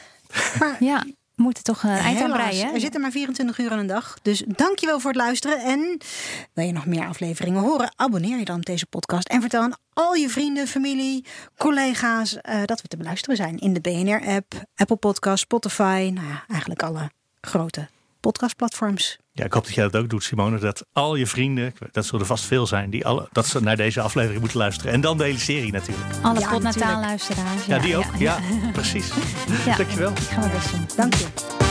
Maar 0.60 0.76
ja 0.80 1.04
we 1.36 1.48
moeten 1.48 1.64
toch 1.64 1.84
een 1.84 1.90
eind 1.90 2.22
aan 2.22 2.32
breien. 2.32 2.68
hè? 2.68 2.74
er 2.74 2.80
zitten 2.80 3.02
maar 3.02 3.12
24 3.12 3.58
uur 3.58 3.72
aan 3.72 3.80
een 3.80 3.88
dag. 3.88 4.18
Dus 4.22 4.44
dankjewel 4.48 5.00
voor 5.00 5.12
het 5.12 5.20
luisteren. 5.20 5.60
En 5.64 5.98
wil 6.54 6.66
je 6.66 6.72
nog 6.72 6.86
meer 6.86 7.08
afleveringen 7.08 7.62
horen? 7.62 7.94
Abonneer 7.96 8.38
je 8.38 8.46
dan 8.46 8.56
op 8.58 8.66
deze 8.66 8.86
podcast. 8.86 9.28
En 9.28 9.42
vertel 9.42 9.62
aan 9.62 9.74
al 9.94 10.14
je 10.14 10.30
vrienden, 10.30 10.68
familie, 10.68 11.26
collega's... 11.58 12.42
eh, 12.42 12.62
dat 12.66 12.82
we 12.82 12.88
te 12.88 12.98
beluisteren 12.98 13.36
zijn 13.36 13.58
in 13.58 13.74
de 13.74 13.82
BNR-app, 13.82 14.54
Apple 14.76 14.96
Podcast, 14.96 15.44
Spotify. 15.44 16.12
Nou 16.14 16.28
ja, 16.28 16.44
eigenlijk 16.48 16.84
alle 16.84 17.12
grote 17.42 17.88
podcastplatforms. 18.20 19.18
Ja, 19.34 19.46
ik 19.46 19.54
hoop 19.54 19.64
dat 19.64 19.74
jij 19.74 19.84
dat 19.90 20.02
ook 20.02 20.10
doet, 20.10 20.24
Simone. 20.24 20.60
Dat 20.60 20.86
al 20.94 21.16
je 21.16 21.28
vrienden, 21.28 21.74
dat 21.92 22.06
zullen 22.06 22.20
er 22.20 22.26
vast 22.26 22.44
veel 22.46 22.68
zijn, 22.68 22.90
die 22.90 23.06
alle, 23.06 23.30
dat 23.32 23.48
ze 23.48 23.62
naar 23.62 23.76
deze 23.76 24.02
aflevering 24.02 24.40
moeten 24.40 24.60
luisteren. 24.60 24.94
En 24.94 25.02
dan 25.02 25.18
de 25.18 25.24
hele 25.24 25.40
serie 25.40 25.72
natuurlijk. 25.72 26.08
Alle 26.22 26.40
Ja, 26.40 27.00
luisteraars. 27.00 27.66
Ja, 27.66 27.80
die 27.80 27.98
ook. 27.98 28.16
Ja, 28.18 28.40
precies. 28.74 29.12
Ja. 29.66 29.76
Dankjewel. 29.78 30.12
Ik 30.12 30.18
ga 30.18 30.40
mijn 30.40 30.52
best 30.52 30.72
doen. 30.72 30.86
Dank 30.96 31.14
je. 31.14 31.71